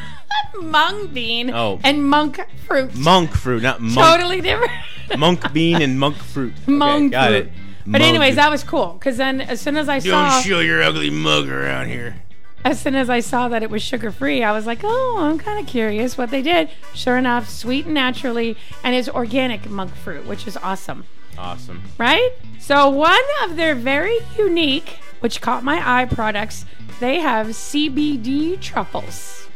mung 0.62 1.08
bean 1.08 1.50
Oh. 1.50 1.80
and 1.84 2.08
monk 2.08 2.40
fruit. 2.66 2.94
Monk 2.96 3.30
fruit, 3.30 3.62
not 3.62 3.80
monk. 3.80 3.94
Totally 3.94 4.40
different. 4.40 4.72
Monk 5.18 5.52
bean 5.52 5.80
and 5.82 6.00
monk 6.00 6.16
fruit. 6.16 6.52
Okay, 6.64 6.72
Monk 6.72 7.12
got 7.12 7.28
fruit. 7.28 7.46
it. 7.46 7.52
But 7.86 8.00
anyways, 8.00 8.34
that 8.34 8.50
was 8.50 8.64
cool 8.64 8.94
because 8.94 9.16
then 9.18 9.40
as 9.40 9.60
soon 9.60 9.76
as 9.76 9.88
I 9.88 10.00
saw 10.00 10.10
Don't 10.10 10.30
saw 10.32 10.40
show 10.40 10.58
your 10.60 10.82
ugly 10.82 11.10
mug 11.10 11.48
around 11.48 11.86
here. 11.86 12.16
as 12.64 12.80
soon 12.80 12.96
as 12.96 13.08
I 13.08 13.20
saw 13.20 13.46
that 13.48 13.62
it 13.62 13.70
was 13.70 13.80
sugar 13.82 14.10
free, 14.10 14.42
I 14.42 14.50
was 14.50 14.66
like, 14.66 14.80
oh, 14.82 15.18
I'm 15.20 15.38
kind 15.38 15.60
of 15.60 15.66
curious 15.68 16.18
what 16.18 16.30
they 16.32 16.42
did. 16.42 16.70
Sure 16.94 17.16
enough, 17.16 17.48
sweet 17.48 17.84
and 17.84 17.94
naturally, 17.94 18.56
and 18.82 18.96
it's 18.96 19.08
organic 19.08 19.70
monk 19.70 19.94
fruit, 19.94 20.26
which 20.26 20.48
is 20.48 20.56
awesome, 20.56 21.04
Awesome. 21.38 21.82
right? 21.98 22.30
So 22.58 22.88
one 22.88 23.18
of 23.44 23.56
their 23.56 23.74
very 23.74 24.18
unique, 24.36 24.98
which 25.20 25.40
caught 25.40 25.62
my 25.62 25.82
eye 25.84 26.06
products, 26.06 26.64
they 27.00 27.20
have 27.20 27.48
CBD 27.48 28.60
truffles. 28.60 29.48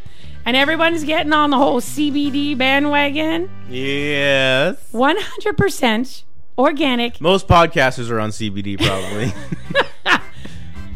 And 0.45 0.57
everyone's 0.57 1.05
getting 1.05 1.33
on 1.33 1.51
the 1.51 1.57
whole 1.57 1.81
CBD 1.81 2.57
bandwagon. 2.57 3.51
Yes. 3.69 4.77
100% 4.93 6.23
organic, 6.57 7.21
Most 7.21 7.47
podcasters 7.49 8.11
are 8.11 8.21
on 8.21 8.31
CBD 8.31 8.79
probably. 8.79 9.33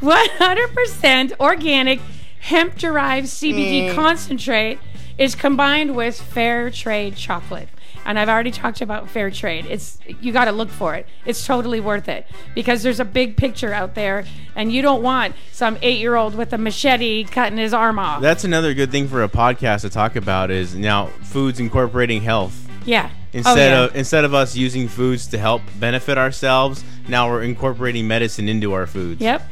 100% 0.00 1.32
organic 1.40 2.00
hemp 2.40 2.76
derived 2.76 3.26
CBD 3.26 3.88
mm. 3.88 3.94
concentrate 3.94 4.78
is 5.16 5.34
combined 5.34 5.96
with 5.96 6.20
fair 6.20 6.70
trade 6.70 7.16
chocolate. 7.16 7.68
And 8.04 8.18
I've 8.18 8.28
already 8.28 8.50
talked 8.50 8.80
about 8.80 9.08
fair 9.08 9.30
trade. 9.30 9.66
It's 9.68 9.98
you 10.20 10.32
got 10.32 10.44
to 10.46 10.52
look 10.52 10.70
for 10.70 10.94
it. 10.94 11.06
It's 11.24 11.46
totally 11.46 11.80
worth 11.80 12.08
it 12.08 12.26
because 12.54 12.82
there's 12.82 13.00
a 13.00 13.04
big 13.04 13.36
picture 13.36 13.72
out 13.72 13.94
there 13.94 14.24
and 14.54 14.72
you 14.72 14.82
don't 14.82 15.02
want 15.02 15.34
some 15.52 15.76
8-year-old 15.76 16.34
with 16.34 16.52
a 16.52 16.58
machete 16.58 17.24
cutting 17.24 17.58
his 17.58 17.72
arm 17.72 17.98
off. 17.98 18.20
That's 18.20 18.44
another 18.44 18.74
good 18.74 18.90
thing 18.90 19.08
for 19.08 19.22
a 19.22 19.28
podcast 19.28 19.82
to 19.82 19.90
talk 19.90 20.16
about 20.16 20.50
is 20.50 20.74
now 20.74 21.06
foods 21.22 21.60
incorporating 21.60 22.22
health. 22.22 22.68
yeah. 22.84 23.10
Instead 23.32 23.72
oh, 23.72 23.80
yeah. 23.80 23.84
of 23.86 23.96
instead 23.96 24.24
of 24.24 24.32
us 24.32 24.54
using 24.54 24.86
foods 24.86 25.26
to 25.26 25.38
help 25.38 25.60
benefit 25.80 26.16
ourselves, 26.16 26.84
now 27.08 27.28
we're 27.28 27.42
incorporating 27.42 28.06
medicine 28.06 28.48
into 28.48 28.72
our 28.72 28.86
foods. 28.86 29.20
Yep. 29.20 29.42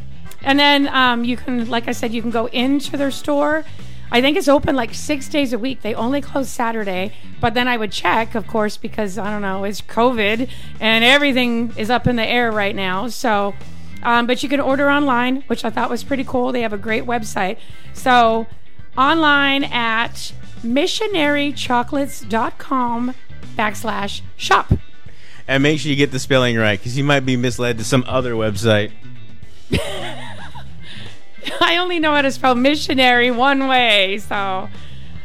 And 0.44 0.58
then 0.58 0.86
um, 0.88 1.24
you 1.24 1.36
can, 1.36 1.68
like 1.68 1.88
I 1.88 1.92
said, 1.92 2.12
you 2.12 2.22
can 2.22 2.30
go 2.30 2.46
into 2.46 2.96
their 2.96 3.10
store. 3.10 3.64
I 4.12 4.20
think 4.20 4.36
it's 4.36 4.46
open 4.46 4.76
like 4.76 4.92
six 4.92 5.26
days 5.26 5.54
a 5.54 5.58
week. 5.58 5.80
They 5.80 5.94
only 5.94 6.20
close 6.20 6.50
Saturday, 6.50 7.14
but 7.40 7.54
then 7.54 7.66
I 7.66 7.78
would 7.78 7.90
check, 7.90 8.34
of 8.34 8.46
course, 8.46 8.76
because 8.76 9.16
I 9.16 9.30
don't 9.30 9.40
know, 9.40 9.64
it's 9.64 9.80
COVID 9.80 10.50
and 10.80 11.02
everything 11.02 11.72
is 11.78 11.88
up 11.88 12.06
in 12.06 12.16
the 12.16 12.26
air 12.26 12.52
right 12.52 12.76
now. 12.76 13.08
So, 13.08 13.54
um, 14.02 14.26
but 14.26 14.42
you 14.42 14.50
can 14.50 14.60
order 14.60 14.90
online, 14.90 15.44
which 15.46 15.64
I 15.64 15.70
thought 15.70 15.88
was 15.88 16.04
pretty 16.04 16.24
cool. 16.24 16.52
They 16.52 16.60
have 16.60 16.74
a 16.74 16.78
great 16.78 17.04
website. 17.04 17.56
So, 17.94 18.46
online 18.98 19.64
at 19.64 20.34
missionarychocolates.com 20.62 23.14
backslash 23.56 24.20
shop. 24.36 24.74
And 25.48 25.62
make 25.62 25.80
sure 25.80 25.88
you 25.88 25.96
get 25.96 26.10
the 26.10 26.18
spelling 26.18 26.58
right 26.58 26.78
because 26.78 26.98
you 26.98 27.04
might 27.04 27.20
be 27.20 27.36
misled 27.36 27.78
to 27.78 27.84
some 27.84 28.04
other 28.06 28.34
website. 28.34 28.92
I 31.60 31.76
only 31.78 31.98
know 31.98 32.14
how 32.14 32.22
to 32.22 32.30
spell 32.30 32.54
missionary 32.54 33.30
one 33.30 33.68
way. 33.68 34.18
So, 34.18 34.68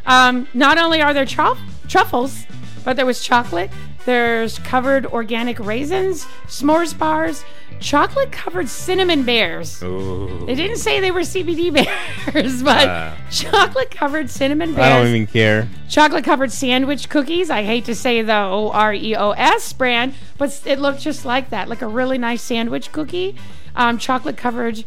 um, 0.05 0.47
not 0.53 0.77
only 0.77 1.01
are 1.01 1.13
there 1.13 1.25
truff- 1.25 1.59
truffles, 1.87 2.45
but 2.83 2.95
there 2.95 3.05
was 3.05 3.21
chocolate. 3.23 3.69
There's 4.05 4.57
covered 4.59 5.05
organic 5.05 5.59
raisins, 5.59 6.25
s'mores 6.45 6.97
bars, 6.97 7.43
chocolate 7.81 8.31
covered 8.31 8.69
cinnamon 8.69 9.23
bears. 9.23 9.83
Ooh. 9.83 10.45
They 10.45 10.55
didn't 10.55 10.77
say 10.77 11.01
they 11.01 11.11
were 11.11 11.19
CBD 11.21 11.73
bears, 12.33 12.63
but 12.63 12.87
Uh. 12.87 13.11
chocolate 13.29 13.91
covered 13.91 14.29
cinnamon 14.29 14.73
bears. 14.73 14.87
I 14.93 14.97
don't 14.97 15.07
even 15.13 15.27
care. 15.27 15.67
chocolate 15.89 16.23
covered 16.23 16.53
sandwich 16.53 17.09
cookies. 17.09 17.49
I 17.49 17.63
hate 17.63 17.83
to 17.85 17.95
say 17.95 18.21
the 18.21 18.33
O 18.37 18.71
R 18.71 18.93
E 18.93 19.13
O 19.15 19.31
S 19.31 19.73
brand, 19.73 20.13
but 20.37 20.59
it 20.65 20.79
looked 20.79 21.01
just 21.01 21.25
like 21.25 21.49
that, 21.49 21.67
like 21.67 21.81
a 21.81 21.87
really 21.87 22.17
nice 22.17 22.41
sandwich 22.41 22.93
cookie. 22.93 23.35
Um, 23.75 23.97
chocolate 23.97 24.37
covered 24.37 24.85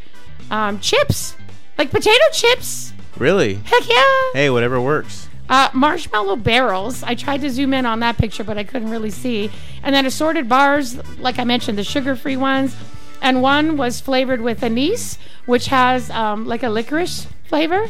um, 0.50 0.80
chips, 0.80 1.36
like 1.78 1.90
potato 1.90 2.24
chips. 2.32 2.92
Really? 3.16 3.54
Heck 3.64 3.88
yeah! 3.88 4.32
Hey, 4.32 4.50
whatever 4.50 4.80
works. 4.80 5.28
Uh, 5.48 5.68
marshmallow 5.74 6.36
barrels. 6.36 7.02
I 7.02 7.16
tried 7.16 7.40
to 7.40 7.50
zoom 7.50 7.74
in 7.74 7.84
on 7.84 8.00
that 8.00 8.16
picture, 8.16 8.44
but 8.44 8.56
I 8.56 8.64
couldn't 8.64 8.90
really 8.90 9.10
see. 9.10 9.50
And 9.82 9.94
then 9.94 10.06
assorted 10.06 10.48
bars, 10.48 10.96
like 11.18 11.40
I 11.40 11.44
mentioned, 11.44 11.76
the 11.76 11.84
sugar-free 11.84 12.36
ones. 12.36 12.76
And 13.20 13.42
one 13.42 13.76
was 13.76 14.00
flavored 14.00 14.40
with 14.40 14.62
anise, 14.62 15.18
which 15.46 15.66
has 15.66 16.08
um, 16.10 16.46
like 16.46 16.62
a 16.62 16.70
licorice 16.70 17.26
flavor, 17.44 17.88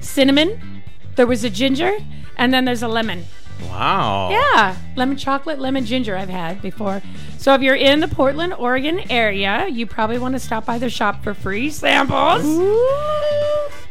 cinnamon. 0.00 0.82
There 1.16 1.26
was 1.26 1.44
a 1.44 1.50
ginger, 1.50 1.98
and 2.36 2.52
then 2.54 2.64
there's 2.64 2.82
a 2.82 2.88
lemon. 2.88 3.26
Wow. 3.62 4.30
Yeah, 4.30 4.76
lemon 4.96 5.16
chocolate, 5.16 5.58
lemon 5.58 5.84
ginger 5.84 6.16
I've 6.16 6.28
had 6.28 6.62
before. 6.62 7.02
So 7.38 7.54
if 7.54 7.62
you're 7.62 7.74
in 7.74 8.00
the 8.00 8.08
Portland, 8.08 8.54
Oregon 8.54 9.00
area, 9.10 9.68
you 9.68 9.86
probably 9.86 10.18
want 10.18 10.34
to 10.34 10.40
stop 10.40 10.64
by 10.64 10.78
the 10.78 10.90
shop 10.90 11.22
for 11.22 11.34
free 11.34 11.70
samples. 11.70 12.42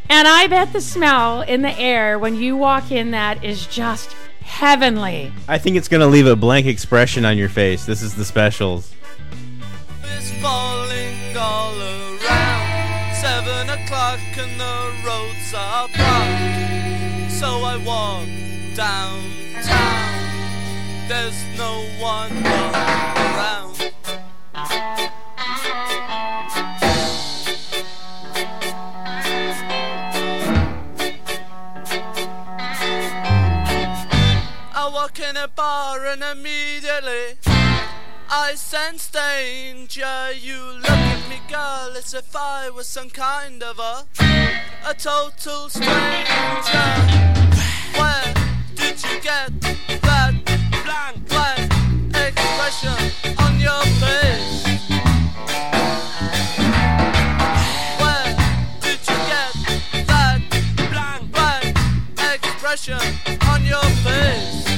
And 0.10 0.28
I 0.28 0.48
bet 0.48 0.72
the 0.74 0.82
smell 0.82 1.42
in 1.42 1.62
the 1.62 1.78
air 1.78 2.18
when 2.18 2.36
you 2.36 2.56
walk 2.56 2.92
in 2.92 3.12
that 3.12 3.44
is 3.44 3.68
just 3.68 4.14
heavenly. 4.42 5.32
I 5.48 5.58
think 5.58 5.76
it's 5.76 5.88
gonna 5.90 6.08
leave 6.08 6.28
a 6.28 6.36
blank 6.36 6.66
expression 6.66 7.26
on 7.26 7.38
your 7.38 7.50
face. 7.50 7.86
This 7.86 8.02
is 8.02 8.16
the 8.16 8.24
specials. 8.26 8.94
is 10.18 10.32
falling 10.42 11.36
all 11.38 11.74
around. 11.78 13.16
Seven 13.16 13.70
o'clock 13.70 14.20
and 14.38 14.60
the 14.60 14.94
roads 15.06 15.54
are 15.54 15.88
blocked. 15.90 17.32
So 17.32 17.48
I 17.64 17.78
walk 17.86 18.28
downtown. 18.78 20.14
There's 21.08 21.44
no 21.58 21.82
one 22.00 22.32
around. 22.46 23.92
I 34.76 34.92
walk 34.94 35.20
in 35.20 35.38
a 35.38 35.48
bar 35.48 36.06
and 36.06 36.22
immediately 36.22 37.40
I 38.30 38.54
sense 38.54 39.10
danger. 39.10 40.34
You 40.40 40.62
look 40.76 40.90
at 40.90 41.28
me, 41.28 41.40
girl, 41.50 41.98
as 41.98 42.14
if 42.14 42.36
I 42.36 42.70
was 42.70 42.86
some 42.86 43.10
kind 43.10 43.64
of 43.64 43.80
a 43.80 44.06
a 44.86 44.94
total 44.94 45.68
stranger. 45.68 46.94
Where 47.98 48.37
did 48.88 49.04
you 49.04 49.20
get 49.20 49.52
that 50.02 50.34
blank, 50.86 51.28
blank 51.28 51.72
expression 52.16 52.96
on 53.38 53.60
your 53.60 53.84
face? 54.00 54.64
Where 58.00 58.36
did 58.80 59.02
you 59.10 59.18
get 59.34 59.52
that 60.08 60.42
blank, 60.90 61.32
blank 61.34 62.46
expression 62.46 63.02
on 63.50 63.66
your 63.66 63.84
face? 64.06 64.77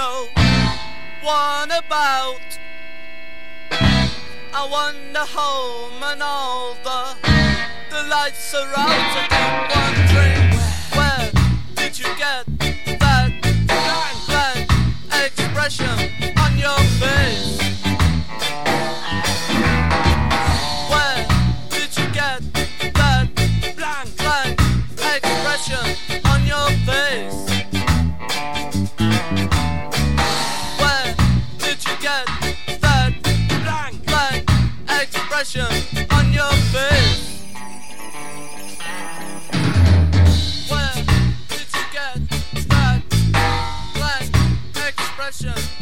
No 0.00 0.28
one 1.22 1.70
about. 1.82 2.48
I 4.58 4.62
wander 4.74 5.26
home 5.38 6.02
and 6.10 6.22
all 6.22 6.74
the 6.86 7.00
the 7.90 8.02
lights 8.08 8.54
are 8.54 8.72
out. 8.84 9.10
I 9.20 9.26
keep 9.36 9.60
wondering 9.76 10.46
where 10.96 11.26
did 11.80 11.98
you 12.00 12.08
get 12.24 12.44
that 13.02 13.30
blank 14.28 14.70
expression 15.24 15.96
on 16.44 16.52
your 16.58 16.80
face? 17.02 17.69
Expression 35.56 36.06
on 36.12 36.32
your 36.32 36.52
face. 36.70 37.42
Where 40.70 40.94
did 41.48 41.66
you 41.74 41.84
get 41.92 42.18
that 42.68 43.02
blank 43.94 44.36
expression 44.76 45.79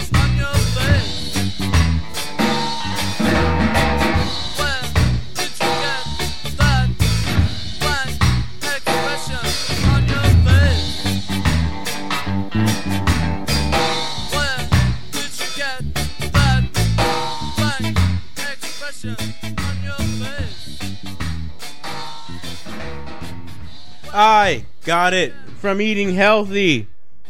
I 24.21 24.65
got 24.85 25.15
it 25.15 25.33
from 25.59 25.81
eating 25.81 26.13
healthy 26.13 26.89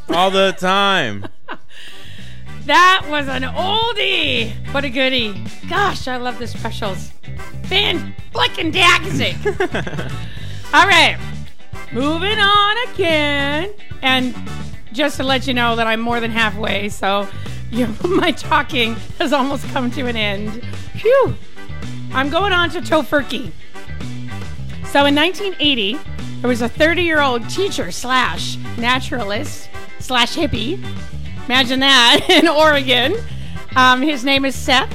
all 0.08 0.30
the 0.30 0.52
time. 0.58 1.26
That 2.64 3.06
was 3.08 3.28
an 3.28 3.44
oldie, 3.44 4.52
but 4.74 4.84
a 4.84 4.90
goodie. 4.90 5.42
Gosh, 5.70 6.06
I 6.06 6.18
love 6.18 6.38
the 6.38 6.46
specials. 6.46 7.12
Fan 7.64 8.14
flicking 8.30 8.70
daxic. 8.70 9.38
All 10.74 10.86
right, 10.86 11.18
moving 11.94 12.38
on 12.38 12.88
again. 12.90 13.72
And 14.02 14.34
just 14.92 15.16
to 15.16 15.22
let 15.22 15.46
you 15.46 15.54
know 15.54 15.76
that 15.76 15.86
I'm 15.86 16.00
more 16.00 16.20
than 16.20 16.30
halfway, 16.30 16.90
so 16.90 17.26
you 17.70 17.86
my 18.04 18.32
talking 18.32 18.96
has 19.18 19.32
almost 19.32 19.66
come 19.68 19.90
to 19.92 20.04
an 20.06 20.16
end. 20.16 20.62
Phew. 20.96 21.34
I'm 22.12 22.28
going 22.28 22.52
on 22.52 22.68
to 22.70 22.82
Tofurky. 22.82 23.50
So 24.92 25.06
in 25.06 25.14
1980, 25.14 25.98
there 26.40 26.48
was 26.48 26.62
a 26.62 26.68
30 26.68 27.02
year 27.02 27.20
old 27.20 27.48
teacher 27.48 27.90
slash 27.90 28.56
naturalist 28.76 29.68
slash 29.98 30.34
hippie. 30.36 30.82
Imagine 31.46 31.80
that 31.80 32.26
in 32.28 32.46
Oregon. 32.48 33.16
Um, 33.76 34.02
his 34.02 34.24
name 34.24 34.44
is 34.44 34.54
Seth 34.54 34.90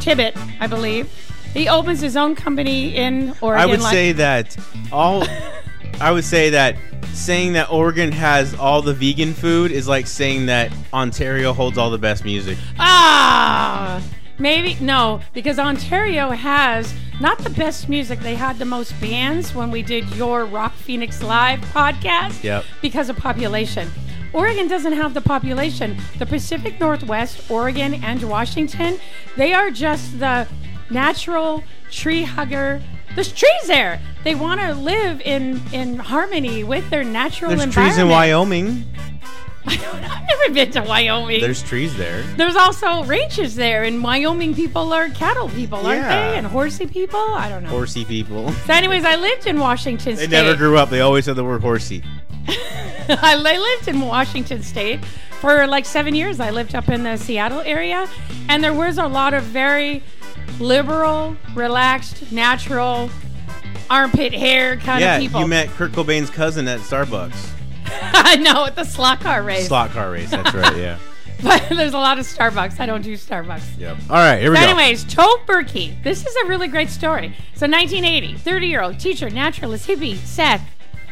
Tibbott, 0.00 0.36
I 0.60 0.66
believe. 0.66 1.10
He 1.52 1.68
opens 1.68 2.00
his 2.00 2.16
own 2.16 2.34
company 2.34 2.94
in 2.96 3.34
Oregon. 3.40 3.62
I 3.62 3.66
would 3.66 3.80
like- 3.80 3.92
say 3.92 4.12
that 4.12 4.56
all. 4.92 5.24
I 6.00 6.12
would 6.12 6.24
say 6.24 6.50
that 6.50 6.76
saying 7.14 7.54
that 7.54 7.70
Oregon 7.72 8.12
has 8.12 8.54
all 8.54 8.82
the 8.82 8.92
vegan 8.92 9.32
food 9.32 9.70
is 9.70 9.88
like 9.88 10.06
saying 10.06 10.46
that 10.46 10.70
Ontario 10.92 11.54
holds 11.54 11.78
all 11.78 11.88
the 11.90 11.96
best 11.96 12.22
music. 12.24 12.58
Ah, 12.78 14.02
maybe 14.38 14.76
no, 14.82 15.20
because 15.32 15.58
Ontario 15.58 16.30
has 16.30 16.92
not 17.20 17.38
the 17.38 17.50
best 17.50 17.88
music. 17.88 18.20
They 18.20 18.34
had 18.34 18.58
the 18.58 18.64
most 18.64 18.98
bands 19.00 19.54
when 19.54 19.70
we 19.70 19.82
did 19.82 20.08
your 20.14 20.44
Rock 20.44 20.74
Phoenix 20.74 21.22
Live 21.22 21.60
podcast. 21.60 22.42
Yep. 22.42 22.64
Because 22.82 23.08
of 23.08 23.16
population. 23.16 23.88
Oregon 24.32 24.68
doesn't 24.68 24.92
have 24.92 25.14
the 25.14 25.20
population. 25.22 25.96
The 26.18 26.26
Pacific 26.26 26.78
Northwest, 26.78 27.50
Oregon, 27.50 27.94
and 28.04 28.22
Washington, 28.28 28.98
they 29.36 29.54
are 29.54 29.70
just 29.70 30.18
the 30.18 30.46
natural 30.90 31.64
tree 31.90 32.22
hugger. 32.24 32.82
There's 33.14 33.32
trees 33.32 33.66
there. 33.66 33.98
They 34.24 34.34
want 34.34 34.60
to 34.60 34.74
live 34.74 35.22
in 35.22 35.62
in 35.72 35.96
harmony 35.98 36.64
with 36.64 36.90
their 36.90 37.02
natural 37.04 37.50
There's 37.50 37.62
environment. 37.62 37.94
trees 37.94 38.02
in 38.02 38.08
Wyoming. 38.10 38.84
I've 39.66 40.26
never 40.28 40.54
been 40.54 40.70
to 40.72 40.82
Wyoming. 40.82 41.40
There's 41.40 41.62
trees 41.62 41.96
there. 41.96 42.22
There's 42.36 42.56
also 42.56 43.04
ranches 43.04 43.54
there, 43.56 43.84
and 43.84 44.02
Wyoming 44.02 44.54
people 44.54 44.92
are 44.92 45.08
cattle 45.10 45.48
people, 45.48 45.78
aren't 45.86 46.00
Yeah. 46.02 46.30
they? 46.32 46.38
And 46.38 46.46
horsey 46.46 46.86
people? 46.86 47.18
I 47.20 47.48
don't 47.48 47.62
know. 47.64 47.68
Horsey 47.70 48.04
people. 48.04 48.52
So, 48.66 48.72
anyways, 48.72 49.04
I 49.04 49.16
lived 49.16 49.46
in 49.46 49.58
Washington 49.58 50.14
They 50.16 50.26
State. 50.26 50.30
never 50.30 50.54
grew 50.56 50.76
up. 50.78 50.90
They 50.90 51.00
always 51.00 51.24
said 51.24 51.36
the 51.36 51.44
word 51.44 51.62
horsey. 51.62 52.02
I 53.08 53.34
li- 53.36 53.58
lived 53.58 53.88
in 53.88 54.00
Washington 54.00 54.62
State 54.62 55.04
for 55.40 55.66
like 55.66 55.84
seven 55.84 56.14
years. 56.14 56.38
I 56.40 56.50
lived 56.50 56.74
up 56.74 56.88
in 56.88 57.02
the 57.02 57.16
Seattle 57.16 57.60
area, 57.60 58.08
and 58.48 58.62
there 58.62 58.72
was 58.74 58.98
a 58.98 59.06
lot 59.06 59.34
of 59.34 59.42
very 59.44 60.02
liberal, 60.60 61.36
relaxed, 61.54 62.30
natural, 62.32 63.10
armpit 63.90 64.32
hair 64.32 64.76
kind 64.76 65.00
yeah, 65.00 65.16
of 65.16 65.22
people. 65.22 65.40
you 65.40 65.46
met 65.46 65.68
Kurt 65.70 65.92
Cobain's 65.92 66.30
cousin 66.30 66.66
at 66.68 66.80
Starbucks. 66.80 67.50
I 68.12 68.36
know 68.36 68.66
at 68.66 68.76
the 68.76 68.84
slot 68.84 69.20
car 69.20 69.42
race, 69.42 69.68
Slot 69.68 69.90
car 69.90 70.10
race. 70.10 70.30
That's 70.30 70.54
right. 70.54 70.76
Yeah. 70.76 70.98
but 71.42 71.68
there's 71.68 71.92
a 71.92 71.98
lot 71.98 72.18
of 72.18 72.26
Starbucks. 72.26 72.80
I 72.80 72.86
don't 72.86 73.02
do 73.02 73.12
Starbucks. 73.14 73.78
Yep. 73.78 73.96
All 74.08 74.16
right. 74.16 74.38
Here 74.40 74.50
we 74.50 74.56
But 74.56 74.62
go. 74.62 74.68
anyways, 74.70 75.04
Tofurky. 75.04 76.02
This 76.02 76.24
is 76.26 76.34
a 76.44 76.46
really 76.46 76.66
great 76.66 76.88
story. 76.88 77.28
So 77.54 77.66
1980, 77.66 78.38
30 78.38 78.66
year 78.66 78.80
old 78.80 78.98
teacher, 78.98 79.28
naturalist, 79.28 79.86
hippie, 79.86 80.16
Seth, 80.16 80.62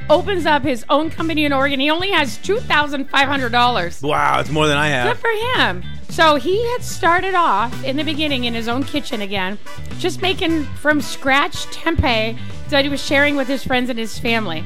opens 0.08 0.46
up 0.46 0.62
his 0.62 0.84
own 0.88 1.10
company 1.10 1.44
in 1.44 1.52
Oregon. 1.52 1.78
He 1.80 1.90
only 1.90 2.10
has 2.10 2.38
$2,500. 2.38 4.02
Wow, 4.02 4.40
it's 4.40 4.50
more 4.50 4.66
than 4.66 4.76
I 4.76 4.88
have. 4.88 5.14
Good 5.14 5.20
for 5.20 5.60
him. 5.60 5.82
So 6.08 6.36
he 6.36 6.62
had 6.72 6.82
started 6.82 7.34
off 7.34 7.84
in 7.84 7.96
the 7.96 8.04
beginning 8.04 8.44
in 8.44 8.54
his 8.54 8.68
own 8.68 8.84
kitchen 8.84 9.20
again, 9.20 9.58
just 9.98 10.22
making 10.22 10.64
from 10.76 11.00
scratch 11.00 11.66
tempeh 11.66 12.38
that 12.68 12.84
he 12.84 12.88
was 12.88 13.04
sharing 13.04 13.36
with 13.36 13.48
his 13.48 13.64
friends 13.64 13.90
and 13.90 13.98
his 13.98 14.18
family. 14.18 14.64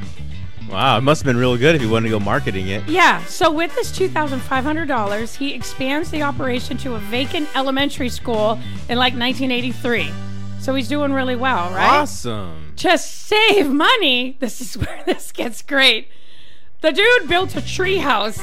Wow, 0.70 0.98
it 0.98 1.00
must 1.00 1.22
have 1.22 1.26
been 1.26 1.38
real 1.38 1.56
good 1.56 1.74
if 1.74 1.82
you 1.82 1.88
wanted 1.88 2.08
to 2.08 2.10
go 2.10 2.20
marketing 2.20 2.68
it. 2.68 2.86
Yeah, 2.86 3.24
so 3.24 3.50
with 3.50 3.74
this 3.74 3.90
$2,500, 3.90 5.36
he 5.36 5.54
expands 5.54 6.10
the 6.10 6.22
operation 6.22 6.76
to 6.78 6.94
a 6.94 6.98
vacant 6.98 7.48
elementary 7.56 8.10
school 8.10 8.58
in 8.88 8.98
like 8.98 9.14
1983. 9.14 10.10
So 10.60 10.74
he's 10.74 10.88
doing 10.88 11.12
really 11.12 11.36
well, 11.36 11.70
right? 11.70 12.00
Awesome. 12.00 12.74
To 12.76 12.98
save 12.98 13.70
money, 13.70 14.36
this 14.40 14.60
is 14.60 14.76
where 14.76 15.02
this 15.06 15.32
gets 15.32 15.62
great. 15.62 16.08
The 16.80 16.92
dude 16.92 17.28
built 17.28 17.56
a 17.56 17.62
tree 17.62 17.98
house 17.98 18.40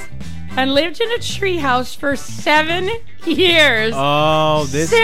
and 0.57 0.73
lived 0.73 1.01
in 1.01 1.11
a 1.11 1.19
tree 1.19 1.57
house 1.57 1.93
for 1.93 2.15
seven 2.15 2.89
years. 3.25 3.93
Oh, 3.95 4.65
this 4.69 4.89
guy. 4.91 5.01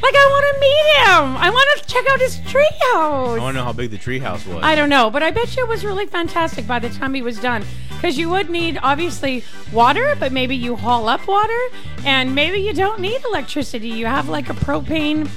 Like, 0.00 0.14
I 0.14 0.26
want 0.30 0.54
to 0.54 0.60
meet 0.60 0.86
him. 0.96 1.36
I 1.36 1.50
want 1.50 1.80
to 1.80 1.92
check 1.92 2.06
out 2.08 2.20
his 2.20 2.38
tree 2.50 2.70
house. 2.92 3.36
I 3.36 3.40
want 3.40 3.54
to 3.54 3.60
know 3.60 3.64
how 3.64 3.72
big 3.72 3.90
the 3.90 3.98
treehouse 3.98 4.46
was. 4.46 4.62
I 4.62 4.74
don't 4.74 4.88
know, 4.88 5.10
but 5.10 5.22
I 5.22 5.30
bet 5.30 5.56
you 5.56 5.64
it 5.64 5.68
was 5.68 5.84
really 5.84 6.06
fantastic 6.06 6.66
by 6.66 6.78
the 6.78 6.88
time 6.88 7.14
he 7.14 7.22
was 7.22 7.38
done. 7.40 7.64
Because 7.90 8.16
you 8.16 8.28
would 8.30 8.48
need, 8.48 8.78
obviously, 8.82 9.42
water, 9.72 10.16
but 10.20 10.30
maybe 10.30 10.54
you 10.54 10.76
haul 10.76 11.08
up 11.08 11.26
water, 11.26 11.58
and 12.04 12.32
maybe 12.32 12.58
you 12.58 12.72
don't 12.72 13.00
need 13.00 13.20
electricity. 13.24 13.88
You 13.88 14.06
have 14.06 14.28
like 14.28 14.48
a 14.48 14.54
propane 14.54 15.28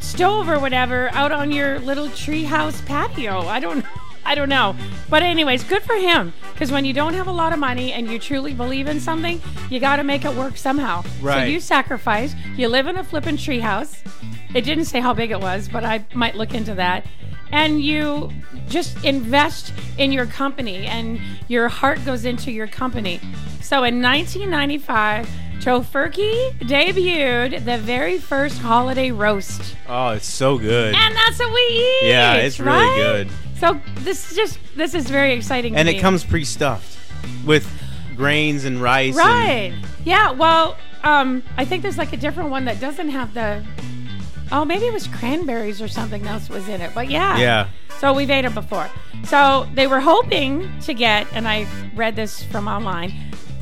stove 0.00 0.48
or 0.48 0.58
whatever 0.58 1.08
out 1.12 1.30
on 1.30 1.52
your 1.52 1.78
little 1.78 2.08
treehouse 2.08 2.84
patio. 2.84 3.42
I 3.46 3.60
don't 3.60 3.84
I 4.28 4.34
don't 4.34 4.50
know. 4.50 4.76
But 5.08 5.22
anyways, 5.22 5.64
good 5.64 5.82
for 5.82 5.94
him. 5.94 6.34
Because 6.52 6.70
when 6.70 6.84
you 6.84 6.92
don't 6.92 7.14
have 7.14 7.28
a 7.28 7.32
lot 7.32 7.54
of 7.54 7.58
money 7.58 7.92
and 7.92 8.08
you 8.08 8.18
truly 8.18 8.52
believe 8.52 8.86
in 8.86 9.00
something, 9.00 9.40
you 9.70 9.80
got 9.80 9.96
to 9.96 10.04
make 10.04 10.26
it 10.26 10.34
work 10.34 10.58
somehow. 10.58 11.02
Right. 11.22 11.44
So 11.44 11.44
you 11.44 11.60
sacrifice. 11.60 12.34
You 12.54 12.68
live 12.68 12.86
in 12.86 12.98
a 12.98 13.04
flippin' 13.04 13.38
treehouse. 13.38 13.98
It 14.54 14.62
didn't 14.66 14.84
say 14.84 15.00
how 15.00 15.14
big 15.14 15.30
it 15.30 15.40
was, 15.40 15.66
but 15.66 15.82
I 15.82 16.04
might 16.12 16.34
look 16.34 16.52
into 16.52 16.74
that. 16.74 17.06
And 17.52 17.80
you 17.80 18.30
just 18.68 19.02
invest 19.02 19.72
in 19.96 20.12
your 20.12 20.26
company, 20.26 20.84
and 20.84 21.18
your 21.48 21.68
heart 21.68 22.04
goes 22.04 22.26
into 22.26 22.52
your 22.52 22.66
company. 22.66 23.20
So 23.62 23.84
in 23.84 24.02
1995, 24.02 25.26
Tofurky 25.60 26.52
debuted 26.60 27.64
the 27.64 27.78
very 27.78 28.18
first 28.18 28.58
holiday 28.58 29.10
roast. 29.10 29.76
Oh, 29.88 30.10
it's 30.10 30.26
so 30.26 30.58
good. 30.58 30.94
And 30.94 31.16
that's 31.16 31.38
what 31.38 31.52
we 31.52 31.60
eat. 31.60 32.08
Yeah, 32.08 32.34
it's 32.34 32.60
really 32.60 32.76
right? 32.76 32.96
good. 32.96 33.30
So 33.58 33.80
this 33.98 34.30
is 34.30 34.36
just 34.36 34.58
this 34.76 34.94
is 34.94 35.08
very 35.08 35.32
exciting. 35.32 35.76
And 35.76 35.88
it 35.88 35.96
me. 35.96 36.00
comes 36.00 36.24
pre-stuffed 36.24 36.98
with 37.44 37.68
grains 38.16 38.64
and 38.64 38.80
rice. 38.80 39.16
and- 39.16 39.26
right. 39.26 39.74
Yeah. 40.04 40.30
Well, 40.32 40.76
um, 41.04 41.42
I 41.56 41.64
think 41.64 41.82
there's 41.82 41.98
like 41.98 42.12
a 42.12 42.16
different 42.16 42.50
one 42.50 42.64
that 42.66 42.80
doesn't 42.80 43.08
have 43.10 43.34
the. 43.34 43.64
Oh, 44.50 44.64
maybe 44.64 44.86
it 44.86 44.92
was 44.92 45.06
cranberries 45.08 45.82
or 45.82 45.88
something 45.88 46.26
else 46.26 46.48
was 46.48 46.68
in 46.68 46.80
it. 46.80 46.92
But 46.94 47.10
yeah. 47.10 47.38
Yeah. 47.38 47.68
So 47.98 48.12
we've 48.14 48.30
ate 48.30 48.44
it 48.44 48.54
before. 48.54 48.88
So 49.24 49.68
they 49.74 49.86
were 49.86 50.00
hoping 50.00 50.70
to 50.80 50.94
get, 50.94 51.26
and 51.32 51.46
I 51.48 51.66
read 51.94 52.16
this 52.16 52.42
from 52.44 52.68
online, 52.68 53.12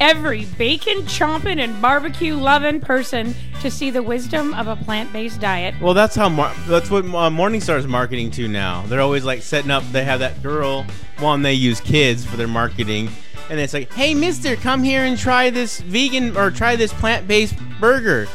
every 0.01 0.45
bacon 0.59 0.99
chomping 1.03 1.59
and 1.59 1.81
barbecue 1.81 2.35
loving 2.35 2.81
person 2.81 3.35
to 3.61 3.71
see 3.71 3.91
the 3.91 4.03
wisdom 4.03 4.53
of 4.55 4.67
a 4.69 4.77
plant 4.77 5.13
based 5.13 5.41
diet. 5.41 5.75
Well, 5.81 5.95
that's 5.95 6.15
how 6.15 6.29
mar- 6.29 6.55
that's 6.67 6.91
what 6.91 7.05
uh, 7.05 7.31
Morningstar's 7.31 7.87
marketing 7.87 8.31
to 8.33 8.49
now. 8.49 8.83
They're 8.87 9.01
always 9.01 9.25
like 9.25 9.43
setting 9.43 9.71
up. 9.71 9.83
They 9.93 10.05
have 10.05 10.21
that 10.21 10.43
girl. 10.43 10.85
One, 11.19 11.43
they 11.43 11.55
use 11.55 11.81
kids 11.81 12.25
for 12.27 12.37
their 12.37 12.49
marketing, 12.49 13.09
and 13.49 13.59
it's 13.59 13.73
like, 13.73 13.93
"Hey, 13.93 14.13
Mister, 14.15 14.57
come 14.57 14.83
here 14.83 15.05
and 15.05 15.19
try 15.19 15.51
this 15.51 15.81
vegan 15.81 16.37
or 16.37 16.51
try 16.51 16.77
this 16.77 16.93
plant-based 16.93 17.57
burger." 17.81 18.29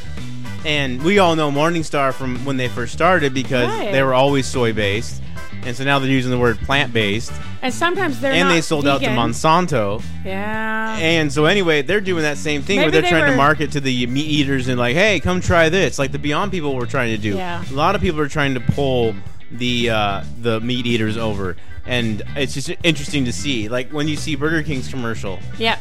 And 0.66 1.02
we 1.04 1.18
all 1.20 1.36
know 1.36 1.52
Morningstar 1.52 2.14
from 2.14 2.44
when 2.46 2.58
they 2.58 2.68
first 2.68 2.94
started 2.94 3.34
because 3.34 3.68
Right. 3.68 3.92
they 3.92 4.04
were 4.04 4.14
always 4.14 4.46
soy 4.48 4.74
based. 4.74 5.22
And 5.64 5.76
so 5.76 5.84
now 5.84 6.00
they're 6.00 6.10
using 6.10 6.32
the 6.32 6.40
word 6.40 6.58
plant 6.60 6.92
based. 6.92 7.32
And 7.62 7.74
sometimes 7.74 8.20
they're 8.20 8.32
And 8.32 8.50
they 8.50 8.62
sold 8.62 8.88
out 8.88 9.02
to. 9.02 9.08
Monsanto. 9.08 10.04
Yeah. 10.26 10.98
And 10.98 11.32
so 11.32 11.46
anyway, 11.46 11.84
they're 11.84 12.02
doing 12.02 12.24
that 12.24 12.38
same 12.38 12.64
thing 12.64 12.80
where 12.80 12.90
they're 12.90 13.04
they 13.04 13.10
trying 13.10 13.30
to 13.30 13.38
market 13.38 13.72
to 13.74 13.80
the 13.80 14.08
meat 14.08 14.26
eaters 14.26 14.68
and 14.68 14.80
like, 14.80 14.96
hey, 14.96 15.20
come 15.20 15.40
try 15.40 15.70
this. 15.70 16.00
Like 16.00 16.12
the 16.12 16.20
Beyond 16.20 16.52
people 16.52 16.76
were 16.76 16.88
trying 16.88 17.16
to 17.16 17.22
do. 17.22 17.36
Yeah. 17.36 17.64
A 17.70 17.74
lot 17.74 17.94
of 17.96 18.02
people 18.02 18.20
are 18.20 18.28
trying 18.28 18.56
to 18.56 18.60
pull 18.60 19.16
the 19.52 19.90
uh, 19.90 20.24
the 20.42 20.60
meat 20.62 20.86
eaters 20.86 21.18
over, 21.18 21.58
and 21.86 22.24
it's 22.36 22.54
just 22.54 22.72
interesting 22.84 23.26
to 23.26 23.34
see. 23.34 23.68
Like 23.70 23.92
when 23.92 24.08
you 24.08 24.16
see 24.16 24.36
Burger 24.36 24.64
King's 24.64 24.88
commercial, 24.88 25.40
yeah. 25.60 25.78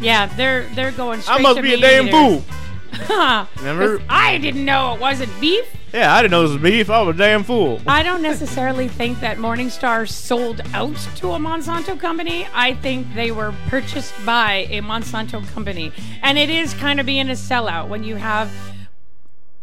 Yeah, 0.00 0.26
they're 0.26 0.64
they're 0.74 0.90
going 0.92 1.20
straight 1.20 1.38
I 1.38 1.42
must 1.42 1.62
be 1.62 1.74
a 1.74 1.76
damn 1.78 2.08
eaters. 2.08 2.44
fool. 2.44 2.44
Huh. 2.92 3.46
I 4.08 4.38
didn't 4.38 4.64
know 4.64 4.94
it 4.94 5.00
wasn't 5.00 5.30
beef. 5.40 5.66
Yeah, 5.92 6.14
I 6.14 6.22
didn't 6.22 6.30
know 6.30 6.42
this 6.42 6.52
was 6.52 6.62
beef. 6.62 6.88
I 6.88 7.02
was 7.02 7.16
a 7.16 7.18
damn 7.18 7.42
fool. 7.42 7.80
I 7.86 8.02
don't 8.02 8.22
necessarily 8.22 8.88
think 8.88 9.20
that 9.20 9.38
Morningstar 9.38 10.08
sold 10.08 10.60
out 10.72 10.96
to 11.16 11.32
a 11.32 11.38
Monsanto 11.38 11.98
company. 11.98 12.46
I 12.54 12.74
think 12.74 13.12
they 13.14 13.32
were 13.32 13.54
purchased 13.68 14.14
by 14.24 14.66
a 14.70 14.80
Monsanto 14.82 15.46
company. 15.48 15.92
And 16.22 16.38
it 16.38 16.50
is 16.50 16.74
kind 16.74 17.00
of 17.00 17.06
being 17.06 17.28
a 17.28 17.32
sellout 17.32 17.88
when 17.88 18.04
you 18.04 18.16
have 18.16 18.52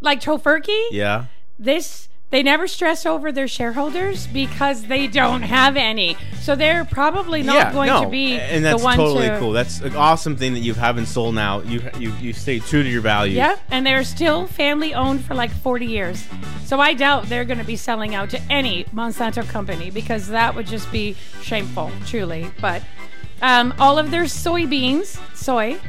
like 0.01 0.21
Tofurky. 0.21 0.87
Yeah. 0.91 1.25
This 1.57 2.06
they 2.29 2.43
never 2.43 2.67
stress 2.67 3.05
over 3.05 3.31
their 3.31 3.47
shareholders 3.47 4.27
because 4.27 4.83
they 4.83 5.07
don't 5.07 5.43
have 5.43 5.77
any. 5.77 6.17
So 6.41 6.55
they're 6.55 6.83
probably 6.83 7.41
not 7.41 7.55
yeah, 7.55 7.73
going 7.73 7.87
no. 7.87 8.03
to 8.03 8.09
be 8.09 8.33
and 8.33 8.65
that's 8.65 8.79
the 8.79 8.83
one 8.83 8.97
totally 8.97 9.27
to 9.29 9.39
cool. 9.39 9.53
That's 9.53 9.79
an 9.79 9.95
awesome 9.95 10.35
thing 10.35 10.53
that 10.53 10.59
you 10.59 10.73
haven't 10.73 11.05
sold 11.05 11.35
now. 11.35 11.61
You 11.61 11.81
you 11.97 12.11
you 12.19 12.33
stay 12.33 12.59
true 12.59 12.83
to 12.83 12.89
your 12.89 13.01
values. 13.01 13.35
Yeah, 13.35 13.57
and 13.71 13.85
they're 13.85 14.03
still 14.03 14.45
family 14.47 14.93
owned 14.93 15.23
for 15.23 15.35
like 15.35 15.51
40 15.51 15.85
years. 15.85 16.25
So 16.65 16.81
I 16.81 16.93
doubt 16.93 17.29
they're 17.29 17.45
going 17.45 17.59
to 17.59 17.65
be 17.65 17.77
selling 17.77 18.13
out 18.13 18.29
to 18.31 18.41
any 18.49 18.83
Monsanto 18.85 19.47
company 19.47 19.89
because 19.89 20.27
that 20.27 20.53
would 20.53 20.67
just 20.67 20.91
be 20.91 21.15
shameful, 21.41 21.91
truly. 22.05 22.51
But 22.59 22.83
um, 23.41 23.73
all 23.79 23.97
of 23.97 24.11
their 24.11 24.23
soybeans, 24.23 25.17
soy, 25.35 25.79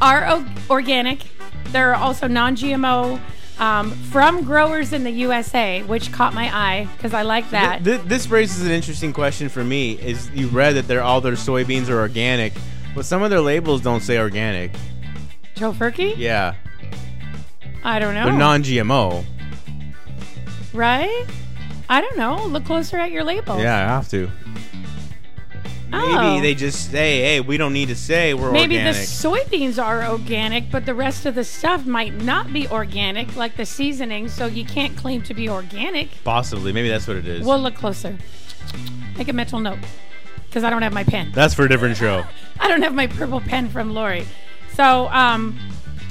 are 0.00 0.26
o- 0.26 0.46
organic. 0.68 1.20
They're 1.66 1.94
also 1.94 2.26
non 2.26 2.56
GMO 2.56 3.20
um, 3.58 3.90
from 3.90 4.44
growers 4.44 4.92
in 4.92 5.04
the 5.04 5.10
USA, 5.10 5.82
which 5.82 6.12
caught 6.12 6.34
my 6.34 6.48
eye 6.54 6.88
because 6.96 7.12
I 7.14 7.22
like 7.22 7.50
that. 7.50 7.82
Th- 7.84 7.98
th- 7.98 8.08
this 8.08 8.28
raises 8.28 8.64
an 8.64 8.72
interesting 8.72 9.12
question 9.12 9.48
for 9.48 9.64
me. 9.64 9.92
Is 10.00 10.30
you 10.30 10.48
read 10.48 10.74
that 10.76 10.86
they're 10.88 11.02
all 11.02 11.20
their 11.20 11.32
soybeans 11.34 11.88
are 11.88 11.98
organic, 11.98 12.52
but 12.94 13.04
some 13.04 13.22
of 13.22 13.30
their 13.30 13.40
labels 13.40 13.80
don't 13.82 14.00
say 14.00 14.18
organic. 14.18 14.72
Tofurky? 15.56 16.14
Yeah, 16.16 16.54
I 17.82 17.98
don't 17.98 18.14
know. 18.14 18.24
they're 18.26 18.32
non-GMO. 18.32 19.24
right? 20.72 21.26
I 21.88 22.00
don't 22.00 22.16
know. 22.18 22.44
Look 22.46 22.64
closer 22.64 22.96
at 22.98 23.10
your 23.10 23.24
label. 23.24 23.58
Yeah, 23.58 23.76
I 23.76 23.80
have 23.88 24.08
to. 24.10 24.30
Maybe 25.90 26.06
Oh. 26.06 26.40
they 26.40 26.54
just 26.54 26.90
say, 26.90 27.20
"Hey, 27.22 27.40
we 27.40 27.56
don't 27.56 27.72
need 27.72 27.88
to 27.88 27.94
say 27.96 28.34
we're 28.34 28.48
organic. 28.48 28.68
Maybe 28.68 28.76
organic." 28.78 28.96
the 29.06 29.06
soybeans 29.06 29.82
are 29.82 30.06
organic, 30.06 30.70
but 30.70 30.84
the 30.86 30.94
rest 30.94 31.24
of 31.26 31.34
the 31.34 31.44
stuff 31.44 31.86
might 31.86 32.14
not 32.22 32.52
be 32.52 32.68
organic, 32.68 33.34
like 33.36 33.56
the 33.56 33.64
seasoning, 33.66 34.28
so 34.28 34.46
you 34.46 34.64
can't 34.64 34.96
claim 34.96 35.22
to 35.22 35.34
be 35.34 35.48
organic. 35.48 36.22
Possibly, 36.24 36.72
maybe 36.72 36.88
that's 36.88 37.06
what 37.08 37.16
it 37.16 37.26
is. 37.26 37.46
We'll 37.46 37.58
look 37.60 37.74
closer. 37.74 38.18
Make 39.16 39.28
a 39.28 39.32
mental 39.32 39.60
note, 39.60 39.78
because 40.46 40.62
I 40.62 40.70
don't 40.70 40.82
have 40.82 40.92
my 40.92 41.04
pen. 41.04 41.32
that's 41.34 41.54
for 41.54 41.64
a 41.64 41.68
different 41.68 41.96
show. 41.96 42.24
I 42.60 42.68
don't 42.68 42.82
have 42.82 42.94
my 42.94 43.06
purple 43.06 43.40
pen 43.40 43.68
from 43.70 43.94
Lori. 43.94 44.26
So, 44.74 45.08
um, 45.08 45.58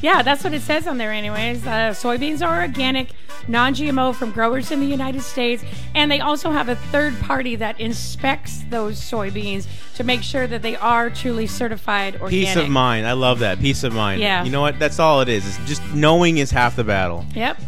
yeah, 0.01 0.21
that's 0.21 0.43
what 0.43 0.53
it 0.53 0.61
says 0.61 0.87
on 0.87 0.97
there, 0.97 1.11
anyways. 1.11 1.65
Uh, 1.65 1.91
soybeans 1.91 2.45
are 2.45 2.61
organic, 2.61 3.09
non 3.47 3.73
GMO 3.73 4.13
from 4.13 4.31
growers 4.31 4.71
in 4.71 4.79
the 4.79 4.85
United 4.85 5.21
States. 5.21 5.63
And 5.95 6.11
they 6.11 6.19
also 6.19 6.51
have 6.51 6.69
a 6.69 6.75
third 6.75 7.19
party 7.21 7.55
that 7.55 7.79
inspects 7.79 8.63
those 8.69 8.99
soybeans 8.99 9.67
to 9.95 10.03
make 10.03 10.21
sure 10.21 10.45
that 10.47 10.61
they 10.61 10.75
are 10.75 11.09
truly 11.09 11.47
certified 11.47 12.15
organic. 12.15 12.47
Peace 12.47 12.55
of 12.55 12.69
mind. 12.69 13.07
I 13.07 13.13
love 13.13 13.39
that. 13.39 13.59
Peace 13.59 13.83
of 13.83 13.93
mind. 13.93 14.21
Yeah. 14.21 14.43
You 14.43 14.51
know 14.51 14.61
what? 14.61 14.77
That's 14.77 14.99
all 14.99 15.21
it 15.21 15.29
is. 15.29 15.45
It's 15.47 15.67
just 15.67 15.83
knowing 15.93 16.37
is 16.37 16.51
half 16.51 16.75
the 16.75 16.83
battle. 16.83 17.25
Yep. 17.33 17.59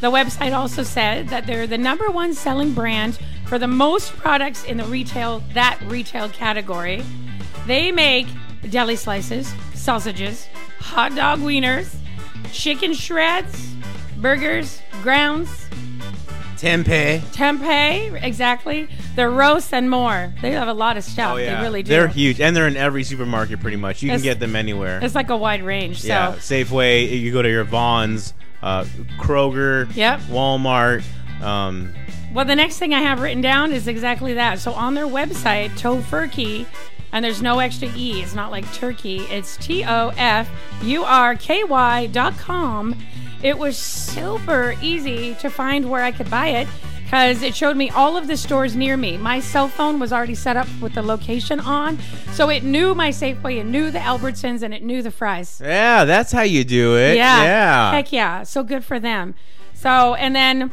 The 0.00 0.10
website 0.10 0.56
also 0.56 0.82
said 0.82 1.28
that 1.28 1.46
they're 1.46 1.66
the 1.66 1.76
number 1.76 2.10
one 2.10 2.32
selling 2.32 2.72
brand 2.72 3.18
for 3.46 3.58
the 3.58 3.66
most 3.66 4.12
products 4.14 4.64
in 4.64 4.78
the 4.78 4.84
retail 4.84 5.42
that 5.52 5.78
retail 5.84 6.30
category. 6.30 7.04
They 7.66 7.92
make 7.92 8.26
deli 8.70 8.96
slices, 8.96 9.52
sausages, 9.80 10.46
hot 10.78 11.14
dog 11.14 11.40
wieners, 11.40 11.94
chicken 12.52 12.92
shreds, 12.94 13.74
burgers, 14.18 14.80
grounds, 15.02 15.66
Tempeh. 16.56 17.20
tempeh, 17.32 18.22
exactly. 18.22 18.86
Their 19.16 19.30
roasts 19.30 19.72
and 19.72 19.88
more. 19.90 20.32
They 20.42 20.52
have 20.52 20.68
a 20.68 20.74
lot 20.74 20.96
of 20.98 21.04
stuff. 21.04 21.34
Oh 21.34 21.36
yeah, 21.38 21.56
They 21.56 21.62
really 21.62 21.82
do. 21.82 21.88
They're 21.88 22.06
huge, 22.08 22.40
and 22.40 22.54
they're 22.54 22.68
in 22.68 22.76
every 22.76 23.02
supermarket 23.02 23.60
pretty 23.60 23.78
much. 23.78 24.02
You 24.02 24.10
can 24.10 24.20
get 24.20 24.38
them 24.40 24.54
anywhere. 24.54 25.00
It's 25.02 25.14
like 25.14 25.30
a 25.30 25.36
wide 25.36 25.62
range. 25.62 26.02
So 26.02 26.08
Yeah, 26.08 26.32
Safeway. 26.34 27.18
You 27.18 27.32
go 27.32 27.40
to 27.40 27.48
your 27.48 27.64
Vons, 27.64 28.34
uh, 28.62 28.84
Kroger, 29.18 29.94
Yep. 29.96 30.20
Walmart. 30.22 31.02
Um, 31.42 31.94
Well, 32.34 32.44
the 32.44 32.54
next 32.56 32.78
thing 32.78 32.92
I 32.92 33.00
have 33.00 33.20
written 33.22 33.40
down 33.40 33.72
is 33.72 33.88
exactly 33.88 34.34
that. 34.34 34.58
So 34.58 34.72
on 34.72 34.92
their 34.94 35.06
website, 35.06 35.70
Tofurky, 35.70 36.66
and 37.12 37.24
there's 37.24 37.42
no 37.42 37.58
extra 37.58 37.88
E. 37.96 38.22
It's 38.22 38.34
not 38.34 38.50
like 38.50 38.70
turkey. 38.72 39.18
It's 39.30 39.56
T 39.56 39.84
O 39.84 40.12
F 40.16 40.48
U 40.82 41.04
R 41.04 41.34
K 41.36 41.64
Y 41.64 42.06
dot 42.08 42.36
com. 42.38 42.96
It 43.42 43.58
was 43.58 43.76
super 43.76 44.74
easy 44.82 45.34
to 45.36 45.48
find 45.48 45.90
where 45.90 46.02
I 46.02 46.12
could 46.12 46.30
buy 46.30 46.48
it 46.48 46.68
because 47.10 47.42
it 47.42 47.56
showed 47.56 47.76
me 47.76 47.90
all 47.90 48.16
of 48.16 48.28
the 48.28 48.36
stores 48.36 48.76
near 48.76 48.96
me. 48.96 49.16
My 49.16 49.40
cell 49.40 49.66
phone 49.66 49.98
was 49.98 50.12
already 50.12 50.36
set 50.36 50.56
up 50.56 50.68
with 50.80 50.94
the 50.94 51.02
location 51.02 51.58
on, 51.58 51.98
so 52.32 52.48
it 52.50 52.62
knew 52.62 52.94
my 52.94 53.08
Safeway, 53.08 53.56
it 53.56 53.64
knew 53.64 53.90
the 53.90 53.98
Albertsons, 53.98 54.62
and 54.62 54.72
it 54.72 54.84
knew 54.84 55.02
the 55.02 55.10
Fry's. 55.10 55.60
yeah, 55.60 56.04
that's 56.04 56.30
how 56.30 56.42
you 56.42 56.62
do 56.62 56.96
it. 56.96 57.16
Yeah. 57.16 57.42
yeah. 57.42 57.90
Heck 57.90 58.12
yeah. 58.12 58.44
So 58.44 58.62
good 58.62 58.84
for 58.84 59.00
them. 59.00 59.34
So, 59.74 60.14
and 60.14 60.36
then 60.36 60.70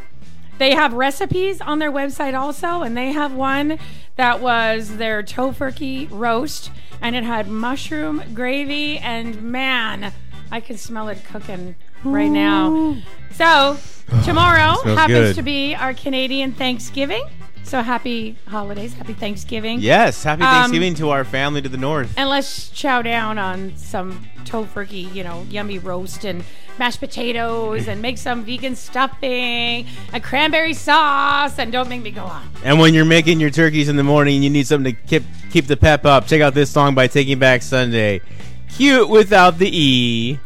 they 0.58 0.74
have 0.74 0.94
recipes 0.94 1.62
on 1.62 1.80
their 1.80 1.92
website 1.92 2.38
also, 2.38 2.82
and 2.82 2.96
they 2.96 3.12
have 3.12 3.34
one 3.34 3.80
that 4.16 4.42
was 4.42 4.98
their 4.98 5.22
tofurky 5.24 6.08
roast, 6.12 6.72
and 7.02 7.16
it 7.16 7.24
had 7.24 7.48
mushroom 7.48 8.24
gravy, 8.34 8.98
and 8.98 9.42
man, 9.42 10.12
I 10.52 10.60
can 10.60 10.78
smell 10.78 11.10
it 11.10 11.24
cooking 11.26 11.76
right 12.04 12.30
now. 12.30 12.98
So, 13.34 13.78
tomorrow 14.24 14.82
happens 14.96 15.30
good. 15.30 15.36
to 15.36 15.42
be 15.44 15.76
our 15.76 15.94
Canadian 15.94 16.54
Thanksgiving. 16.54 17.24
So, 17.68 17.82
happy 17.82 18.38
holidays, 18.48 18.94
happy 18.94 19.12
Thanksgiving. 19.12 19.82
Yes, 19.82 20.24
happy 20.24 20.42
Um, 20.42 20.54
Thanksgiving 20.54 20.96
to 20.96 21.10
our 21.10 21.26
family 21.26 21.62
to 21.62 21.68
the 21.68 21.78
north. 21.78 22.14
And 22.16 22.30
let's 22.30 22.70
chow 22.70 23.02
down 23.02 23.38
on 23.38 23.74
some 23.76 24.26
tofurky, 24.46 25.14
you 25.14 25.22
know, 25.22 25.46
yummy 25.50 25.78
roast 25.78 26.24
and 26.24 26.46
mashed 26.80 27.02
potatoes 27.02 27.90
and 27.90 28.02
make 28.02 28.18
some 28.20 28.46
vegan 28.46 28.74
stuffing 28.74 29.86
and 30.14 30.24
cranberry 30.24 30.74
sauce 30.74 31.60
and 31.60 31.70
don't 31.74 31.90
make 31.90 32.02
me 32.04 32.12
go 32.12 32.24
on. 32.24 32.50
And 32.64 32.80
when 32.80 32.94
you're 32.94 33.04
making 33.04 33.42
your 33.42 33.50
turkeys 33.50 33.90
in 33.90 33.98
the 33.98 34.04
morning, 34.04 34.36
and 34.36 34.44
you 34.46 34.50
need 34.50 34.66
something 34.66 34.96
to 34.96 35.02
keep 35.02 35.24
keep 35.52 35.68
the 35.68 35.76
pep 35.76 36.06
up. 36.06 36.26
Check 36.26 36.40
out 36.40 36.54
this 36.54 36.70
song 36.70 36.96
by 36.96 37.08
Taking 37.08 37.38
Back 37.38 37.62
Sunday. 37.64 38.22
Cute 38.70 39.10
without 39.10 39.58
the 39.60 39.70
e. 39.78 40.40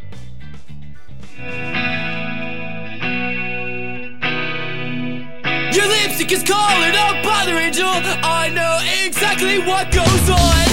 Lipstick 6.21 6.37
is 6.37 6.43
calling 6.43 6.95
up 6.95 7.23
by 7.23 7.45
the 7.45 7.57
angel. 7.57 7.87
I 7.87 8.49
know 8.53 8.79
exactly 9.05 9.57
what 9.59 9.91
goes 9.91 10.29
on. 10.29 10.70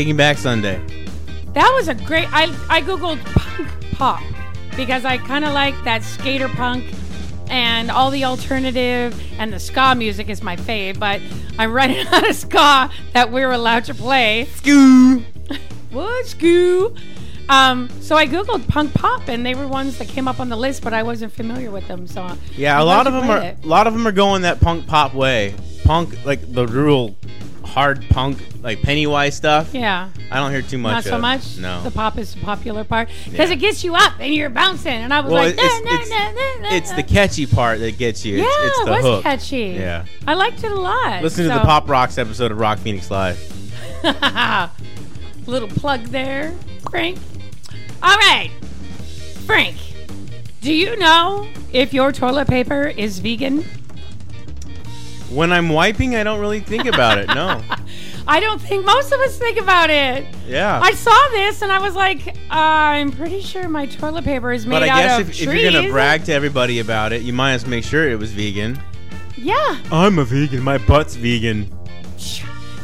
Taking 0.00 0.16
Back 0.16 0.38
Sunday. 0.38 0.80
That 1.52 1.70
was 1.74 1.88
a 1.88 1.94
great. 1.94 2.26
I 2.32 2.44
I 2.70 2.80
googled 2.80 3.22
punk 3.34 3.68
pop 3.92 4.22
because 4.74 5.04
I 5.04 5.18
kind 5.18 5.44
of 5.44 5.52
like 5.52 5.74
that 5.84 6.02
skater 6.02 6.48
punk 6.48 6.86
and 7.50 7.90
all 7.90 8.10
the 8.10 8.24
alternative 8.24 9.14
and 9.38 9.52
the 9.52 9.60
ska 9.60 9.94
music 9.94 10.30
is 10.30 10.42
my 10.42 10.56
fave. 10.56 10.98
But 10.98 11.20
I'm 11.58 11.70
running 11.70 12.06
out 12.12 12.26
of 12.26 12.34
ska 12.34 12.90
that 13.12 13.30
we're 13.30 13.50
allowed 13.52 13.84
to 13.84 13.94
play. 13.94 14.46
Skoo. 14.54 15.22
What 15.90 16.24
skoo? 16.24 16.96
Um, 17.50 17.90
so 18.00 18.16
I 18.16 18.26
googled 18.26 18.66
punk 18.68 18.94
pop 18.94 19.28
and 19.28 19.44
they 19.44 19.54
were 19.54 19.68
ones 19.68 19.98
that 19.98 20.08
came 20.08 20.28
up 20.28 20.40
on 20.40 20.48
the 20.48 20.56
list, 20.56 20.82
but 20.82 20.94
I 20.94 21.02
wasn't 21.02 21.34
familiar 21.34 21.70
with 21.70 21.86
them. 21.88 22.06
So 22.06 22.26
Yeah, 22.56 22.76
I'm 22.76 22.80
a 22.80 22.84
lot 22.86 23.06
of 23.06 23.12
them 23.12 23.28
are 23.28 23.42
it. 23.42 23.58
a 23.62 23.66
lot 23.66 23.86
of 23.86 23.92
them 23.92 24.06
are 24.06 24.12
going 24.12 24.40
that 24.42 24.60
punk 24.62 24.86
pop 24.86 25.12
way. 25.12 25.54
Punk 25.84 26.24
like 26.24 26.40
the 26.54 26.66
real 26.66 27.16
hard 27.70 28.04
punk 28.10 28.38
like 28.62 28.82
Pennywise 28.82 29.36
stuff. 29.36 29.72
Yeah. 29.72 30.10
I 30.30 30.36
don't 30.36 30.50
hear 30.50 30.62
too 30.62 30.76
much. 30.78 30.92
Not 30.92 31.04
so 31.04 31.14
of. 31.14 31.20
much. 31.20 31.56
No. 31.58 31.82
The 31.82 31.90
pop 31.90 32.18
is 32.18 32.34
the 32.34 32.40
popular 32.40 32.84
part 32.84 33.08
because 33.24 33.48
Yeah. 33.48 33.54
it 33.54 33.60
gets 33.60 33.84
you 33.84 33.94
up 33.94 34.14
and 34.18 34.34
you're 34.34 34.50
bouncing. 34.50 34.92
And 34.92 35.14
I 35.14 35.20
was 35.20 35.32
well, 35.32 35.44
like, 35.44 35.54
it's, 35.56 35.84
nah, 35.84 36.00
it's, 36.00 36.10
nah, 36.10 36.68
nah, 36.68 36.76
it's 36.76 36.92
the 36.92 37.02
catchy 37.02 37.46
part 37.46 37.78
that 37.78 37.96
gets 37.96 38.24
you. 38.24 38.38
Yeah, 38.38 38.44
it's, 38.46 38.66
it's 38.66 38.80
it 38.80 38.84
the 38.86 38.90
was 38.90 39.02
hook. 39.04 39.22
catchy. 39.22 39.76
Yeah. 39.78 40.04
I 40.26 40.34
liked 40.34 40.64
it 40.64 40.72
a 40.72 40.74
lot. 40.74 41.22
Listen 41.22 41.46
to 41.48 41.54
the 41.54 41.60
Pop 41.60 41.88
Rocks 41.88 42.18
episode 42.18 42.50
of 42.52 42.58
Rock 42.58 42.78
Phoenix 42.78 43.10
Live. 43.10 43.38
Little 45.46 45.68
plug 45.68 46.02
there, 46.06 46.54
Frank. 46.90 47.18
All 48.02 48.16
right, 48.16 48.50
Frank. 49.46 49.76
Do 50.60 50.72
you 50.72 50.96
know 50.96 51.46
if 51.72 51.94
your 51.94 52.12
toilet 52.12 52.48
paper 52.48 52.82
is 52.84 53.18
vegan? 53.20 53.64
When 55.30 55.52
I'm 55.52 55.68
wiping, 55.68 56.16
I 56.16 56.24
don't 56.24 56.40
really 56.40 56.60
think 56.60 56.86
about 56.86 57.18
it. 57.18 57.28
No. 57.28 57.62
I 58.26 58.38
don't 58.40 58.60
think 58.60 58.84
most 58.84 59.12
of 59.12 59.20
us 59.20 59.38
think 59.38 59.58
about 59.58 59.90
it. 59.90 60.26
Yeah. 60.46 60.80
I 60.80 60.92
saw 60.92 61.16
this 61.30 61.62
and 61.62 61.72
I 61.72 61.78
was 61.80 61.94
like, 61.94 62.28
uh, 62.28 62.32
I'm 62.50 63.10
pretty 63.12 63.40
sure 63.40 63.68
my 63.68 63.86
toilet 63.86 64.24
paper 64.24 64.52
is 64.52 64.66
made 64.66 64.76
out 64.76 64.82
of 64.82 64.88
but 64.88 64.92
I 64.92 65.02
guess 65.02 65.20
if, 65.20 65.28
if 65.30 65.54
you're 65.54 65.72
gonna 65.72 65.88
brag 65.90 66.24
to 66.24 66.32
everybody 66.32 66.80
about 66.80 67.12
it, 67.12 67.22
you 67.22 67.32
might 67.32 67.52
as 67.52 67.62
well 67.62 67.70
make 67.70 67.84
sure 67.84 68.08
it 68.08 68.18
was 68.18 68.32
vegan. 68.32 68.78
yeah. 69.36 69.80
I'm 69.90 70.18
a 70.18 70.24
vegan. 70.24 70.62
My 70.62 70.78
butt's 70.78 71.16
vegan. 71.16 71.72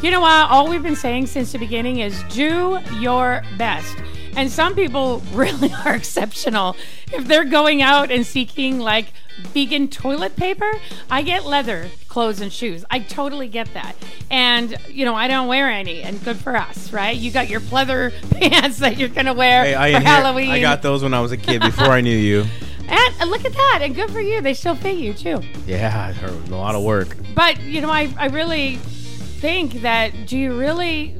You 0.02 0.10
know 0.10 0.20
what? 0.20 0.50
All 0.50 0.68
we've 0.68 0.82
been 0.82 0.96
saying 0.96 1.26
since 1.26 1.52
the 1.52 1.58
beginning 1.58 1.98
is 1.98 2.22
do 2.24 2.78
your 2.98 3.42
best. 3.56 3.96
And 4.36 4.50
some 4.50 4.74
people 4.74 5.20
really 5.32 5.72
are 5.84 5.94
exceptional. 5.94 6.76
If 7.12 7.26
they're 7.26 7.44
going 7.44 7.82
out 7.82 8.10
and 8.10 8.26
seeking 8.26 8.78
like 8.78 9.12
vegan 9.52 9.88
toilet 9.88 10.36
paper, 10.36 10.70
I 11.10 11.22
get 11.22 11.44
leather 11.44 11.88
clothes 12.08 12.40
and 12.40 12.52
shoes. 12.52 12.84
I 12.90 13.00
totally 13.00 13.48
get 13.48 13.72
that. 13.74 13.94
And, 14.30 14.76
you 14.88 15.04
know, 15.04 15.14
I 15.14 15.28
don't 15.28 15.48
wear 15.48 15.70
any, 15.70 16.02
and 16.02 16.22
good 16.24 16.36
for 16.38 16.56
us, 16.56 16.92
right? 16.92 17.16
You 17.16 17.30
got 17.30 17.48
your 17.48 17.60
pleather 17.60 18.12
pants 18.30 18.78
that 18.78 18.96
you're 18.96 19.08
going 19.10 19.26
to 19.26 19.34
wear 19.34 19.64
Hey, 19.64 19.74
I 19.74 19.92
for 19.92 19.96
inherit- 19.98 20.06
Halloween. 20.24 20.50
I 20.50 20.60
got 20.60 20.82
those 20.82 21.02
when 21.02 21.14
I 21.14 21.20
was 21.20 21.32
a 21.32 21.36
kid 21.36 21.60
before 21.62 21.88
I 21.88 22.00
knew 22.00 22.16
you. 22.16 22.44
and, 22.88 23.14
and 23.20 23.30
look 23.30 23.44
at 23.44 23.52
that. 23.52 23.80
And 23.82 23.94
good 23.94 24.10
for 24.10 24.20
you. 24.20 24.40
They 24.40 24.54
still 24.54 24.74
fit 24.76 24.96
you, 24.96 25.12
too. 25.12 25.42
Yeah, 25.66 26.14
a 26.24 26.30
lot 26.54 26.74
of 26.74 26.82
work. 26.82 27.16
But 27.34 27.60
you 27.62 27.80
know, 27.82 27.90
I, 27.90 28.12
I 28.18 28.26
really 28.28 28.76
think 28.76 29.82
that 29.82 30.26
do 30.26 30.38
you 30.38 30.58
really 30.58 31.14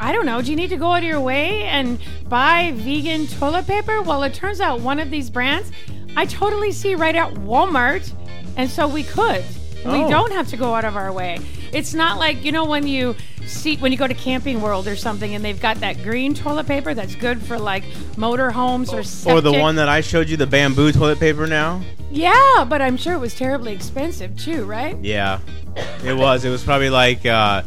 I 0.00 0.10
don't 0.10 0.26
know, 0.26 0.42
do 0.42 0.50
you 0.50 0.56
need 0.56 0.70
to 0.70 0.76
go 0.76 0.90
out 0.90 0.98
of 0.98 1.04
your 1.04 1.20
way 1.20 1.62
and 1.62 2.00
buy 2.28 2.72
vegan 2.74 3.28
toilet 3.28 3.68
paper? 3.68 4.02
Well, 4.02 4.24
it 4.24 4.34
turns 4.34 4.60
out 4.60 4.80
one 4.80 4.98
of 4.98 5.10
these 5.12 5.30
brands 5.30 5.70
I 6.16 6.26
totally 6.26 6.72
see 6.72 6.94
right 6.94 7.14
at 7.14 7.32
Walmart, 7.34 8.12
and 8.56 8.68
so 8.70 8.86
we 8.88 9.02
could. 9.02 9.44
We 9.84 9.90
Oh. 10.04 10.08
don't 10.08 10.32
have 10.32 10.48
to 10.48 10.56
go 10.56 10.74
out 10.74 10.84
of 10.84 10.96
our 10.96 11.12
way. 11.12 11.38
It's 11.72 11.92
not 11.94 12.18
like, 12.18 12.44
you 12.44 12.52
know, 12.52 12.64
when 12.66 12.86
you 12.86 13.16
see 13.46 13.76
when 13.78 13.90
you 13.90 13.98
go 13.98 14.06
to 14.06 14.14
Camping 14.14 14.60
World 14.60 14.86
or 14.86 14.94
something 14.94 15.34
and 15.34 15.44
they've 15.44 15.60
got 15.60 15.80
that 15.80 16.02
green 16.04 16.34
toilet 16.34 16.68
paper 16.68 16.94
that's 16.94 17.16
good 17.16 17.42
for 17.42 17.58
like 17.58 17.82
motor 18.16 18.52
homes 18.52 18.92
or 18.92 19.02
septic. 19.02 19.32
Or 19.34 19.40
the 19.40 19.52
one 19.58 19.74
that 19.76 19.88
I 19.88 20.00
showed 20.00 20.28
you, 20.28 20.36
the 20.36 20.46
bamboo 20.46 20.92
toilet 20.92 21.18
paper 21.18 21.46
now. 21.48 21.80
Yeah, 22.12 22.64
but 22.68 22.80
I'm 22.80 22.96
sure 22.96 23.14
it 23.14 23.18
was 23.18 23.34
terribly 23.34 23.72
expensive 23.72 24.36
too, 24.36 24.64
right? 24.66 24.96
Yeah, 25.02 25.40
it 26.04 26.14
was. 26.16 26.44
It 26.44 26.50
was 26.50 26.62
probably 26.62 26.90
like 26.90 27.26
uh, 27.26 27.62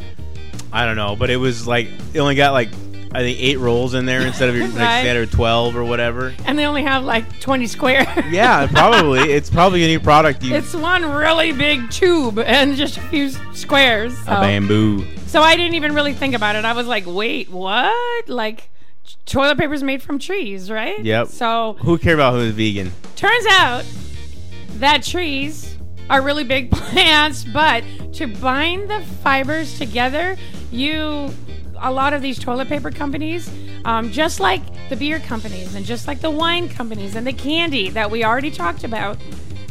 I 0.72 0.86
don't 0.86 0.96
know, 0.96 1.16
but 1.16 1.28
it 1.28 1.36
was 1.36 1.66
like 1.66 1.88
it 2.14 2.20
only 2.20 2.36
got 2.36 2.52
like 2.52 2.70
I 3.16 3.20
think 3.20 3.38
eight 3.40 3.58
rolls 3.58 3.94
in 3.94 4.04
there 4.04 4.20
instead 4.20 4.48
of 4.50 4.56
your 4.56 4.66
like 4.68 4.76
Right. 4.76 5.00
standard 5.00 5.30
twelve 5.32 5.74
or 5.74 5.84
whatever. 5.84 6.34
And 6.44 6.58
they 6.58 6.66
only 6.66 6.82
have 6.82 7.02
like 7.04 7.40
20 7.40 7.66
square. 7.66 8.06
Yeah, 8.30 8.66
probably. 8.70 9.32
it's 9.32 9.48
probably 9.48 9.84
a 9.84 9.86
new 9.88 10.00
product. 10.00 10.42
You 10.42 10.54
It's 10.54 10.74
one 10.74 11.02
really 11.04 11.52
big 11.52 11.90
tube 11.90 12.38
and 12.38 12.76
just 12.76 12.98
a 12.98 13.00
few 13.02 13.26
s- 13.26 13.38
squares. 13.54 14.12
a 14.12 14.24
So, 14.24 14.30
bamboo. 14.42 15.06
so 15.26 15.40
I 15.40 15.56
didn't 15.56 15.74
even 15.74 15.94
really 15.94 16.12
think 16.12 16.34
about 16.34 16.56
it. 16.56 16.64
I 16.66 16.74
was 16.74 16.86
like, 16.86 17.04
wait, 17.06 17.50
what? 17.50 18.28
Like, 18.28 18.68
t- 19.06 19.14
toilet 19.24 19.56
paper's 19.56 19.82
made 19.82 20.02
from 20.02 20.18
trees, 20.18 20.70
right? 20.70 21.02
Yep. 21.02 21.28
So 21.28 21.76
Who 21.80 21.96
care 21.98 22.14
about 22.14 22.34
who's 22.34 22.52
vegan? 22.52 22.92
turns 23.16 23.46
out 23.50 23.84
that 24.74 25.02
trees 25.02 25.76
are 26.10 26.20
really 26.20 26.44
big 26.44 26.70
plants, 26.72 27.44
but 27.44 27.82
to 28.12 28.26
bind 28.26 28.90
the 28.90 29.00
fibers 29.22 29.78
together, 29.78 30.36
you 30.70 31.32
a 31.78 31.90
lot 31.90 32.12
of 32.12 32.22
these 32.22 32.38
toilet 32.38 32.68
paper 32.68 32.90
companies, 32.90 33.50
um, 33.84 34.10
just 34.10 34.40
like 34.40 34.62
the 34.88 34.96
beer 34.96 35.18
companies 35.18 35.74
and 35.74 35.84
just 35.84 36.06
like 36.06 36.20
the 36.20 36.30
wine 36.30 36.68
companies 36.68 37.14
and 37.14 37.26
the 37.26 37.32
candy 37.32 37.90
that 37.90 38.10
we 38.10 38.24
already 38.24 38.50
talked 38.50 38.84
about. 38.84 39.18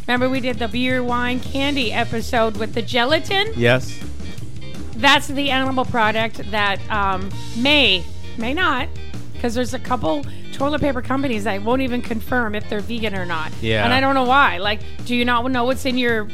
Remember, 0.06 0.28
we 0.28 0.40
did 0.40 0.58
the 0.58 0.68
beer, 0.68 1.02
wine, 1.02 1.40
candy 1.40 1.92
episode 1.92 2.56
with 2.56 2.74
the 2.74 2.82
gelatin. 2.82 3.52
Yes. 3.56 3.98
That's 4.96 5.26
the 5.26 5.50
animal 5.50 5.84
product 5.84 6.50
that 6.50 6.80
um, 6.90 7.30
may, 7.56 8.04
may 8.38 8.54
not, 8.54 8.88
because 9.34 9.54
there's 9.54 9.74
a 9.74 9.78
couple 9.78 10.24
toilet 10.52 10.80
paper 10.80 11.02
companies 11.02 11.44
that 11.44 11.62
won't 11.62 11.82
even 11.82 12.00
confirm 12.00 12.54
if 12.54 12.68
they're 12.70 12.80
vegan 12.80 13.14
or 13.14 13.26
not. 13.26 13.52
Yeah. 13.60 13.84
And 13.84 13.92
I 13.92 14.00
don't 14.00 14.14
know 14.14 14.24
why. 14.24 14.58
Like, 14.58 14.80
do 15.04 15.14
you 15.14 15.24
not 15.24 15.50
know 15.50 15.64
what's 15.64 15.84
in 15.84 15.98
your 15.98 16.28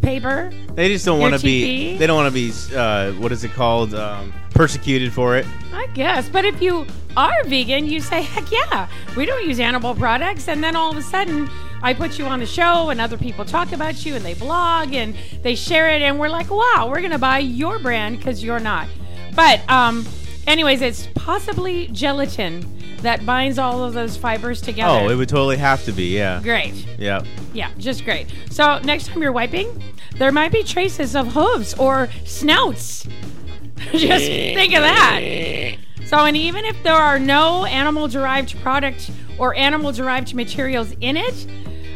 paper? 0.00 0.52
They 0.74 0.88
just 0.88 1.04
don't 1.04 1.20
want 1.20 1.34
to 1.34 1.42
be. 1.42 1.96
They 1.96 2.06
don't 2.06 2.16
want 2.16 2.32
to 2.32 2.34
be. 2.34 2.52
Uh, 2.74 3.12
what 3.20 3.32
is 3.32 3.44
it 3.44 3.52
called? 3.52 3.94
Um, 3.94 4.32
persecuted 4.50 5.12
for 5.12 5.36
it. 5.36 5.46
I 5.72 5.86
guess. 5.94 6.28
But 6.28 6.44
if 6.44 6.60
you 6.60 6.86
are 7.16 7.44
vegan, 7.44 7.86
you 7.86 8.00
say, 8.00 8.22
heck 8.22 8.50
yeah, 8.50 8.88
we 9.16 9.24
don't 9.24 9.46
use 9.46 9.60
animal 9.60 9.94
products. 9.94 10.48
And 10.48 10.62
then 10.62 10.74
all 10.76 10.90
of 10.90 10.96
a 10.96 11.02
sudden, 11.02 11.48
I 11.82 11.94
put 11.94 12.18
you 12.18 12.26
on 12.26 12.40
the 12.40 12.46
show 12.46 12.90
and 12.90 13.00
other 13.00 13.16
people 13.16 13.44
talk 13.44 13.72
about 13.72 14.04
you 14.04 14.16
and 14.16 14.24
they 14.24 14.34
blog 14.34 14.94
and 14.94 15.14
they 15.42 15.54
share 15.54 15.88
it. 15.90 16.02
And 16.02 16.18
we're 16.18 16.28
like, 16.28 16.50
wow, 16.50 16.88
we're 16.90 17.00
to 17.08 17.18
buy 17.18 17.38
your 17.38 17.78
brand 17.78 18.18
because 18.18 18.42
you're 18.42 18.60
not. 18.60 18.88
But, 19.36 19.68
um, 19.70 20.04
anyways, 20.46 20.82
it's 20.82 21.08
possibly 21.14 21.88
gelatin 21.88 22.77
that 23.02 23.24
binds 23.24 23.58
all 23.58 23.84
of 23.84 23.94
those 23.94 24.16
fibers 24.16 24.60
together. 24.60 25.06
Oh, 25.06 25.08
it 25.08 25.14
would 25.14 25.28
totally 25.28 25.56
have 25.56 25.84
to 25.84 25.92
be. 25.92 26.16
Yeah. 26.16 26.40
Great. 26.42 26.74
Yeah. 26.98 27.24
Yeah, 27.52 27.70
just 27.78 28.04
great. 28.04 28.26
So 28.50 28.78
next 28.80 29.08
time 29.08 29.22
you're 29.22 29.32
wiping, 29.32 29.82
there 30.16 30.32
might 30.32 30.52
be 30.52 30.62
traces 30.62 31.14
of 31.14 31.32
hooves 31.32 31.74
or 31.74 32.08
snouts. 32.24 33.06
Just 33.92 34.26
think 34.26 34.74
of 34.74 34.82
that. 34.82 35.76
So, 36.06 36.24
and 36.24 36.36
even 36.36 36.64
if 36.64 36.82
there 36.82 36.94
are 36.96 37.18
no 37.18 37.64
animal 37.64 38.08
derived 38.08 38.58
product 38.60 39.10
or 39.38 39.54
animal 39.54 39.92
derived 39.92 40.34
materials 40.34 40.92
in 41.00 41.16
it, 41.16 41.46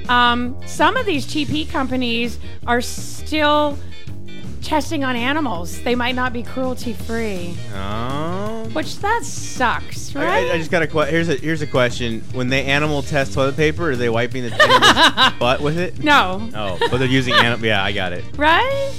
um, 0.09 0.61
some 0.67 0.97
of 0.97 1.07
these 1.07 1.27
TP 1.27 1.69
companies 1.69 2.39
are 2.67 2.81
still 2.81 3.77
testing 4.63 5.05
on 5.05 5.17
animals. 5.17 5.81
They 5.83 5.95
might 5.95 6.15
not 6.15 6.33
be 6.33 6.43
cruelty 6.43 6.93
free, 6.93 7.57
Oh. 7.75 8.69
which 8.73 8.99
that 8.99 9.25
sucks, 9.25 10.15
right? 10.15 10.51
I, 10.51 10.53
I 10.55 10.59
just 10.59 10.71
got 10.71 10.83
a 10.83 10.87
que- 10.87 11.07
here's 11.07 11.29
a 11.29 11.35
here's 11.37 11.63
a 11.63 11.67
question. 11.67 12.23
When 12.33 12.49
they 12.49 12.65
animal 12.65 13.03
test 13.03 13.35
toilet 13.35 13.57
paper, 13.57 13.91
are 13.91 13.97
they 13.97 14.09
wiping 14.09 14.45
the 14.45 14.55
animal's 14.55 15.33
butt 15.39 15.61
with 15.61 15.79
it? 15.79 15.99
no, 16.03 16.49
Oh, 16.55 16.79
but 16.91 16.99
they're 16.99 17.09
using 17.09 17.35
animal. 17.35 17.65
Yeah, 17.67 17.83
I 17.85 17.93
got 17.93 18.13
it. 18.13 18.25
right? 18.37 18.93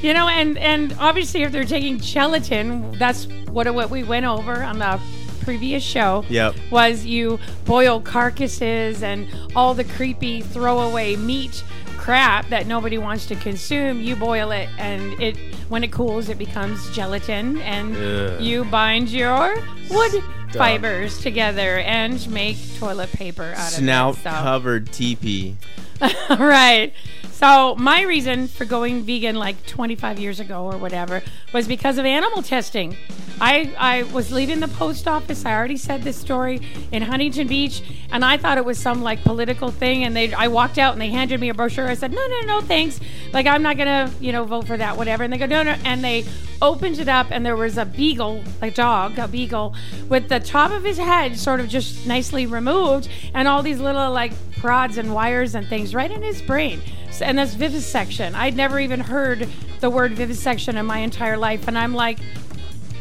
You 0.00 0.14
know, 0.14 0.28
and 0.28 0.56
and 0.58 0.94
obviously, 1.00 1.42
if 1.42 1.52
they're 1.52 1.64
taking 1.64 1.98
gelatin, 1.98 2.92
that's 2.98 3.26
what 3.50 3.72
what 3.74 3.90
we 3.90 4.04
went 4.04 4.26
over 4.26 4.62
on 4.62 4.78
the 4.78 5.00
previous 5.42 5.82
show. 5.82 6.24
Yep. 6.28 6.54
Was 6.70 7.04
you 7.06 7.40
boil 7.64 8.00
carcasses 8.00 9.02
and 9.02 9.26
all 9.56 9.74
the 9.74 9.82
creepy 9.84 10.40
throwaway 10.42 11.16
meat 11.16 11.64
crap 12.08 12.48
that 12.48 12.66
nobody 12.66 12.96
wants 12.96 13.26
to 13.26 13.36
consume. 13.36 14.00
You 14.00 14.16
boil 14.16 14.50
it, 14.50 14.66
and 14.78 15.12
it 15.20 15.36
when 15.68 15.84
it 15.84 15.92
cools, 15.92 16.30
it 16.30 16.38
becomes 16.38 16.78
gelatin, 16.96 17.58
and 17.58 17.94
Ugh. 17.94 18.40
you 18.40 18.64
bind 18.64 19.10
your 19.10 19.54
wood 19.90 20.24
fibers 20.54 21.20
together 21.20 21.80
and 21.80 22.26
make 22.30 22.56
toilet 22.78 23.12
paper 23.12 23.52
out 23.54 23.72
Snout 23.72 24.14
of 24.14 24.20
it. 24.20 24.22
So- 24.22 24.30
covered 24.30 24.90
teepee. 24.90 25.56
right. 26.38 26.92
So 27.38 27.76
my 27.76 28.02
reason 28.02 28.48
for 28.48 28.64
going 28.64 29.04
vegan 29.04 29.36
like 29.36 29.64
25 29.66 30.18
years 30.18 30.40
ago 30.40 30.64
or 30.64 30.76
whatever 30.76 31.22
was 31.52 31.68
because 31.68 31.96
of 31.96 32.04
animal 32.04 32.42
testing. 32.42 32.96
I 33.40 33.72
I 33.78 34.02
was 34.12 34.32
leaving 34.32 34.58
the 34.58 34.66
post 34.66 35.06
office. 35.06 35.44
I 35.44 35.54
already 35.54 35.76
said 35.76 36.02
this 36.02 36.16
story 36.16 36.60
in 36.90 37.02
Huntington 37.02 37.46
Beach, 37.46 37.84
and 38.10 38.24
I 38.24 38.36
thought 38.36 38.58
it 38.58 38.64
was 38.64 38.78
some 38.78 39.02
like 39.02 39.22
political 39.22 39.70
thing. 39.70 40.02
And 40.02 40.16
they 40.16 40.32
I 40.32 40.48
walked 40.48 40.78
out 40.78 40.94
and 40.94 41.00
they 41.00 41.10
handed 41.10 41.40
me 41.40 41.48
a 41.48 41.54
brochure. 41.54 41.86
I 41.86 41.94
said 41.94 42.12
no 42.12 42.26
no 42.26 42.40
no 42.40 42.60
thanks. 42.60 42.98
Like 43.32 43.46
I'm 43.46 43.62
not 43.62 43.76
gonna 43.76 44.12
you 44.18 44.32
know 44.32 44.44
vote 44.44 44.66
for 44.66 44.76
that 44.76 44.96
whatever. 44.96 45.22
And 45.22 45.32
they 45.32 45.38
go 45.38 45.46
no 45.46 45.62
no. 45.62 45.76
And 45.84 46.02
they 46.02 46.24
opened 46.60 46.98
it 46.98 47.08
up 47.08 47.28
and 47.30 47.44
there 47.44 47.56
was 47.56 47.78
a 47.78 47.84
beagle, 47.84 48.42
a 48.62 48.70
dog, 48.70 49.18
a 49.18 49.28
beagle, 49.28 49.74
with 50.08 50.28
the 50.28 50.40
top 50.40 50.70
of 50.70 50.84
his 50.84 50.98
head 50.98 51.36
sort 51.36 51.60
of 51.60 51.68
just 51.68 52.06
nicely 52.06 52.46
removed, 52.46 53.08
and 53.34 53.46
all 53.48 53.62
these 53.62 53.80
little 53.80 54.10
like 54.12 54.32
prods 54.58 54.98
and 54.98 55.14
wires 55.14 55.54
and 55.54 55.66
things 55.66 55.94
right 55.94 56.10
in 56.10 56.22
his 56.22 56.42
brain. 56.42 56.80
So, 57.10 57.24
and 57.24 57.38
that's 57.38 57.54
vivisection. 57.54 58.34
I'd 58.34 58.56
never 58.56 58.80
even 58.80 59.00
heard 59.00 59.48
the 59.80 59.90
word 59.90 60.12
vivisection 60.12 60.76
in 60.76 60.86
my 60.86 60.98
entire 60.98 61.36
life, 61.36 61.68
and 61.68 61.78
I'm 61.78 61.94
like, 61.94 62.18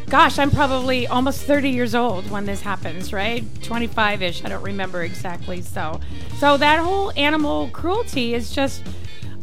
gosh, 0.09 0.39
I'm 0.39 0.51
probably 0.51 1.07
almost 1.07 1.41
30 1.43 1.69
years 1.69 1.93
old 1.93 2.29
when 2.31 2.45
this 2.45 2.61
happens, 2.61 3.11
right? 3.11 3.43
25 3.63 4.21
ish. 4.21 4.45
I 4.45 4.49
don't 4.49 4.63
remember 4.63 5.03
exactly. 5.03 5.61
So, 5.61 5.99
so 6.37 6.57
that 6.57 6.79
whole 6.79 7.11
animal 7.17 7.69
cruelty 7.69 8.33
is 8.33 8.51
just. 8.51 8.83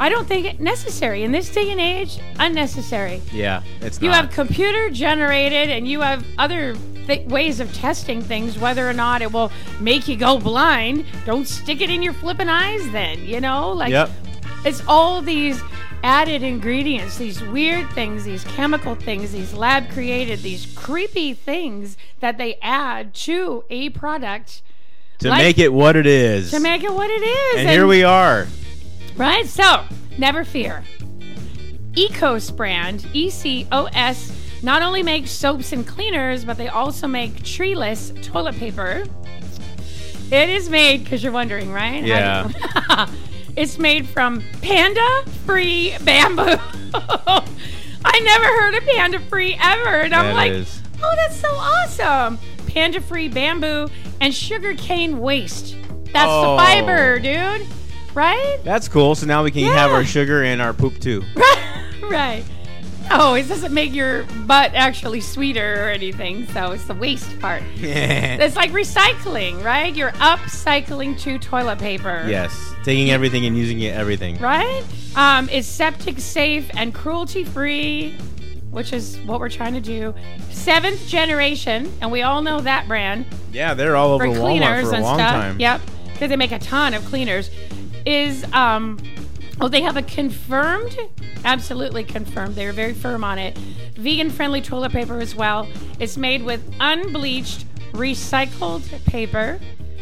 I 0.00 0.08
don't 0.08 0.26
think 0.26 0.46
it 0.46 0.60
necessary 0.60 1.22
in 1.22 1.30
this 1.32 1.48
day 1.50 1.70
and 1.70 1.80
age. 1.80 2.18
Unnecessary. 2.40 3.22
Yeah, 3.32 3.62
it's 3.80 4.00
You 4.02 4.08
not. 4.08 4.16
have 4.24 4.30
computer 4.32 4.90
generated 4.90 5.70
and 5.70 5.86
you 5.86 6.00
have 6.00 6.24
other 6.36 6.74
th- 7.06 7.26
ways 7.28 7.60
of 7.60 7.72
testing 7.72 8.20
things, 8.20 8.58
whether 8.58 8.88
or 8.88 8.92
not 8.92 9.22
it 9.22 9.32
will 9.32 9.52
make 9.80 10.08
you 10.08 10.16
go 10.16 10.38
blind. 10.38 11.04
Don't 11.24 11.46
stick 11.46 11.80
it 11.80 11.90
in 11.90 12.02
your 12.02 12.12
flipping 12.12 12.48
eyes 12.48 12.82
then, 12.90 13.24
you 13.24 13.40
know? 13.40 13.70
Like, 13.72 13.90
Yep. 13.92 14.10
it's 14.64 14.82
all 14.88 15.22
these 15.22 15.60
added 16.02 16.42
ingredients, 16.42 17.16
these 17.16 17.40
weird 17.40 17.88
things, 17.92 18.24
these 18.24 18.42
chemical 18.44 18.94
things, 18.96 19.32
these 19.32 19.54
lab 19.54 19.88
created, 19.90 20.42
these 20.42 20.66
creepy 20.74 21.34
things 21.34 21.96
that 22.20 22.36
they 22.36 22.56
add 22.60 23.14
to 23.14 23.64
a 23.70 23.88
product 23.90 24.60
to 25.20 25.28
like- 25.30 25.38
make 25.42 25.58
it 25.58 25.72
what 25.72 25.94
it 25.94 26.04
is. 26.06 26.50
to 26.50 26.58
make 26.60 26.82
it 26.82 26.92
what 26.92 27.08
it 27.08 27.22
is. 27.22 27.60
and 27.60 27.70
here 27.70 27.86
we 27.86 28.02
are. 28.02 28.48
Right? 29.16 29.46
So, 29.46 29.84
never 30.18 30.44
fear. 30.44 30.82
Ecos 31.92 32.54
brand, 32.54 33.06
E 33.12 33.30
C 33.30 33.66
O 33.70 33.84
S, 33.86 34.32
not 34.62 34.82
only 34.82 35.02
makes 35.02 35.30
soaps 35.30 35.72
and 35.72 35.86
cleaners, 35.86 36.44
but 36.44 36.56
they 36.56 36.68
also 36.68 37.06
make 37.06 37.42
treeless 37.44 38.12
toilet 38.22 38.56
paper. 38.56 39.04
It 40.32 40.48
is 40.48 40.68
made, 40.68 41.04
because 41.04 41.22
you're 41.22 41.32
wondering, 41.32 41.70
right? 41.70 42.02
Yeah. 42.02 42.50
it's 43.56 43.78
made 43.78 44.08
from 44.08 44.42
panda 44.62 45.22
free 45.46 45.94
bamboo. 46.02 46.42
I 48.06 48.20
never 48.20 48.44
heard 48.46 48.74
of 48.74 48.82
panda 48.84 49.20
free 49.20 49.56
ever. 49.60 50.00
And 50.00 50.14
I'm 50.14 50.26
That 50.28 50.34
like, 50.34 50.52
is. 50.52 50.80
oh, 51.02 51.14
that's 51.16 51.36
so 51.40 51.48
awesome. 51.50 52.38
Panda 52.66 53.00
free 53.00 53.28
bamboo 53.28 53.88
and 54.20 54.34
sugarcane 54.34 55.20
waste. 55.20 55.76
That's 56.12 56.26
Oh. 56.28 56.52
the 56.56 56.62
fiber, 56.62 57.18
dude. 57.20 57.66
Right? 58.14 58.58
That's 58.64 58.88
cool. 58.88 59.14
So 59.14 59.26
now 59.26 59.42
we 59.42 59.50
can 59.50 59.64
have 59.64 59.90
our 59.90 60.04
sugar 60.04 60.42
and 60.42 60.62
our 60.62 60.72
poop 60.72 60.98
too. 61.00 61.22
right. 62.10 62.44
Oh, 63.10 63.34
it 63.34 63.46
doesn't 63.48 63.74
make 63.74 63.92
your 63.92 64.24
butt 64.46 64.72
actually 64.74 65.20
sweeter 65.20 65.84
or 65.86 65.90
anything. 65.90 66.46
So 66.48 66.72
it's 66.72 66.86
the 66.86 66.94
waste 66.94 67.38
part. 67.38 67.62
It's 67.76 68.56
like 68.56 68.70
recycling, 68.70 69.62
right? 69.62 69.94
You're 69.94 70.12
upcycling 70.12 71.18
to 71.20 71.38
toilet 71.38 71.78
paper. 71.78 72.24
yes, 72.26 72.56
taking 72.82 73.10
everything 73.10 73.44
and 73.46 73.56
using 73.56 73.80
it 73.80 73.94
everything. 73.94 74.38
Right? 74.38 74.82
Um, 75.16 75.48
it's 75.50 75.66
septic 75.68 76.18
safe 76.18 76.68
and 76.74 76.94
cruelty 76.94 77.44
free, 77.44 78.16
which 78.70 78.92
is 78.92 79.18
what 79.26 79.38
we're 79.38 79.50
trying 79.50 79.74
to 79.74 79.80
do. 79.80 80.14
Seventh 80.50 81.06
generation, 81.06 81.92
and 82.00 82.10
we 82.10 82.22
all 82.22 82.40
know 82.42 82.60
that 82.60 82.88
brand 82.88 83.26
Yeah, 83.52 83.74
they're 83.74 83.96
all 83.96 84.12
over 84.12 84.24
for 84.24 84.30
Walmart 84.32 84.82
for 84.82 84.90
a 84.90 84.94
and 84.94 85.02
long 85.04 85.18
stuff. 85.18 85.30
time. 85.32 85.60
Yep, 85.60 85.80
because 86.06 86.30
they 86.30 86.36
make 86.36 86.52
a 86.52 86.58
ton 86.58 86.94
of 86.94 87.04
cleaners. 87.04 87.50
Is 88.06 88.44
um, 88.52 88.98
oh, 89.60 89.68
they 89.68 89.82
have 89.82 89.96
a 89.96 90.02
confirmed, 90.02 90.96
absolutely 91.44 92.04
confirmed. 92.04 92.54
They're 92.54 92.72
very 92.72 92.94
firm 92.94 93.24
on 93.24 93.38
it. 93.38 93.56
Vegan 93.96 94.30
friendly 94.30 94.60
toilet 94.60 94.92
paper 94.92 95.18
as 95.20 95.34
well. 95.34 95.68
It's 95.98 96.16
made 96.16 96.42
with 96.42 96.62
unbleached, 96.80 97.64
recycled 97.92 99.04
paper. 99.06 99.58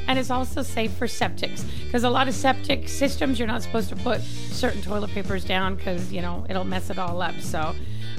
And 0.08 0.18
it's 0.18 0.30
also 0.30 0.62
safe 0.62 0.92
for 0.94 1.06
septics 1.06 1.64
because 1.84 2.02
a 2.02 2.10
lot 2.10 2.26
of 2.26 2.34
septic 2.34 2.88
systems 2.88 3.38
you're 3.38 3.46
not 3.46 3.62
supposed 3.62 3.88
to 3.90 3.96
put 3.96 4.20
certain 4.20 4.82
toilet 4.82 5.10
papers 5.10 5.44
down 5.44 5.76
because 5.76 6.12
you 6.12 6.20
know 6.20 6.44
it'll 6.48 6.64
mess 6.64 6.90
it 6.90 6.98
all 6.98 7.22
up. 7.22 7.38
So, 7.40 7.72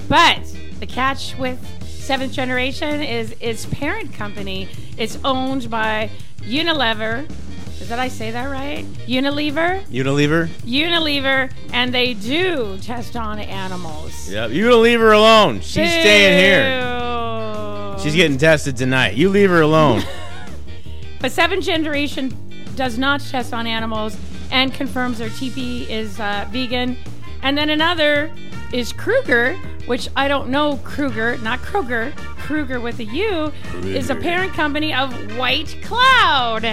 but 0.07 0.45
the 0.79 0.85
catch 0.85 1.37
with 1.37 1.59
seventh 1.85 2.31
generation 2.31 3.01
is 3.01 3.35
its 3.41 3.65
parent 3.65 4.13
company. 4.13 4.69
It's 4.97 5.19
owned 5.25 5.69
by 5.69 6.09
Unilever. 6.37 7.29
Did 7.79 7.91
I 7.99 8.07
say 8.07 8.31
that 8.31 8.45
right? 8.45 8.85
Unilever, 9.07 9.83
Unilever. 9.85 10.47
Unilever, 10.65 11.51
and 11.73 11.93
they 11.93 12.13
do 12.13 12.77
test 12.79 13.15
on 13.15 13.39
animals. 13.39 14.29
Yep. 14.29 14.51
You 14.51 14.75
leave 14.77 14.99
her 14.99 15.11
alone. 15.11 15.59
She's 15.59 15.89
staying 15.89 16.39
here. 16.39 17.99
She's 17.99 18.15
getting 18.15 18.37
tested 18.37 18.75
tonight. 18.77 19.15
You 19.15 19.29
leave 19.29 19.49
her 19.49 19.61
alone. 19.61 20.01
But 21.23 21.31
seventh 21.31 21.63
generation 21.63 22.35
does 22.75 22.97
not 22.97 23.21
test 23.21 23.53
on 23.53 23.65
animals 23.65 24.17
and 24.51 24.73
confirms 24.73 25.19
their 25.19 25.29
TP 25.29 25.87
is 25.89 26.19
uh, 26.19 26.45
vegan. 26.51 26.97
And 27.41 27.57
then 27.57 27.69
another 27.69 28.29
is 28.73 28.91
Kruger, 28.91 29.53
which 29.85 30.09
I 30.17 30.27
don't 30.27 30.49
know 30.49 30.81
Kruger, 30.83 31.37
not 31.37 31.59
Kruger, 31.59 32.11
Kruger 32.39 32.81
with 32.81 32.99
a 32.99 33.05
U, 33.05 33.53
is 33.83 34.09
a 34.09 34.15
parent 34.15 34.51
company 34.51 34.93
of 34.93 35.37
White 35.37 35.77
Cloud. 35.81 36.65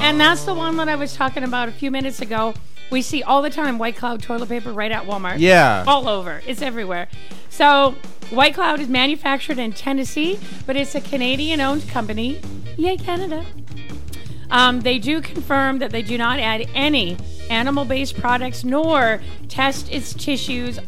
And 0.00 0.20
that's 0.20 0.44
the 0.44 0.54
one 0.54 0.76
that 0.76 0.88
I 0.88 0.96
was 0.96 1.14
talking 1.14 1.44
about 1.44 1.68
a 1.68 1.72
few 1.72 1.90
minutes 1.90 2.20
ago. 2.20 2.54
We 2.90 3.02
see 3.02 3.22
all 3.22 3.42
the 3.42 3.50
time 3.50 3.78
White 3.78 3.96
Cloud 3.96 4.22
toilet 4.22 4.48
paper 4.48 4.72
right 4.72 4.92
at 4.92 5.04
Walmart 5.04 5.36
yeah. 5.38 5.84
all 5.86 6.08
over. 6.08 6.42
It's 6.46 6.60
everywhere. 6.60 7.08
So, 7.48 7.94
White 8.30 8.54
Cloud 8.54 8.80
is 8.80 8.88
manufactured 8.88 9.58
in 9.58 9.72
Tennessee, 9.72 10.38
but 10.66 10.76
it's 10.76 10.94
a 10.94 11.00
Canadian 11.00 11.60
owned 11.60 11.88
company. 11.88 12.40
Yay, 12.76 12.96
Canada. 12.96 13.46
Um, 14.50 14.80
they 14.80 14.98
do 14.98 15.22
confirm 15.22 15.78
that 15.78 15.90
they 15.90 16.02
do 16.02 16.18
not 16.18 16.38
add 16.38 16.68
any 16.74 17.16
animal 17.48 17.86
based 17.86 18.18
products 18.18 18.64
nor 18.64 19.22
test 19.48 19.90
its 19.90 20.12
tissues 20.12 20.78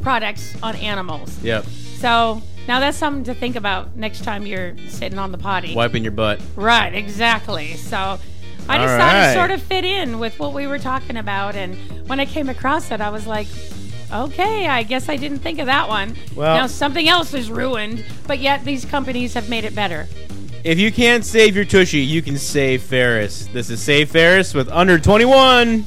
products 0.00 0.54
on 0.62 0.74
animals. 0.76 1.42
Yep. 1.42 1.66
So, 1.66 2.42
now 2.68 2.78
that's 2.78 2.96
something 2.96 3.24
to 3.24 3.34
think 3.34 3.56
about 3.56 3.96
next 3.96 4.22
time 4.22 4.46
you're 4.46 4.76
sitting 4.88 5.18
on 5.18 5.32
the 5.32 5.38
potty. 5.38 5.74
Wiping 5.74 6.04
your 6.04 6.12
butt. 6.12 6.40
Right, 6.54 6.94
exactly. 6.94 7.74
So 7.74 8.18
I 8.68 8.78
just 8.78 8.92
All 8.92 8.98
thought 8.98 9.12
right. 9.14 9.30
it 9.30 9.34
sort 9.34 9.50
of 9.50 9.62
fit 9.62 9.84
in 9.84 10.18
with 10.18 10.38
what 10.38 10.52
we 10.54 10.66
were 10.66 10.78
talking 10.78 11.16
about. 11.16 11.56
And 11.56 11.76
when 12.08 12.20
I 12.20 12.26
came 12.26 12.48
across 12.48 12.90
it, 12.90 13.00
I 13.00 13.10
was 13.10 13.26
like, 13.26 13.46
okay, 14.12 14.66
I 14.68 14.82
guess 14.82 15.08
I 15.08 15.16
didn't 15.16 15.38
think 15.40 15.58
of 15.58 15.66
that 15.66 15.88
one. 15.88 16.16
Well- 16.34 16.56
now 16.56 16.66
something 16.66 17.08
else 17.08 17.34
is 17.34 17.50
ruined, 17.50 18.04
but 18.26 18.38
yet 18.38 18.64
these 18.64 18.84
companies 18.84 19.34
have 19.34 19.48
made 19.48 19.64
it 19.64 19.74
better. 19.74 20.06
If 20.64 20.78
you 20.78 20.92
can't 20.92 21.24
save 21.24 21.56
your 21.56 21.64
tushy, 21.64 21.98
you 22.00 22.22
can 22.22 22.38
save 22.38 22.82
Ferris. 22.82 23.46
This 23.52 23.68
is 23.68 23.82
Save 23.82 24.10
Ferris 24.10 24.54
with 24.54 24.68
Under 24.68 24.96
21. 24.98 25.84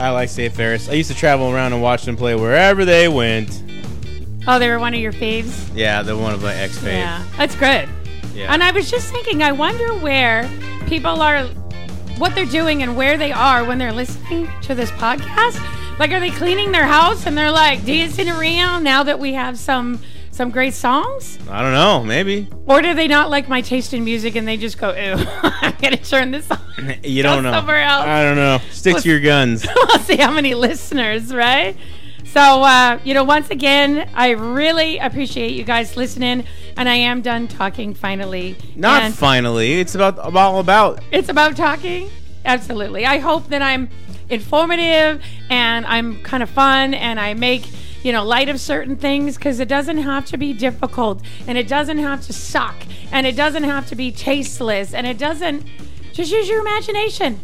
I 0.00 0.08
like 0.10 0.30
Save 0.30 0.54
Ferris. 0.54 0.88
I 0.88 0.94
used 0.94 1.10
to 1.10 1.16
travel 1.16 1.50
around 1.50 1.74
and 1.74 1.82
watch 1.82 2.04
them 2.04 2.16
play 2.16 2.34
wherever 2.34 2.86
they 2.86 3.06
went. 3.06 3.62
Oh, 4.48 4.58
they 4.58 4.70
were 4.70 4.78
one 4.78 4.94
of 4.94 5.00
your 5.00 5.12
faves? 5.12 5.70
Yeah, 5.74 6.02
they're 6.02 6.16
one 6.16 6.32
of 6.32 6.42
my 6.42 6.54
ex 6.54 6.78
faves. 6.78 6.92
Yeah, 6.92 7.22
that's 7.36 7.54
good. 7.54 7.86
Yeah. 8.34 8.52
And 8.52 8.62
I 8.62 8.70
was 8.70 8.90
just 8.90 9.12
thinking, 9.12 9.42
I 9.42 9.52
wonder 9.52 9.92
where 9.98 10.50
people 10.86 11.20
are, 11.20 11.44
what 12.16 12.34
they're 12.34 12.46
doing 12.46 12.82
and 12.82 12.96
where 12.96 13.18
they 13.18 13.30
are 13.30 13.62
when 13.62 13.76
they're 13.76 13.92
listening 13.92 14.48
to 14.62 14.74
this 14.74 14.90
podcast. 14.92 15.60
Like, 15.98 16.12
are 16.12 16.20
they 16.20 16.30
cleaning 16.30 16.72
their 16.72 16.86
house 16.86 17.26
and 17.26 17.36
they're 17.36 17.50
like 17.50 17.84
dancing 17.84 18.30
around 18.30 18.82
now 18.82 19.02
that 19.02 19.18
we 19.18 19.34
have 19.34 19.58
some 19.58 20.00
some 20.40 20.50
great 20.50 20.72
songs? 20.72 21.38
I 21.50 21.60
don't 21.60 21.74
know, 21.74 22.02
maybe. 22.02 22.48
Or 22.64 22.80
do 22.80 22.94
they 22.94 23.06
not 23.08 23.28
like 23.28 23.46
my 23.46 23.60
taste 23.60 23.92
in 23.92 24.02
music 24.04 24.36
and 24.36 24.48
they 24.48 24.56
just 24.56 24.78
go, 24.78 24.88
"Ew, 24.94 25.12
I'm 25.42 25.74
gonna 25.82 25.98
turn 25.98 26.30
this 26.30 26.50
on." 26.50 26.58
You 27.04 27.22
don't 27.22 27.42
know. 27.42 27.52
somewhere 27.52 27.82
else. 27.82 28.06
I 28.06 28.22
don't 28.22 28.36
know. 28.36 28.58
Stick 28.70 28.94
Let's- 28.94 29.02
to 29.02 29.10
your 29.10 29.20
guns. 29.20 29.66
we'll 29.76 29.98
see 29.98 30.16
how 30.16 30.30
many 30.30 30.54
listeners, 30.54 31.34
right? 31.34 31.76
So, 32.24 32.40
uh, 32.40 32.98
you 33.04 33.12
know, 33.12 33.22
once 33.22 33.50
again, 33.50 34.08
I 34.14 34.30
really 34.30 34.96
appreciate 34.96 35.52
you 35.52 35.62
guys 35.64 35.94
listening, 35.98 36.44
and 36.74 36.88
I 36.88 36.94
am 36.94 37.20
done 37.20 37.46
talking 37.46 37.92
finally. 37.92 38.56
Not 38.74 39.02
And 39.02 39.14
finally. 39.14 39.78
It's 39.78 39.94
about 39.94 40.18
all 40.18 40.58
about. 40.58 41.02
It's 41.12 41.28
about 41.28 41.54
talking. 41.54 42.08
Absolutely. 42.46 43.04
I 43.04 43.18
hope 43.18 43.48
that 43.48 43.60
I'm 43.60 43.90
informative 44.30 45.22
and 45.50 45.84
I'm 45.84 46.22
kind 46.22 46.42
of 46.42 46.48
fun 46.48 46.94
and 46.94 47.20
I 47.20 47.34
make 47.34 47.66
you 48.02 48.12
know 48.12 48.24
light 48.24 48.48
of 48.48 48.60
certain 48.60 48.96
things 48.96 49.36
because 49.36 49.60
it 49.60 49.68
doesn't 49.68 49.98
have 49.98 50.24
to 50.26 50.36
be 50.38 50.52
difficult 50.52 51.20
and 51.46 51.56
it 51.58 51.68
doesn't 51.68 51.98
have 51.98 52.20
to 52.26 52.32
suck 52.32 52.76
and 53.12 53.26
it 53.26 53.36
doesn't 53.36 53.64
have 53.64 53.86
to 53.88 53.94
be 53.96 54.10
tasteless 54.10 54.94
and 54.94 55.06
it 55.06 55.18
doesn't 55.18 55.64
just 56.12 56.32
use 56.32 56.48
your 56.48 56.60
imagination 56.60 57.38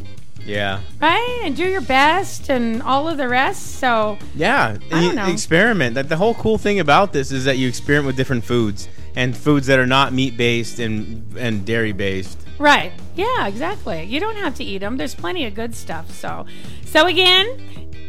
Yeah. 0.44 0.80
right 1.00 1.40
and 1.44 1.56
do 1.56 1.64
your 1.68 1.80
best 1.82 2.48
and 2.48 2.82
all 2.82 3.08
of 3.08 3.16
the 3.16 3.28
rest 3.28 3.76
so 3.80 4.18
Yeah. 4.34 4.76
I 4.92 5.00
don't 5.02 5.14
know. 5.16 5.26
Experiment. 5.26 5.94
That 5.94 6.08
the 6.08 6.16
whole 6.16 6.34
cool 6.34 6.58
thing 6.58 6.80
about 6.80 7.12
this 7.12 7.30
is 7.32 7.44
that 7.44 7.58
you 7.58 7.68
experiment 7.68 8.06
with 8.06 8.16
different 8.16 8.44
foods 8.44 8.88
and 9.14 9.36
foods 9.36 9.66
that 9.66 9.78
are 9.78 9.86
not 9.86 10.12
meat 10.12 10.36
based 10.36 10.78
and 10.78 11.24
and 11.36 11.64
dairy 11.66 11.92
based. 11.92 12.38
Right. 12.58 12.92
Yeah, 13.16 13.46
exactly. 13.48 14.04
You 14.04 14.20
don't 14.20 14.36
have 14.36 14.54
to 14.56 14.64
eat 14.64 14.78
them. 14.78 14.96
There's 14.96 15.14
plenty 15.14 15.44
of 15.46 15.54
good 15.54 15.74
stuff. 15.74 16.10
So, 16.10 16.46
so 16.84 17.06
again, 17.06 17.46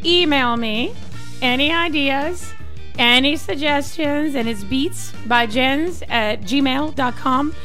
email 0.05 0.55
me 0.57 0.93
any 1.41 1.71
ideas, 1.71 2.53
any 2.97 3.35
suggestions, 3.35 4.35
and 4.35 4.47
it's 4.47 4.63
Beetz 4.63 5.11
by 5.27 5.47
Jennz 5.47 6.03
at 6.09 6.41
gmail.com. 6.41 7.55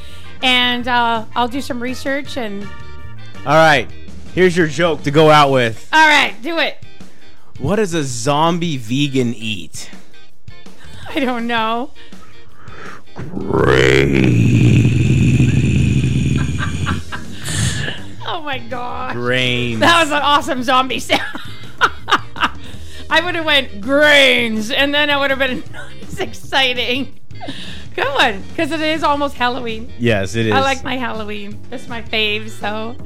And 0.42 0.88
uh, 0.88 1.24
I'll 1.34 1.48
do 1.48 1.60
some 1.60 1.80
research 1.82 2.36
and 2.36 2.64
All 3.46 3.54
right. 3.54 3.88
Here's 4.34 4.56
your 4.56 4.66
joke 4.66 5.02
to 5.02 5.10
go 5.10 5.30
out 5.30 5.50
with. 5.50 5.88
all 5.92 6.06
right, 6.06 6.34
do 6.42 6.58
it. 6.58 6.78
What 7.58 7.76
does 7.76 7.92
a 7.94 8.02
zombie 8.02 8.76
vegan 8.78 9.34
eat? 9.34 9.90
I 11.08 11.20
don't 11.20 11.46
know. 11.46 11.90
oh 18.26 18.40
my 18.42 18.58
god. 18.70 19.14
Grains. 19.14 19.80
That 19.80 20.00
was 20.02 20.10
an 20.10 20.22
awesome 20.22 20.62
zombie 20.62 20.98
sound. 20.98 21.22
I 23.12 23.20
would 23.22 23.34
have 23.34 23.44
went 23.44 23.80
grains, 23.82 24.70
and 24.70 24.94
then 24.94 25.10
it 25.10 25.18
would 25.18 25.30
have 25.30 25.38
been 25.38 25.62
not 25.72 25.92
as 26.02 26.18
exciting. 26.18 27.20
Good 27.94 28.08
one, 28.14 28.42
because 28.48 28.70
it 28.72 28.80
is 28.80 29.02
almost 29.02 29.34
Halloween. 29.36 29.92
yes, 29.98 30.34
it 30.34 30.46
is. 30.46 30.54
I 30.54 30.60
like 30.60 30.82
my 30.82 30.96
Halloween. 30.96 31.60
That's 31.68 31.88
my 31.88 32.00
fave. 32.02 32.48
So, 32.48 32.96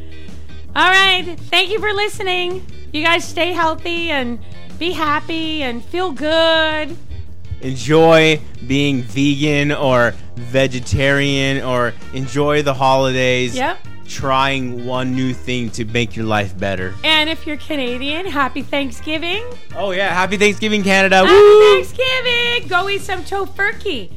all 0.77 0.91
right. 0.91 1.37
Thank 1.51 1.71
you 1.71 1.81
for 1.81 1.93
listening. 1.93 2.65
You 2.93 3.03
guys 3.03 3.25
stay 3.27 3.53
healthy 3.53 4.11
and 4.11 4.39
be 4.79 4.93
happy 4.93 5.63
and 5.63 5.85
feel 5.85 6.13
good. 6.13 6.97
enjoy 7.63 8.41
being 8.69 9.03
vegan 9.03 9.73
or 9.73 10.15
vegetarian 10.37 11.65
or 11.65 11.93
enjoy 12.15 12.63
the 12.63 12.75
holidays. 12.75 13.57
Yep. 13.57 13.79
Trying 14.09 14.87
one 14.87 15.15
new 15.15 15.35
thing 15.35 15.71
to 15.71 15.85
make 15.85 16.17
your 16.17 16.25
life 16.25 16.57
better. 16.59 16.95
And 17.05 17.29
if 17.29 17.47
you're 17.47 17.57
Canadian, 17.59 18.27
happy 18.27 18.63
Thanksgiving. 18.63 19.45
Oh 19.75 19.91
yeah, 19.91 20.13
happy 20.13 20.37
Thanksgiving, 20.37 20.83
Canada! 20.83 21.17
Happy 21.17 21.31
Woo! 21.31 21.75
Thanksgiving. 21.75 22.69
Go 22.69 22.89
eat 22.89 23.03
some 23.03 23.23
tofurky. 23.23 24.16